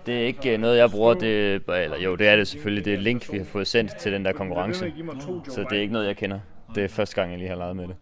Det 0.06 0.22
er 0.22 0.26
ikke 0.26 0.54
øh, 0.54 0.60
noget, 0.60 0.78
jeg 0.78 0.90
bruger. 0.92 1.14
Det, 1.14 1.54
eller 1.68 1.98
jo, 2.04 2.16
det 2.16 2.28
er 2.28 2.36
det 2.36 2.48
selvfølgelig. 2.48 2.86
Det 2.86 2.94
er 2.94 2.98
et 2.98 3.04
link, 3.04 3.32
vi 3.32 3.38
har 3.38 3.46
fået 3.46 3.68
sendt 3.68 3.96
til 3.98 4.12
den 4.12 4.26
der 4.26 4.32
konkurrence. 4.32 4.94
Så 5.50 5.66
det 5.70 5.78
er 5.78 5.82
ikke 5.82 5.94
noget, 5.94 6.08
jeg 6.08 6.18
kender. 6.18 6.40
Det 6.76 6.84
er 6.84 6.88
første 6.88 7.16
gang, 7.16 7.32
jeg 7.32 7.40
lige 7.40 7.50
har 7.50 7.56
leget 7.56 7.76
med 7.76 7.88
det. 7.88 7.96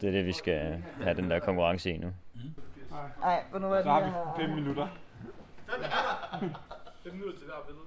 Det 0.00 0.08
er 0.08 0.12
det, 0.12 0.26
vi 0.26 0.32
skal 0.32 0.84
have 1.02 1.14
den 1.16 1.30
der 1.30 1.38
konkurrence 1.38 1.90
i 1.90 1.96
nu. 1.98 2.12
Nej, 3.20 3.44
hvornår 3.50 3.68
er 3.68 3.74
det, 3.76 3.84
Så 3.84 3.90
har 3.90 4.00
vi 4.04 4.08
har... 4.10 4.34
5 4.40 4.50
minutter. 4.50 4.88
5 7.02 7.12
minutter 7.14 7.38
til 7.38 7.46
hver 7.46 7.54
billede. 7.66 7.84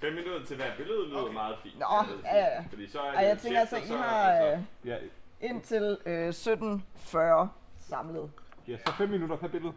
5 0.00 0.12
minutter 0.14 0.46
til 0.46 0.56
hver 0.56 0.76
billede 0.76 1.08
lyder 1.08 1.32
meget 1.32 1.56
fint. 1.62 1.78
Nå, 1.78 1.86
ja, 2.24 2.36
ja. 2.36 2.64
Fordi 2.70 2.88
så 2.88 2.98
er 3.00 3.12
Ej, 3.12 3.20
det 3.20 3.28
jeg 3.28 3.38
tænker 3.38 3.60
altså, 3.60 3.76
I 3.76 3.96
har 3.96 4.52
øh, 4.52 4.58
Ja, 4.84 4.96
indtil 5.40 5.98
øh, 6.06 6.28
17.40 6.28 7.46
samlet. 7.78 8.30
ja, 8.68 8.76
så 8.86 8.92
5 8.92 9.08
minutter 9.08 9.36
per 9.36 9.48
billede. 9.48 9.72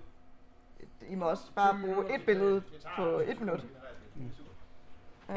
I 1.10 1.16
må 1.16 1.30
også 1.30 1.44
bare 1.56 1.80
bruge 1.86 2.16
et 2.16 2.22
billede 2.26 2.64
på 2.98 3.04
et 3.28 3.40
minut. 3.40 3.60
Uh, 5.30 5.36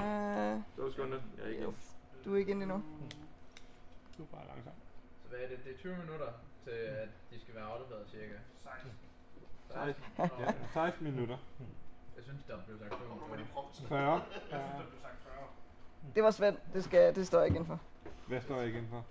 To 0.76 0.90
sekunder. 0.90 1.18
Jeg 1.38 1.44
er 1.44 1.48
ikke 1.48 1.62
yes. 1.62 1.96
Du 2.24 2.34
er 2.34 2.38
ikke 2.38 2.50
inde 2.50 2.62
endnu. 2.62 2.76
Du 2.76 3.16
er 4.22 4.26
bare 4.36 4.46
langsomt. 4.54 4.74
Så 5.22 5.28
hvad 5.28 5.38
er 5.38 5.48
det? 5.48 5.58
Det 5.64 5.72
er 5.74 5.78
20 5.78 5.96
minutter 5.96 6.26
til, 6.64 6.70
at 6.70 7.08
de 7.30 7.40
skal 7.40 7.54
være 7.54 7.64
afleveret 7.64 8.08
cirka. 8.08 8.34
16. 8.58 8.90
16. 9.72 10.04
Ja, 10.40 10.52
16 10.72 11.04
minutter. 11.04 11.36
Jeg 12.16 12.24
synes, 12.24 12.42
der 12.48 12.56
blev 12.66 12.78
sagt 12.78 12.94
45. 13.88 13.88
40. 13.88 14.22
Det 16.14 16.22
var 16.22 16.30
Svend. 16.30 16.56
Det, 16.74 16.84
skal, 16.84 17.14
det 17.14 17.26
står 17.26 17.38
jeg 17.38 17.46
ikke 17.46 17.56
inden 17.56 17.66
for. 17.68 17.80
Hvad 18.28 18.40
står 18.40 18.56
jeg 18.60 18.68
igen 18.68 18.88
for? 18.90 19.04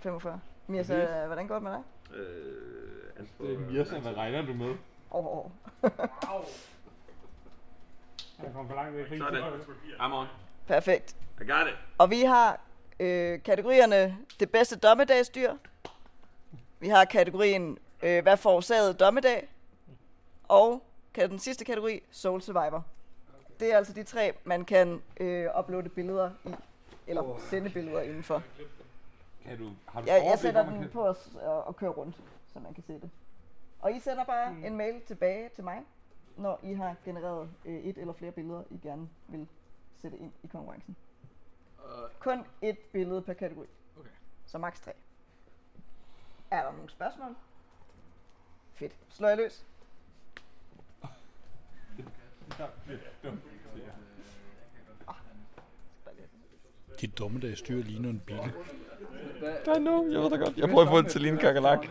45. 0.00 0.40
Mirsa, 0.66 0.94
Yes. 0.98 1.26
hvordan 1.26 1.46
går 1.48 1.54
det 1.54 1.62
med 1.62 1.72
dig? 1.72 1.82
Øh, 2.16 3.26
det 3.38 3.54
er 3.54 3.58
Mirsa, 3.58 3.98
hvad 3.98 4.16
regner 4.16 4.46
du 4.46 4.52
med? 4.54 4.70
Åh, 5.10 5.26
oh, 5.26 5.38
oh. 5.38 5.50
Jeg 8.42 8.52
kom 8.52 8.68
for 8.68 8.74
langt 8.74 8.96
væk. 8.96 9.18
Sådan. 9.18 9.42
I'm 10.00 10.12
on. 10.12 10.26
Perfekt. 10.66 11.16
I 11.40 11.44
got 11.44 11.66
it. 11.68 11.78
Og 11.98 12.10
vi 12.10 12.20
har 12.20 12.60
øh, 13.00 13.42
kategorierne 13.42 14.18
det 14.40 14.50
bedste 14.50 14.76
dommedagsdyr. 14.76 15.52
Vi 16.80 16.88
har 16.88 17.04
kategorien 17.04 17.78
øh, 18.02 18.22
hvad 18.22 18.36
forårsagede 18.36 18.94
dommedag. 18.94 19.48
Og 20.48 20.82
den 21.16 21.38
sidste 21.38 21.64
kategori, 21.64 22.02
Soul 22.10 22.42
Survivor. 22.42 22.84
Det 23.60 23.72
er 23.72 23.76
altså 23.76 23.92
de 23.92 24.02
tre, 24.02 24.32
man 24.44 24.64
kan 24.64 25.02
øh, 25.20 25.46
uploade 25.58 25.88
billeder 25.88 26.30
i. 26.44 26.54
Eller 27.06 27.22
oh. 27.22 27.40
sende 27.40 27.70
billeder 27.70 28.00
indenfor. 28.00 28.42
Kan 29.44 29.58
du, 29.58 29.70
har 29.88 30.00
du 30.00 30.06
Jeg, 30.06 30.24
jeg 30.24 30.38
sætter 30.38 30.70
den 30.70 30.80
kan- 30.80 30.90
på 30.90 31.02
os 31.06 31.30
og, 31.42 31.64
og 31.64 31.76
kører 31.76 31.90
rundt, 31.90 32.16
så 32.52 32.58
man 32.58 32.74
kan 32.74 32.82
se 32.82 32.92
det. 32.92 33.10
Og 33.80 33.92
I 33.92 34.00
sender 34.00 34.24
bare 34.24 34.52
mm. 34.52 34.64
en 34.64 34.76
mail 34.76 35.00
tilbage 35.06 35.48
til 35.54 35.64
mig, 35.64 35.82
når 36.36 36.60
I 36.62 36.74
har 36.74 36.96
genereret 37.04 37.50
øh, 37.64 37.74
et 37.74 37.98
eller 37.98 38.12
flere 38.12 38.32
billeder, 38.32 38.62
I 38.70 38.78
gerne 38.82 39.08
vil 39.28 39.48
sætte 40.02 40.16
ind 40.18 40.32
i 40.42 40.46
konkurrencen. 40.46 40.96
Kun 42.18 42.44
et 42.62 42.78
billede 42.78 43.22
per 43.22 43.34
kategori. 43.34 43.66
Okay. 43.98 44.10
Så 44.46 44.58
maks 44.58 44.80
tre. 44.80 44.92
Er 46.50 46.62
der 46.62 46.72
nogle 46.72 46.90
spørgsmål? 46.90 47.34
Fedt. 48.74 48.92
Slår 49.08 49.28
jeg 49.28 49.36
løs? 49.36 49.64
Dit 57.00 57.18
dommedagsdyr 57.18 57.82
ligner 57.82 58.10
en 58.10 58.22
bil. 58.26 58.36
I 58.36 59.78
know, 59.78 60.10
jeg 60.10 60.20
ved 60.20 60.30
da 60.30 60.36
godt. 60.36 60.56
Jeg 60.56 60.68
prøver 60.68 60.82
at 60.82 60.88
få 60.88 61.02
den 61.02 61.08
til 61.08 61.26
en 61.26 61.38
kakalak. 61.38 61.82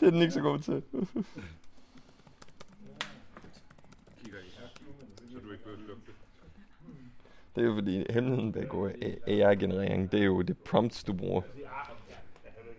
det 0.00 0.06
er 0.06 0.10
den 0.10 0.20
ikke 0.20 0.32
så 0.32 0.40
god 0.40 0.58
til. 0.58 0.82
Det 7.54 7.62
er 7.62 7.66
jo 7.66 7.74
fordi, 7.74 8.04
hemmeligheden 8.10 8.52
bag 8.52 8.68
AI-generering, 9.26 10.12
det 10.12 10.20
er 10.20 10.24
jo 10.24 10.42
det 10.42 10.58
prompts, 10.58 11.04
du 11.04 11.12
bruger. 11.12 11.42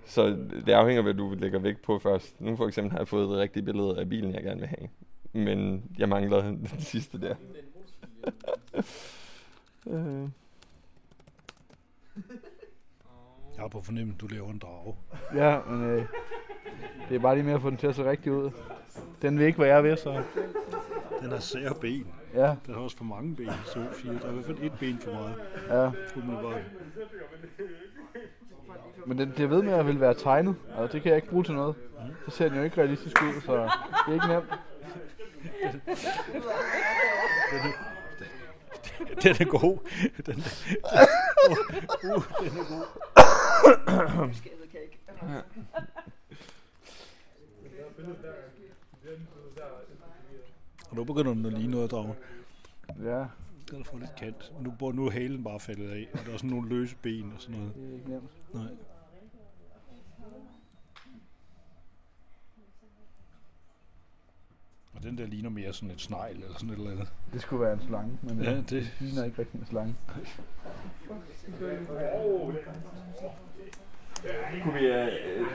Så 0.06 0.28
det 0.66 0.70
afhænger 0.70 1.00
af, 1.00 1.04
hvad 1.04 1.14
du 1.14 1.36
lægger 1.40 1.60
vægt 1.60 1.82
på 1.82 2.00
først. 2.00 2.42
Nu 2.42 2.56
for 2.56 2.68
eksempel 2.68 2.92
har 2.92 3.00
jeg 3.00 3.08
fået 3.08 3.30
det 3.30 3.38
rigtige 3.38 3.64
billede 3.64 4.00
af 4.00 4.10
bilen, 4.10 4.34
jeg 4.34 4.44
gerne 4.44 4.60
vil 4.60 4.70
have. 4.70 4.90
Men 5.34 5.84
jeg 5.98 6.10
mangler 6.10 6.42
den 6.42 6.68
sidste 6.80 7.22
der. 7.22 7.36
Øh. 9.88 10.30
Jeg 13.56 13.62
har 13.62 13.68
på 13.68 13.82
fornemmelsen, 13.82 14.20
du 14.20 14.28
laver 14.28 14.50
en 14.50 14.60
drage. 14.60 14.96
Ja, 15.36 15.60
men 15.70 15.84
øh, 15.84 16.06
det 17.10 17.16
er 17.16 17.20
bare 17.20 17.36
lige 17.36 17.46
med 17.46 17.54
at 17.54 17.62
få 17.62 17.70
den 17.70 17.78
til 17.78 17.88
at 17.88 17.96
se 17.96 18.10
rigtig 18.10 18.32
ud. 18.32 18.52
Den 19.22 19.40
vil 19.40 19.48
ikke 19.48 19.60
være 19.60 19.76
jeg 19.76 19.84
ved, 19.84 19.98
så... 19.98 20.24
Den 21.22 21.32
har 21.32 21.40
sære 21.40 21.76
ben. 21.82 22.08
Ja. 22.36 22.56
Den 22.66 22.74
har 22.74 22.82
også 22.82 22.98
for 22.98 23.04
mange 23.04 23.36
ben, 23.36 23.52
Sofie. 23.66 24.20
Der 24.20 24.26
er 24.26 24.30
i 24.30 24.34
hvert 24.34 24.46
fald 24.46 24.58
et 24.62 24.74
ben 24.80 25.00
for 25.00 25.12
meget. 25.12 25.36
Ja. 25.70 25.92
Umiddelbart. 26.16 26.62
Men 29.06 29.18
den 29.18 29.32
bliver 29.32 29.48
ved 29.48 29.62
med 29.62 29.74
at 29.74 29.88
vil 29.88 30.00
være 30.00 30.14
tegnet, 30.14 30.56
og 30.76 30.92
det 30.92 31.02
kan 31.02 31.10
jeg 31.10 31.16
ikke 31.16 31.30
bruge 31.30 31.44
til 31.44 31.54
noget. 31.54 31.76
Så 32.26 32.32
ser 32.32 32.50
den 32.50 32.58
jo 32.58 32.64
ikke 32.64 32.78
realistisk 32.78 33.22
ud, 33.22 33.42
så 33.42 33.54
det 33.56 33.70
er 34.08 34.14
ikke 34.14 34.28
nemt. 34.28 34.46
Den 39.24 39.36
er 39.40 39.46
god. 39.46 39.78
Den, 40.26 40.36
uh, 40.36 41.02
uh, 42.04 42.24
den 42.42 42.58
er 42.58 42.66
god. 42.70 42.86
Og 50.96 51.00
nu 51.00 51.04
begynder 51.14 51.34
den 51.34 51.46
at 51.46 51.54
ligne 51.54 51.72
noget 51.72 51.84
af 51.84 51.90
dragen. 51.90 52.14
Ja. 53.04 53.26
Den 53.70 53.78
har 53.78 53.84
fået 53.84 54.02
lidt 54.02 54.16
kant. 54.16 54.52
Nu, 54.62 54.72
hvor 54.72 54.92
nu 54.92 55.06
er 55.06 55.12
halen 55.12 55.44
bare 55.44 55.60
faldet 55.60 55.90
af, 55.90 56.08
og 56.14 56.20
der 56.26 56.34
er 56.34 56.38
sådan 56.38 56.50
nogle 56.50 56.70
løse 56.70 56.96
ben 57.02 57.32
og 57.36 57.42
sådan 57.42 57.56
noget. 57.60 57.76
Det 57.76 57.90
er 57.90 57.94
ikke 57.94 58.10
nemt. 58.10 58.54
Nej. 58.54 58.64
Og 64.94 65.04
den 65.04 65.18
der 65.18 65.26
ligner 65.26 65.50
mere 65.50 65.74
sådan 65.74 65.92
et 65.92 66.02
snegl 66.02 66.36
eller 66.36 66.54
sådan 66.58 66.70
et 66.70 66.78
eller 66.78 66.92
andet. 66.92 67.14
Det 67.34 67.42
skulle 67.42 67.62
være 67.62 67.74
en 67.74 67.82
slange, 67.88 68.20
men 68.24 68.42
Ja, 68.44 68.52
ja, 68.52 68.58
det- 68.58 68.70
det 68.70 68.94
ligner 69.00 69.24
ikke 69.24 69.40
rigtig 69.40 69.60
en 69.60 69.66
slange. 69.66 69.96
Kunne 74.64 74.74
vi, 74.74 74.86
øh, 74.86 75.08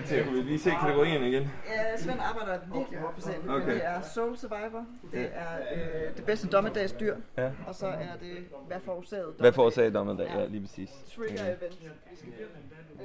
til, 0.07 0.25
kunne 0.25 0.37
vi 0.37 0.43
lige 0.43 0.59
se 0.59 0.71
kategorierne 0.81 1.29
igen? 1.29 1.43
Ja, 1.68 1.97
Svend 1.97 2.21
arbejder 2.21 2.59
virkelig 2.75 2.99
hårdt 3.01 3.14
på 3.14 3.21
sagen. 3.21 3.51
Okay. 3.51 3.75
Det 3.75 3.85
er 3.87 4.01
Soul 4.01 4.37
Survivor, 4.37 4.87
det 5.12 5.29
er 5.33 5.59
øh, 5.75 6.16
det 6.16 6.25
bedste 6.25 6.49
dommedagsdyr, 6.49 7.16
Ja. 7.39 7.51
og 7.66 7.75
så 7.75 7.87
er 7.87 8.16
det 8.21 8.37
hvad 8.66 8.81
forårsaget 8.81 9.35
Hvad 9.39 9.53
forårsager 9.53 9.91
dommedag? 9.91 10.27
Ja, 10.37 10.45
lige 10.47 10.61
præcis. 10.61 10.91
Trigger 11.16 11.43
Okay. 11.43 11.57
event. 11.57 11.81
Vi 11.81 12.16
skal, 12.16 12.33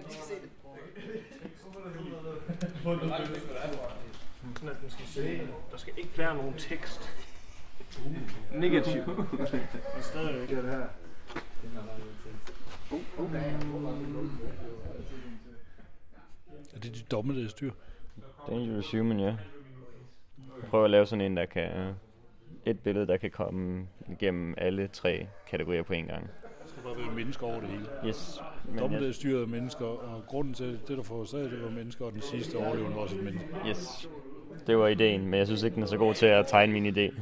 vi 0.07 0.11
skal 0.11 0.23
se 0.23 0.33
det. 0.33 0.49
Sådan 4.55 4.69
at 4.69 4.81
den 4.81 4.89
skal 4.89 5.05
se, 5.05 5.41
der 5.71 5.77
skal 5.77 5.93
ikke 5.97 6.17
være 6.17 6.35
nogen 6.35 6.53
tekst. 6.57 7.09
Negativ. 8.53 9.01
Men 9.07 9.47
stadigvæk. 10.01 10.49
Det 10.49 10.57
er 10.57 10.61
det 10.61 10.71
her. 10.71 10.85
Er 16.75 16.79
det 16.79 16.95
de 16.95 17.03
dommedagsdyr? 17.11 17.71
Dangerous 18.49 18.91
Human, 18.91 19.19
ja. 19.19 19.25
Jeg 19.25 20.69
prøver 20.69 20.85
at 20.85 20.91
lave 20.91 21.05
sådan 21.05 21.25
en, 21.25 21.37
der 21.37 21.45
kan... 21.45 21.93
Et 22.65 22.79
billede, 22.79 23.07
der 23.07 23.17
kan 23.17 23.31
komme 23.31 23.87
igennem 24.11 24.53
alle 24.57 24.87
tre 24.87 25.27
kategorier 25.47 25.83
på 25.83 25.93
en 25.93 26.05
gang. 26.05 26.29
Der 26.61 26.67
skal 26.67 26.83
bare 26.83 26.97
være 26.97 27.15
mennesker 27.15 27.45
over 27.47 27.59
det 27.59 27.69
hele. 27.69 27.85
Yes. 28.07 28.41
Men 28.65 28.73
jeg, 28.73 28.81
Dommedagsdyret 28.83 29.41
er 29.41 29.47
mennesker, 29.47 29.85
og 29.85 30.23
grunden 30.27 30.53
til 30.53 30.79
det, 30.87 30.97
der 30.97 31.03
forårsagede 31.03 31.51
det, 31.51 31.63
var 31.63 31.69
mennesker, 31.69 32.05
og 32.05 32.13
den 32.13 32.21
sidste 32.21 32.55
overlevende 32.55 32.95
var 32.95 33.01
også 33.01 33.15
et 33.15 33.23
menneske. 33.23 33.47
yes. 33.67 34.09
Det 34.67 34.77
var 34.77 34.87
ideen, 34.87 35.25
men 35.25 35.33
jeg 35.33 35.47
synes 35.47 35.63
ikke, 35.63 35.75
den 35.75 35.83
er 35.83 35.87
så 35.87 35.97
god 35.97 36.13
til 36.13 36.25
at 36.25 36.47
tegne 36.47 36.73
min 36.73 36.97
idé. 36.97 37.13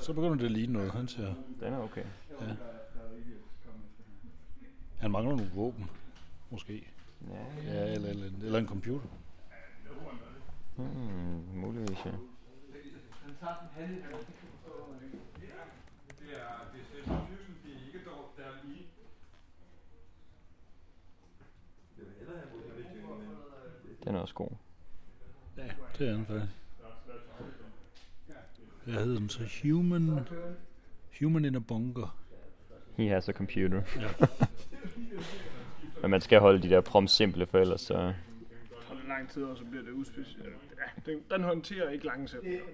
Så 0.00 0.12
begynder 0.12 0.34
det 0.36 0.44
at 0.44 0.50
ligne 0.50 0.72
noget, 0.72 0.90
han 0.90 1.08
siger. 1.08 1.34
Den 1.60 1.72
er 1.72 1.78
okay. 1.78 2.04
Ja. 2.40 2.46
Han 5.00 5.10
mangler 5.10 5.36
nogle 5.36 5.50
våben, 5.54 5.90
måske. 6.50 6.88
Ja, 7.30 7.72
Ja, 7.72 7.92
eller, 7.92 8.08
eller, 8.08 8.26
eller 8.42 8.58
en 8.58 8.66
computer. 8.66 9.08
Hmm, 10.76 11.42
muligvis, 11.54 11.98
ja. 12.04 12.12
Den 24.04 24.14
er 24.14 24.20
også 24.20 24.34
god. 24.34 24.50
Ja, 25.56 25.62
det 25.98 26.08
er 26.08 26.16
han 26.16 26.26
faktisk. 26.26 26.52
Hvad 28.84 28.94
hedder 28.94 29.18
den 29.18 29.28
så? 29.28 29.48
Human... 29.62 30.28
Human 31.20 31.44
in 31.44 31.54
a 31.54 31.58
bunker. 31.58 32.18
He 32.96 33.08
has 33.08 33.28
a 33.28 33.32
computer. 33.32 33.82
Ja. 33.96 34.08
Men 36.02 36.10
man 36.10 36.20
skal 36.20 36.40
holde 36.40 36.62
de 36.62 36.68
der 36.68 36.80
prompts 36.80 37.14
simple, 37.14 37.46
for 37.46 37.58
ellers 37.58 37.80
så... 37.80 37.94
Det 37.94 38.14
tager 38.88 39.08
lang 39.08 39.30
tid, 39.30 39.44
og 39.44 39.56
så 39.56 39.64
bliver 39.64 39.84
det 39.84 39.92
uspecielt. 39.92 40.46
Ja, 40.46 41.12
den, 41.12 41.22
den 41.30 41.42
håndterer 41.42 41.90
ikke 41.90 42.04
lange 42.04 42.28
sætninger. 42.28 42.64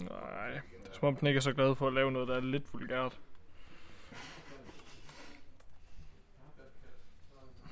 Nej, 0.00 0.50
det 0.50 0.60
er 0.84 0.92
som 0.92 1.08
om 1.08 1.16
den 1.16 1.26
ikke 1.28 1.38
er 1.38 1.42
så 1.42 1.52
glad 1.52 1.74
for 1.74 1.86
at 1.86 1.92
lave 1.92 2.12
noget, 2.12 2.28
der 2.28 2.36
er 2.36 2.40
lidt 2.40 2.72
vulgært. 2.72 3.20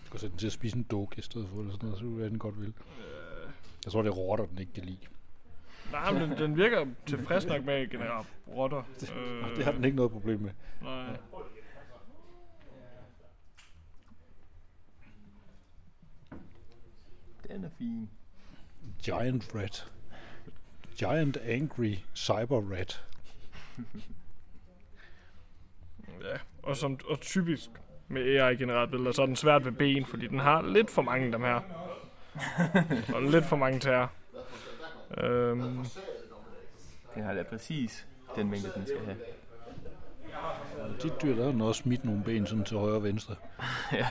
Du 0.06 0.10
kan 0.10 0.20
sætte 0.20 0.30
den 0.30 0.38
til 0.38 0.46
at 0.46 0.52
spise 0.52 0.76
en 0.76 0.82
duk 0.82 1.18
i 1.18 1.22
stedet 1.22 1.48
for, 1.48 1.60
eller 1.60 1.72
sådan 1.72 1.86
noget, 1.86 1.98
så 1.98 2.06
hvad 2.06 2.30
den 2.30 2.38
godt 2.38 2.60
vil. 2.60 2.74
Jeg 3.84 3.92
tror, 3.92 4.02
det 4.02 4.08
er 4.08 4.14
rotter, 4.14 4.46
den 4.46 4.58
ikke 4.58 4.72
kan 4.72 4.84
lide. 4.84 4.98
Nej, 5.92 6.12
men 6.12 6.22
den, 6.22 6.38
den 6.38 6.56
virker 6.56 6.86
tilfreds 7.06 7.46
nok 7.46 7.64
med 7.64 7.74
at 7.74 7.90
generere 7.90 8.24
rotter. 8.48 8.82
Øh, 9.16 9.56
Det 9.56 9.64
har 9.64 9.72
den 9.72 9.84
ikke 9.84 9.96
noget 9.96 10.12
problem 10.12 10.40
med. 10.40 10.50
Nej. 10.82 11.16
Den 17.48 17.64
er 17.64 17.68
fin. 17.78 18.10
Giant 19.02 19.54
rat. 19.54 19.92
Giant 20.96 21.36
angry 21.36 21.94
cyber 22.14 22.70
rat. 22.72 23.04
Ja, 26.20 26.36
og, 26.62 26.76
som, 26.76 26.98
og 27.08 27.20
typisk 27.20 27.70
med 28.08 28.36
AI-genereret 28.36 28.90
billeder, 28.90 29.12
så 29.12 29.22
er 29.22 29.26
den 29.26 29.36
svært 29.36 29.64
ved 29.64 29.72
ben, 29.72 30.04
fordi 30.06 30.26
den 30.26 30.38
har 30.38 30.62
lidt 30.62 30.90
for 30.90 31.02
mange 31.02 31.26
af 31.26 31.32
dem 31.32 31.40
her. 31.42 31.60
og 33.14 33.22
lidt 33.22 33.44
for 33.44 33.56
mange 33.56 33.78
tæer. 33.78 34.06
Øhm, 35.18 35.84
Den 37.14 37.22
har 37.22 37.34
da 37.34 37.42
præcis 37.42 38.06
den 38.36 38.50
mængde, 38.50 38.72
den 38.74 38.86
skal 38.86 39.04
have. 39.04 39.16
De 41.02 41.10
dyr, 41.22 41.36
der 41.36 41.44
har 41.44 41.50
den 41.52 41.60
også 41.60 41.82
smidt 41.82 42.04
nogle 42.04 42.22
ben 42.24 42.46
sådan 42.46 42.64
til 42.64 42.76
højre 42.76 42.94
og 42.94 43.04
venstre. 43.04 43.34
ja. 43.92 44.06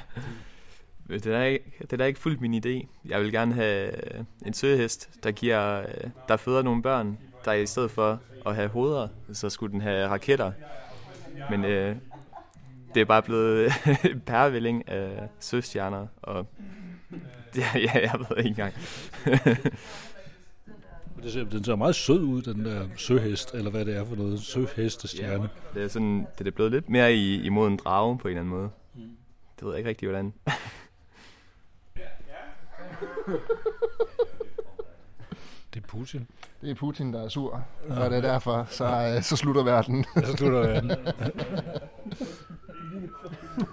Det 1.07 1.25
er, 1.25 1.43
ikke, 1.43 1.71
det 1.91 2.01
er 2.01 2.05
ikke 2.05 2.19
fuldt 2.19 2.41
min 2.41 2.53
idé. 2.53 2.87
Jeg 3.05 3.21
vil 3.21 3.31
gerne 3.31 3.53
have 3.53 3.91
en 4.45 4.53
søhest, 4.53 5.09
der 5.23 5.31
giver, 5.31 5.79
øh, 5.79 6.09
der 6.27 6.37
føder 6.37 6.61
nogle 6.61 6.81
børn, 6.81 7.17
der 7.45 7.53
i 7.53 7.65
stedet 7.65 7.91
for 7.91 8.21
at 8.45 8.55
have 8.55 8.69
hoveder, 8.69 9.07
så 9.33 9.49
skulle 9.49 9.71
den 9.71 9.81
have 9.81 10.07
raketter. 10.07 10.51
Men 11.49 11.65
øh, 11.65 11.95
det 12.93 13.01
er 13.01 13.05
bare 13.05 13.21
blevet 13.21 13.71
en 14.11 14.19
pærevælling 14.19 14.89
af 14.89 15.29
søstjerner, 15.39 16.07
og 16.21 16.47
ja, 17.55 17.67
ja, 17.75 17.91
jeg 17.93 18.13
ved 18.19 18.37
ikke 18.37 18.49
engang. 18.49 18.73
Det 21.23 21.33
ser, 21.33 21.43
den 21.43 21.63
ser 21.63 21.75
meget 21.75 21.95
sød 21.95 22.19
ud, 22.19 22.41
den 22.41 22.65
der 22.65 22.87
søhest, 22.95 23.53
eller 23.53 23.71
hvad 23.71 23.85
det 23.85 23.97
er 23.97 24.05
for 24.05 24.15
noget. 24.15 24.39
Søhestestjerne. 24.39 25.49
det 25.73 25.83
er 25.83 25.87
sådan, 25.87 26.27
det 26.39 26.47
er 26.47 26.51
blevet 26.51 26.71
lidt 26.71 26.89
mere 26.89 27.13
i, 27.13 27.41
imod 27.41 27.67
en 27.67 27.77
drage 27.77 28.17
på 28.17 28.27
en 28.27 28.29
eller 28.29 28.41
anden 28.41 28.55
måde. 28.55 28.69
Det 29.59 29.65
ved 29.65 29.71
jeg 29.71 29.77
ikke 29.77 29.89
rigtig, 29.89 30.07
hvordan. 30.07 30.33
Det 35.73 35.83
er 35.83 35.87
Putin. 35.87 36.27
Det 36.61 36.71
er 36.71 36.75
Putin, 36.75 37.13
der 37.13 37.23
er 37.23 37.27
sur, 37.27 37.63
og 37.89 38.09
det 38.09 38.17
er 38.17 38.21
derfor, 38.21 38.67
så, 38.69 38.85
øh, 38.85 39.23
så 39.23 39.35
slutter 39.35 39.63
verden. 39.63 40.05
Ja, 40.15 40.21
så 40.21 40.37
slutter 40.37 40.59
verden. 40.59 40.91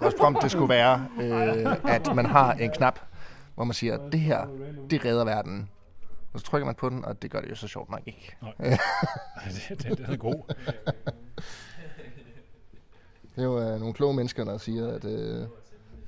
Vores 0.01 0.13
prompt, 0.19 0.43
det 0.43 0.51
skulle 0.51 0.69
være, 0.69 1.07
øh, 1.21 1.75
at 1.93 2.15
man 2.15 2.25
har 2.25 2.53
en 2.53 2.71
knap, 2.71 2.99
hvor 3.55 3.63
man 3.63 3.73
siger, 3.73 4.09
det 4.09 4.19
her, 4.19 4.47
det 4.89 5.05
redder 5.05 5.25
verden. 5.25 5.69
Og 6.33 6.39
så 6.39 6.45
trykker 6.45 6.65
man 6.65 6.75
på 6.75 6.89
den, 6.89 7.05
og 7.05 7.21
det 7.21 7.31
gør 7.31 7.41
det 7.41 7.49
jo 7.49 7.55
så 7.55 7.67
sjovt 7.67 7.89
nok 7.89 8.01
ikke. 8.05 8.35
Nej. 8.41 8.53
det, 9.69 9.83
det, 9.83 9.97
det 9.97 10.09
er 10.09 10.15
god. 10.17 10.43
Det 13.35 13.43
er 13.43 13.47
jo 13.47 13.59
øh, 13.59 13.79
nogle 13.79 13.93
kloge 13.93 14.13
mennesker, 14.13 14.43
der 14.43 14.57
siger, 14.57 14.87
at 14.93 15.05
øh, 15.05 15.47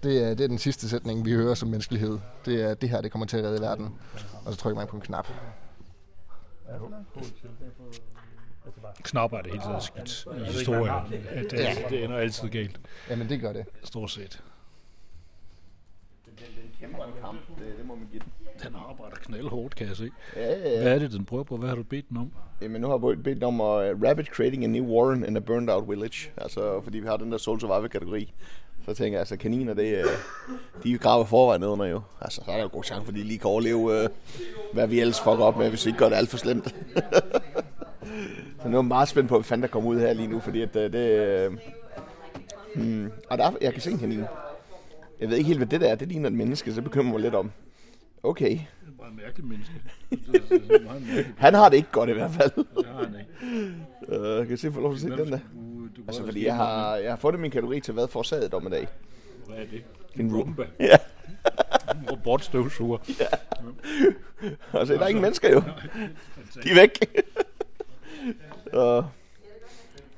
det, 0.04 0.24
er, 0.24 0.34
det 0.34 0.42
er 0.44 0.48
den 0.48 0.58
sidste 0.58 0.90
sætning, 0.90 1.26
vi 1.26 1.32
hører 1.34 1.54
som 1.54 1.70
menneskelighed. 1.70 2.20
Det 2.46 2.62
er, 2.64 2.74
det 2.74 2.90
her, 2.90 3.02
det 3.02 3.12
kommer 3.12 3.26
til 3.26 3.38
at 3.38 3.44
redde 3.44 3.62
verden. 3.62 3.96
Og 4.46 4.54
så 4.54 4.60
trykker 4.60 4.80
man 4.80 4.88
på 4.88 4.96
en 4.96 5.02
knap. 5.02 5.28
Knapper 9.04 9.38
er 9.38 9.42
det 9.42 9.52
hele 9.52 9.64
taget 9.64 9.84
skidt 9.84 10.26
i 10.38 10.52
historien. 10.52 10.96
At 11.30 11.52
det, 11.52 11.60
Ja. 11.60 11.76
det 11.90 12.04
ender 12.04 12.18
altid 12.18 12.50
galt. 12.50 12.80
Jamen, 13.10 13.30
det 13.30 13.42
gør 13.42 13.54
det. 13.54 13.66
Stort 13.84 14.12
set. 14.12 14.44
Den 16.80 16.88
kæmper 16.88 17.06
en 17.06 17.14
kamp, 17.22 17.40
det, 17.60 17.78
det 17.78 17.86
må 17.86 17.96
man 17.96 18.08
give 18.12 18.22
den. 18.22 18.32
Den 18.64 18.76
arbejder 18.90 19.16
knaldhårdt, 19.16 19.76
kan 19.76 19.88
jeg 19.88 19.96
se. 19.96 20.10
Ja, 20.36 20.42
ja, 20.42 20.70
ja. 20.70 20.82
Hvad 20.82 20.96
er 20.96 21.00
det, 21.00 21.12
den 21.12 21.26
prøver 21.26 21.44
på? 21.44 21.58
Hvad 21.58 21.70
har 21.70 21.76
du 21.76 21.84
bedt 21.84 22.10
den 22.10 22.18
om? 22.18 22.32
Jamen, 22.62 22.82
nu 22.82 22.88
har 22.88 23.08
jeg 23.08 23.24
bedt 23.24 23.44
om 23.44 23.62
at 23.62 23.94
uh, 23.94 24.02
rapid 24.04 24.26
creating 24.26 24.64
a 24.64 24.68
new 24.68 24.86
warren 24.86 25.26
in 25.26 25.38
a 25.38 25.40
burned 25.40 25.70
out 25.70 25.90
village. 25.90 26.32
Altså, 26.38 26.82
fordi 26.84 27.00
vi 27.00 27.08
har 27.08 27.18
den 27.18 27.32
der 27.32 27.38
soul 27.38 27.60
survivor 27.60 27.88
kategori. 27.88 28.34
Så 28.86 28.94
tænker 28.94 29.12
jeg, 29.12 29.20
altså 29.20 29.38
kaniner, 29.38 29.74
det, 29.74 30.06
uh, 30.06 30.10
de 30.84 30.98
graver 30.98 31.26
forvejen 31.26 31.62
ned 31.62 31.68
under 31.68 31.86
jo. 31.86 32.02
Altså, 32.22 32.42
så 32.46 32.52
er 32.52 32.56
der 32.56 32.64
jo 32.64 32.70
god 32.72 32.84
chance 32.84 33.06
for, 33.06 33.12
at 33.12 33.18
de 33.18 33.24
lige 33.24 33.40
kan 33.40 33.50
overleve, 33.50 33.78
uh, 33.78 34.10
hvad 34.74 34.88
vi 34.88 35.00
ellers 35.00 35.20
fucker 35.22 35.44
op 35.44 35.58
med, 35.58 35.70
hvis 35.70 35.86
vi 35.86 35.90
ikke 35.90 36.00
gør 36.00 36.10
det 36.10 36.16
alt 36.16 36.30
for 36.30 36.38
slemt. 36.38 36.68
så 38.62 38.68
nu 38.68 38.78
er 38.78 38.82
jeg 38.82 38.86
meget 38.86 39.08
spændt 39.08 39.30
på, 39.30 39.36
hvad 39.36 39.44
fanden 39.44 39.64
der 39.64 39.70
kommer 39.70 39.90
ud 39.90 40.00
her 40.00 40.14
lige 40.14 40.28
nu, 40.28 40.40
fordi 40.40 40.62
at 40.62 40.76
uh, 40.76 40.82
det... 40.82 41.48
Uh, 41.48 41.54
hmm, 42.76 43.12
og 43.30 43.38
der 43.38 43.46
er, 43.46 43.52
jeg 43.62 43.74
kan 43.74 43.82
se 43.82 43.92
en 43.92 44.00
kanin. 44.00 44.24
Jeg 45.20 45.30
ved 45.30 45.38
ikke 45.38 45.48
helt, 45.48 45.60
hvad 45.60 45.68
det 45.68 45.82
der 45.82 45.88
er. 45.88 45.96
Det 45.96 46.08
ligner 46.08 46.30
et 46.30 46.34
menneske, 46.36 46.74
så 46.74 46.82
bekymrer 46.82 47.06
jeg 47.06 47.12
mig 47.14 47.22
lidt 47.22 47.36
om. 47.36 47.52
Okay. 48.24 48.50
Det 48.50 48.60
er 48.88 48.92
bare 49.00 49.10
en 49.10 49.16
mærkelig 49.18 49.46
menneske. 49.48 49.74
Det 50.10 50.20
er- 50.28 50.58
det 50.68 50.72
er 50.82 50.84
meget 50.84 51.02
mærkeligt. 51.08 51.34
Han 51.38 51.54
har 51.54 51.70
det 51.70 51.78
ikke 51.78 51.90
godt 51.92 52.10
i 52.10 52.14
hvert 52.14 52.32
fald. 52.32 52.52
Det 52.56 52.86
har 52.86 53.04
han 53.04 53.16
ikke. 53.20 53.76
Øh, 54.10 54.38
kan 54.42 54.50
jeg 54.50 54.60
se, 54.60 54.72
få 54.72 54.80
lov 54.82 54.94
at 54.94 55.00
se 55.00 55.10
den 55.10 55.18
der? 55.32 55.40
du 55.98 56.02
Altså, 56.08 56.26
fordi 56.26 56.46
jeg 56.46 56.56
har, 56.56 56.96
jeg 56.96 57.12
har 57.12 57.18
fundet 57.18 57.40
min 57.42 57.52
kategori 57.52 57.80
til, 57.80 57.94
hvad 57.94 58.08
forårsaget 58.08 58.52
dommedag. 58.52 58.88
Hvad 59.48 59.58
er 59.58 59.66
det? 59.72 59.84
En 60.16 60.36
rumba. 60.36 60.64
Ja. 60.80 60.96
En 62.02 62.10
robotstøvsuger. 62.12 62.98
Ja. 63.20 63.26
Altså, 64.80 64.94
der 64.94 65.00
er 65.00 65.08
ingen 65.08 65.22
mennesker 65.22 65.50
jo. 65.54 65.62
De 66.64 66.70
er 66.70 66.76
væk. 66.76 67.00
Og 68.74 69.06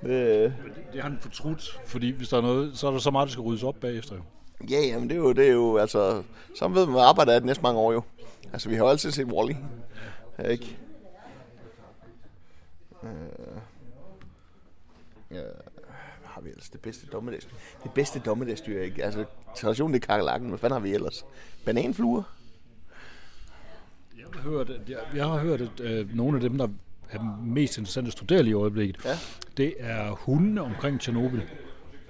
det, 0.01 0.53
Det 0.93 1.01
har 1.01 1.09
han 1.09 1.17
fortrudt, 1.21 1.79
fordi 1.85 2.11
hvis 2.11 2.29
der 2.29 2.37
er 2.37 2.41
noget, 2.41 2.77
så 2.77 2.87
er 2.87 2.91
der 2.91 2.99
så 2.99 3.11
meget, 3.11 3.27
der 3.27 3.31
skal 3.31 3.41
ryddes 3.41 3.63
op 3.63 3.75
bagefter. 3.81 4.15
jo. 4.15 4.21
Ja, 4.69 4.79
jamen, 4.81 5.09
det 5.09 5.15
er 5.15 5.19
jo, 5.19 5.33
det 5.33 5.47
er 5.47 5.51
jo, 5.51 5.77
altså, 5.77 6.23
så 6.55 6.67
ved 6.67 6.85
man, 6.85 6.93
hvad 6.93 7.03
arbejder 7.03 7.31
er 7.33 7.39
det 7.39 7.45
næste 7.45 7.63
mange 7.63 7.79
år 7.79 7.91
jo. 7.93 8.01
Altså, 8.53 8.69
vi 8.69 8.75
har 8.75 8.83
jo 8.83 8.89
altid 8.89 9.11
set 9.11 9.25
Wall-E. 9.27 9.55
Ja, 10.39 10.47
ikke? 10.47 10.77
Øh, 13.03 13.09
hvad 15.29 15.43
har 16.23 16.41
vi 16.41 16.49
ellers? 16.49 16.69
Det 16.69 16.81
bedste 16.81 17.07
dommedagsdyr. 17.07 17.55
Det 17.83 17.91
bedste 17.91 18.19
dommedagsdyr, 18.19 18.81
ikke? 18.81 19.03
Altså, 19.03 19.25
traditionen 19.57 19.93
det 19.93 20.03
er 20.03 20.07
kakalakken. 20.07 20.49
Hvad 20.49 20.59
fanden 20.59 20.73
har 20.73 20.79
vi 20.79 20.93
ellers? 20.93 21.25
Bananfluer? 21.65 22.23
Jeg 24.17 24.25
har 24.33 24.49
hørt, 24.49 24.69
jeg, 24.87 24.97
jeg 25.15 25.25
har 25.25 25.37
hørt 25.39 25.61
at 25.61 25.79
øh, 25.79 26.15
nogle 26.15 26.35
af 26.37 26.41
dem, 26.41 26.57
der 26.57 26.67
er 27.09 27.37
mest 27.43 27.77
interessante 27.77 28.07
at 28.07 28.13
studere 28.13 28.43
lige 28.43 28.51
i 28.51 28.53
øjeblikket, 28.53 29.05
Ja. 29.05 29.17
det 29.57 29.73
er 29.79 30.11
hundene 30.11 30.61
omkring 30.61 30.99
Tjernobyl. 31.01 31.37
Det 31.39 31.45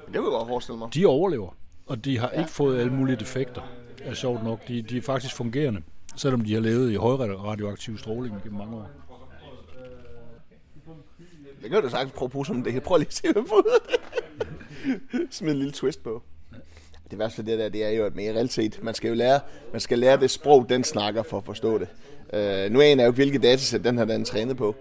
kunne 0.05 0.13
jeg 0.15 0.23
godt 0.23 0.47
forestille 0.47 0.77
mig. 0.79 0.93
De 0.93 1.05
overlever, 1.05 1.55
og 1.91 2.05
de 2.05 2.19
har 2.19 2.29
ja. 2.33 2.39
ikke 2.39 2.51
fået 2.51 2.79
alle 2.79 2.93
mulige 2.93 3.15
defekter. 3.15 3.61
Er 4.03 4.13
sjovt 4.13 4.43
nok. 4.43 4.67
De, 4.67 4.81
de 4.81 4.97
er 4.97 5.01
faktisk 5.01 5.35
fungerende, 5.35 5.81
selvom 6.15 6.41
de 6.41 6.53
har 6.53 6.61
levet 6.61 6.91
i 6.91 6.95
høj 6.95 7.13
radioaktiv 7.13 7.97
stråling 7.97 8.35
gennem 8.43 8.57
mange 8.57 8.75
år. 8.75 8.89
Det 11.61 11.71
kan 11.71 11.81
du 11.81 11.89
sagtens 11.89 12.11
prøve 12.11 12.27
at 12.27 12.31
bruge 12.31 12.45
som 12.45 12.63
det. 12.63 12.83
Prøv 12.83 12.97
lige 12.97 13.07
at 13.07 13.13
se, 13.13 13.31
hvad 13.31 13.43
jeg 15.13 15.27
Smid 15.31 15.51
en 15.51 15.57
lille 15.57 15.71
twist 15.71 16.03
på. 16.03 16.23
Det 17.11 17.19
værste 17.19 17.35
for 17.35 17.43
det 17.43 17.59
der, 17.59 17.69
det 17.69 17.85
er 17.85 17.89
jo, 17.89 18.05
at 18.05 18.15
med 18.15 18.29
realitet, 18.29 18.83
man 18.83 18.93
skal 18.93 19.07
jo 19.07 19.13
lære, 19.13 19.39
man 19.71 19.81
skal 19.81 19.99
lære 19.99 20.19
det 20.19 20.31
sprog, 20.31 20.65
den 20.69 20.83
snakker 20.83 21.23
for 21.23 21.37
at 21.37 21.45
forstå 21.45 21.77
det. 21.77 21.87
Uh, 22.33 22.73
nu 22.73 22.81
aner 22.81 23.03
jeg 23.03 23.07
jo 23.07 23.07
ikke, 23.07 23.11
hvilke 23.11 23.39
datasæt 23.39 23.83
den 23.83 23.97
har 23.97 24.05
den 24.05 24.25
trænet 24.25 24.57
på. 24.57 24.67
Uh, 24.67 24.73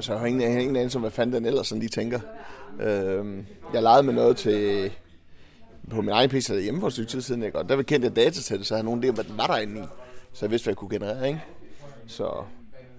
så 0.00 0.06
jeg 0.08 0.18
har 0.18 0.26
ingen, 0.26 0.42
jeg 0.42 0.52
har 0.52 0.60
ingen 0.60 0.76
anelse 0.76 0.98
om, 0.98 1.02
hvad 1.02 1.10
fanden 1.10 1.36
den 1.36 1.46
ellers 1.46 1.66
sådan 1.66 1.80
lige 1.80 1.90
tænker. 1.90 2.20
Uh, 2.74 3.36
jeg 3.74 3.82
legede 3.82 4.02
med 4.02 4.14
noget 4.14 4.36
til 4.36 4.92
på 5.90 6.00
min 6.00 6.10
egen 6.10 6.30
PC 6.30 6.48
hjemme 6.62 6.80
for 6.80 6.86
et 6.86 6.92
stykke 6.92 7.10
tid 7.10 7.20
siden, 7.20 7.42
ikke? 7.42 7.58
og 7.58 7.68
der 7.68 7.82
kendte 7.82 8.08
jeg 8.08 8.16
datasættet, 8.16 8.66
så 8.66 8.74
jeg 8.74 8.78
havde 8.78 8.84
nogen 8.84 9.04
idé 9.04 9.08
om, 9.08 9.14
hvad 9.14 9.24
den 9.24 9.38
var 9.38 9.46
derinde 9.46 9.80
i. 9.80 9.84
Så 10.32 10.44
jeg 10.44 10.50
vidste, 10.50 10.64
hvad 10.64 10.70
jeg 10.72 10.76
kunne 10.76 10.90
generere, 10.90 11.28
ikke? 11.28 11.42
Så, 12.06 12.44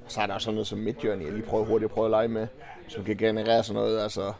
så 0.08 0.22
er 0.22 0.26
der 0.26 0.34
også 0.34 0.46
sådan 0.46 0.56
noget 0.56 0.68
som 0.68 0.80
Midjourney, 0.80 1.26
jeg 1.26 1.34
lige 1.34 1.46
prøver 1.46 1.66
hurtigt 1.66 1.90
at 1.90 1.94
prøve 1.94 2.06
at 2.06 2.12
lege 2.12 2.28
med, 2.28 2.48
som 2.88 3.04
kan 3.04 3.18
generere 3.18 3.64
sådan 3.64 3.82
noget, 3.82 4.00
altså 4.00 4.34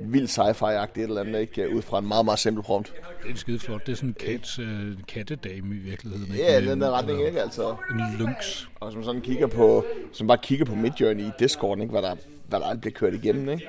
vildt 0.00 0.30
sci-fi-agtigt 0.30 1.04
et 1.04 1.08
eller 1.08 1.20
andet, 1.20 1.40
ikke? 1.40 1.74
Ud 1.74 1.82
fra 1.82 1.98
en 1.98 2.08
meget, 2.08 2.24
meget 2.24 2.38
simpel 2.38 2.62
prompt. 2.62 2.94
Det 3.22 3.30
er 3.30 3.36
skide 3.36 3.58
flot. 3.58 3.86
Det 3.86 3.92
er 3.92 3.96
sådan 3.96 4.08
en 4.08 4.14
kat, 4.14 4.58
uh, 4.58 5.04
kattedame 5.08 5.74
i 5.74 5.78
virkeligheden. 5.78 6.32
Ikke? 6.32 6.44
Ja, 6.44 6.60
den 6.60 6.80
der 6.80 6.90
retning, 6.90 7.26
ikke? 7.26 7.42
Altså. 7.42 7.76
En 7.90 8.18
lynx. 8.18 8.64
Og 8.80 8.94
man 8.94 9.04
sådan 9.04 9.20
kigger 9.20 9.46
på, 9.46 9.84
som 10.12 10.26
bare 10.26 10.38
kigger 10.38 10.64
på 10.64 10.74
Midjourney 10.74 11.24
i 11.24 11.30
Discord, 11.38 11.80
ikke? 11.80 11.90
Hvad 11.90 12.02
der, 12.02 12.16
hvad 12.48 12.60
der 12.60 12.76
bliver 12.76 12.92
kørt 12.92 13.14
igennem, 13.14 13.48
ikke? 13.48 13.68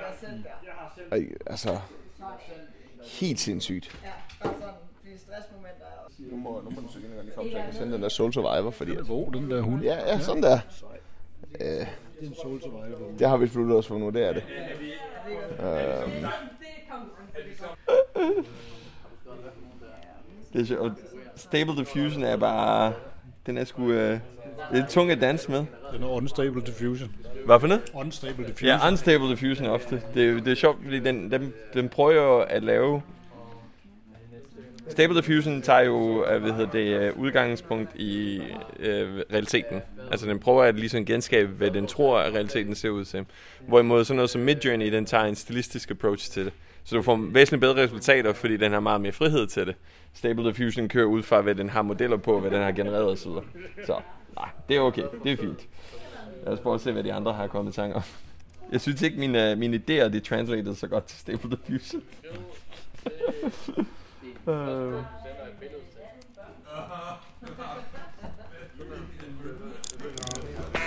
Og, 1.12 1.20
altså, 1.45 1.78
helt 3.06 3.39
sindssygt. 3.39 4.06
Nu 6.20 6.38
må, 6.38 6.62
nu 6.64 6.70
må 6.70 6.82
den 6.82 6.89
søge 6.89 7.06
lige 7.24 7.32
komme, 7.36 7.51
så 7.51 7.58
jeg 7.58 7.66
kan 7.66 7.74
sende 7.76 7.93
den 7.93 8.01
der 8.03 8.10
Soul 8.10 8.34
Survivor, 8.34 8.72
fordi... 8.72 8.91
Den 8.91 8.99
er 8.99 9.03
god, 9.03 9.32
den 9.32 9.51
der 9.51 9.62
hund. 9.62 9.82
Ja, 9.84 9.95
ja, 10.14 10.20
sådan 10.20 10.43
der. 10.43 10.60
Øh, 11.62 11.68
Det 11.68 11.88
er 12.22 12.28
en 12.28 12.36
soul 12.41 12.62
survivor. 12.62 13.12
det 13.20 13.30
har 13.30 13.38
vi 13.38 13.45
besluttet 13.45 13.78
os 13.78 13.88
for 13.88 13.97
nu, 13.97 14.10
det 14.10 14.24
er 14.30 14.34
det. 14.34 14.43
Øhm, 15.60 16.26
Det 20.53 20.62
er 20.62 20.66
sjovt. 20.66 20.93
Stable 21.36 21.76
Diffusion 21.78 22.24
er 22.24 22.38
bare... 22.38 22.93
Den 23.45 23.58
er 23.58 23.64
sgu... 23.64 23.91
Øh, 23.91 24.20
det 24.56 24.78
er 24.78 24.82
lidt 24.82 24.89
tung 24.89 25.12
at 25.12 25.22
danse 25.22 25.51
med. 25.51 25.66
Den 25.93 26.03
er 26.03 26.08
unstable 26.08 26.62
diffusion. 26.62 27.16
Hvad 27.45 27.60
for 27.60 27.68
noget? 27.68 27.84
Unstable 27.93 28.47
diffusion. 28.47 28.68
Ja, 28.68 28.88
unstable 28.88 29.30
diffusion 29.30 29.68
ofte. 29.68 30.01
Det 30.14 30.30
er, 30.30 30.34
det 30.34 30.47
er 30.47 30.56
sjovt, 30.56 30.78
fordi 30.84 30.99
den, 30.99 31.32
den, 31.32 31.53
den 31.74 31.89
prøver 31.89 32.41
at 32.41 32.64
lave... 32.64 33.01
Stable 34.89 35.18
diffusion 35.18 35.62
tager 35.62 35.82
jo 35.82 36.26
øh, 36.26 36.41
hvad 36.41 36.51
hedder 36.51 36.72
det, 36.72 37.01
øh, 37.01 37.20
udgangspunkt 37.20 37.95
i 37.95 38.41
øh, 38.80 39.22
realiteten. 39.34 39.82
Altså 40.12 40.26
den 40.26 40.39
prøver 40.39 40.64
at 40.64 40.76
ligesom 40.76 41.06
genskabe, 41.06 41.51
hvad 41.51 41.72
den 41.72 41.88
tror, 41.88 42.20
at 42.20 42.34
realiteten 42.34 42.76
ser 42.76 42.89
ud 42.89 43.06
til. 43.06 43.26
Hvorimod 43.68 44.06
sådan 44.06 44.16
noget 44.16 44.30
som 44.30 44.41
Midjourney, 44.41 44.91
den 44.91 45.06
tager 45.06 45.24
en 45.24 45.36
stilistisk 45.36 45.91
approach 45.91 46.32
til 46.32 46.45
det. 46.45 46.53
Så 46.84 46.95
du 46.95 47.01
får 47.01 47.20
væsentligt 47.32 47.62
bedre 47.62 47.84
resultater, 47.84 48.34
fordi 48.34 48.58
den 48.58 48.72
har 48.72 48.80
meget 48.80 49.01
mere 49.01 49.12
frihed 49.12 49.47
til 49.47 49.68
det. 49.68 49.76
Stable 50.14 50.43
diffusion 50.43 50.89
kører 50.89 51.06
ud 51.06 51.24
fra, 51.24 51.41
hvad 51.41 51.56
den 51.56 51.70
har 51.70 51.82
modeller 51.82 52.18
på, 52.18 52.39
hvad 52.39 52.51
den 52.51 52.62
har 52.62 52.72
genereret 52.72 53.06
osv. 53.06 53.32
Så 53.86 53.99
nej, 54.36 54.50
det 54.70 54.76
er 54.76 54.80
okay. 54.82 55.04
Det 55.24 55.32
er 55.32 55.38
fint. 55.38 55.60
Lad 56.44 56.54
os 56.54 56.60
prøve 56.60 56.76
at 56.76 56.82
se, 56.82 56.92
hvad 56.92 57.04
de 57.04 57.14
andre 57.14 57.34
har 57.34 57.48
kommet 57.48 57.72
i 57.72 57.76
tanker 57.76 57.96
om. 57.96 58.04
Jeg 58.72 58.82
synes 58.82 59.02
ikke, 59.02 59.20
mine, 59.20 59.56
mine 59.56 59.78
idéer, 59.78 60.08
de 60.08 60.20
translated 60.20 60.76
så 60.76 60.88
godt 60.88 61.06
til 61.06 61.20
Stable 61.20 61.58
Diffusion. 61.58 62.04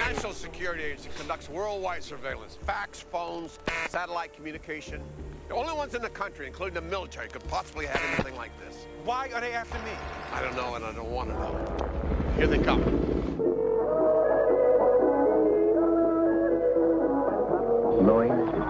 National 0.09 0.35
Security 0.35 0.83
Agency 0.83 1.09
conducts 1.19 1.49
worldwide 1.51 2.03
surveillance, 2.03 2.59
fax, 2.67 3.05
phones, 3.11 3.59
satellite 3.89 4.35
communication. 4.37 5.01
The 5.49 5.55
only 5.55 5.73
ones 5.73 5.95
in 5.95 6.03
the 6.03 6.11
country, 6.11 6.47
including 6.47 6.75
the 6.75 6.89
military, 6.97 7.29
could 7.29 7.45
possibly 7.49 7.87
have 7.87 8.03
anything 8.13 8.37
like 8.37 8.53
this. 8.65 8.87
Why 9.05 9.31
are 9.35 9.41
they 9.41 9.53
after 9.53 9.79
me? 9.79 9.93
I 10.33 10.43
don't 10.43 10.57
know, 10.57 10.75
and 10.75 10.85
I 10.85 10.93
don't 10.93 11.11
want 11.11 11.29
to 11.31 11.35
know. 11.35 12.08
Here 12.39 12.47
they 12.47 12.65
come. 12.65 12.83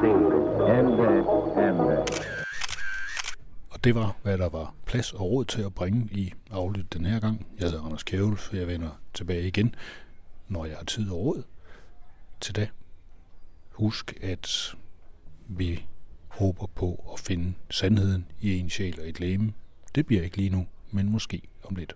Single, 0.02 0.66
and 0.66 0.88
Og 3.70 3.84
det 3.84 3.94
var, 3.94 4.16
hvad 4.22 4.38
der 4.38 4.48
var 4.48 4.74
plads 4.86 5.12
og 5.12 5.20
råd 5.20 5.44
til 5.44 5.62
at 5.62 5.74
bringe 5.74 6.08
i 6.12 6.32
aflyt 6.50 6.92
den 6.92 7.04
her 7.06 7.20
gang. 7.20 7.46
Jeg 7.58 7.70
hedder 7.70 7.84
Anders 7.84 8.02
Kjævel, 8.02 8.38
jeg 8.52 8.66
vender 8.66 9.00
tilbage 9.14 9.46
igen, 9.46 9.74
når 10.48 10.64
jeg 10.64 10.76
har 10.76 10.84
tid 10.84 11.10
og 11.10 11.18
råd. 11.18 11.42
Til 12.40 12.56
da, 12.56 12.68
husk, 13.70 14.18
at 14.20 14.74
vi 15.48 15.86
håber 16.28 16.66
på 16.74 17.10
at 17.12 17.20
finde 17.20 17.54
sandheden 17.70 18.26
i 18.40 18.58
en 18.58 18.70
sjæl 18.70 19.00
og 19.00 19.08
et 19.08 19.20
læme. 19.20 19.52
Det 19.94 20.06
bliver 20.06 20.22
ikke 20.22 20.36
lige 20.36 20.50
nu, 20.50 20.66
men 20.90 21.10
måske 21.10 21.42
om 21.64 21.76
lidt. 21.76 21.94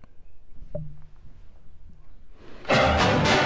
Thank 2.68 3.36
you. 3.36 3.41